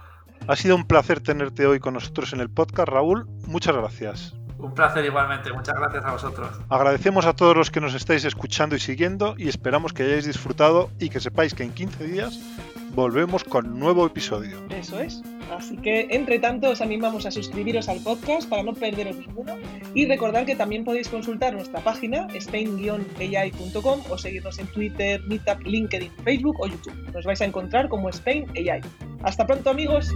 Ha 0.48 0.56
sido 0.56 0.76
un 0.76 0.86
placer 0.86 1.22
tenerte 1.22 1.66
hoy 1.66 1.80
con 1.80 1.94
nosotros 1.94 2.34
en 2.34 2.40
el 2.40 2.50
podcast, 2.50 2.90
Raúl. 2.90 3.28
Muchas 3.48 3.76
gracias. 3.76 4.34
Un 4.58 4.74
placer 4.74 5.04
igualmente, 5.06 5.52
muchas 5.54 5.76
gracias 5.76 6.06
a 6.06 6.12
vosotros. 6.12 6.50
Agradecemos 6.70 7.26
a 7.26 7.34
todos 7.34 7.56
los 7.56 7.72
que 7.72 7.82
nos 7.82 7.94
estáis 7.96 8.26
escuchando 8.26 8.76
y 8.76 8.80
siguiendo 8.80 9.36
y 9.38 9.50
esperamos 9.50 9.94
que 9.94 10.04
hayáis 10.04 10.26
disfrutado 10.26 10.92
y 11.00 11.10
que 11.10 11.20
sepáis 11.20 11.54
que 11.54 11.64
en 11.64 11.74
15 11.74 12.04
días 12.06 12.40
volvemos 12.94 13.44
con 13.44 13.80
nuevo 13.80 14.06
episodio. 14.06 14.58
Eso 14.70 15.00
es. 15.00 15.22
Así 15.52 15.78
que, 15.78 16.08
entre 16.12 16.40
tanto, 16.40 16.70
os 16.70 16.82
animamos 16.82 17.26
a 17.26 17.32
suscribiros 17.32 17.90
al 17.90 18.00
podcast 18.00 18.48
para 18.50 18.64
no 18.64 18.74
perderos 18.74 19.18
ninguno 19.18 19.58
y 19.94 20.06
recordad 20.06 20.46
que 20.46 20.56
también 20.56 20.86
podéis 20.86 21.10
consultar 21.10 21.54
nuestra 21.54 21.82
página 21.82 22.28
spain-ai.com 22.34 24.02
o 24.10 24.18
seguirnos 24.18 24.60
en 24.60 24.68
Twitter, 24.68 25.22
Meetup, 25.28 25.62
LinkedIn, 25.66 26.12
Facebook 26.24 26.60
o 26.60 26.68
YouTube. 26.68 26.96
Nos 27.14 27.26
vais 27.26 27.42
a 27.42 27.46
encontrar 27.46 27.90
como 27.90 28.10
Spain 28.10 28.48
AI. 28.56 28.82
Hasta 29.24 29.46
pronto, 29.46 29.70
amigos. 29.70 30.10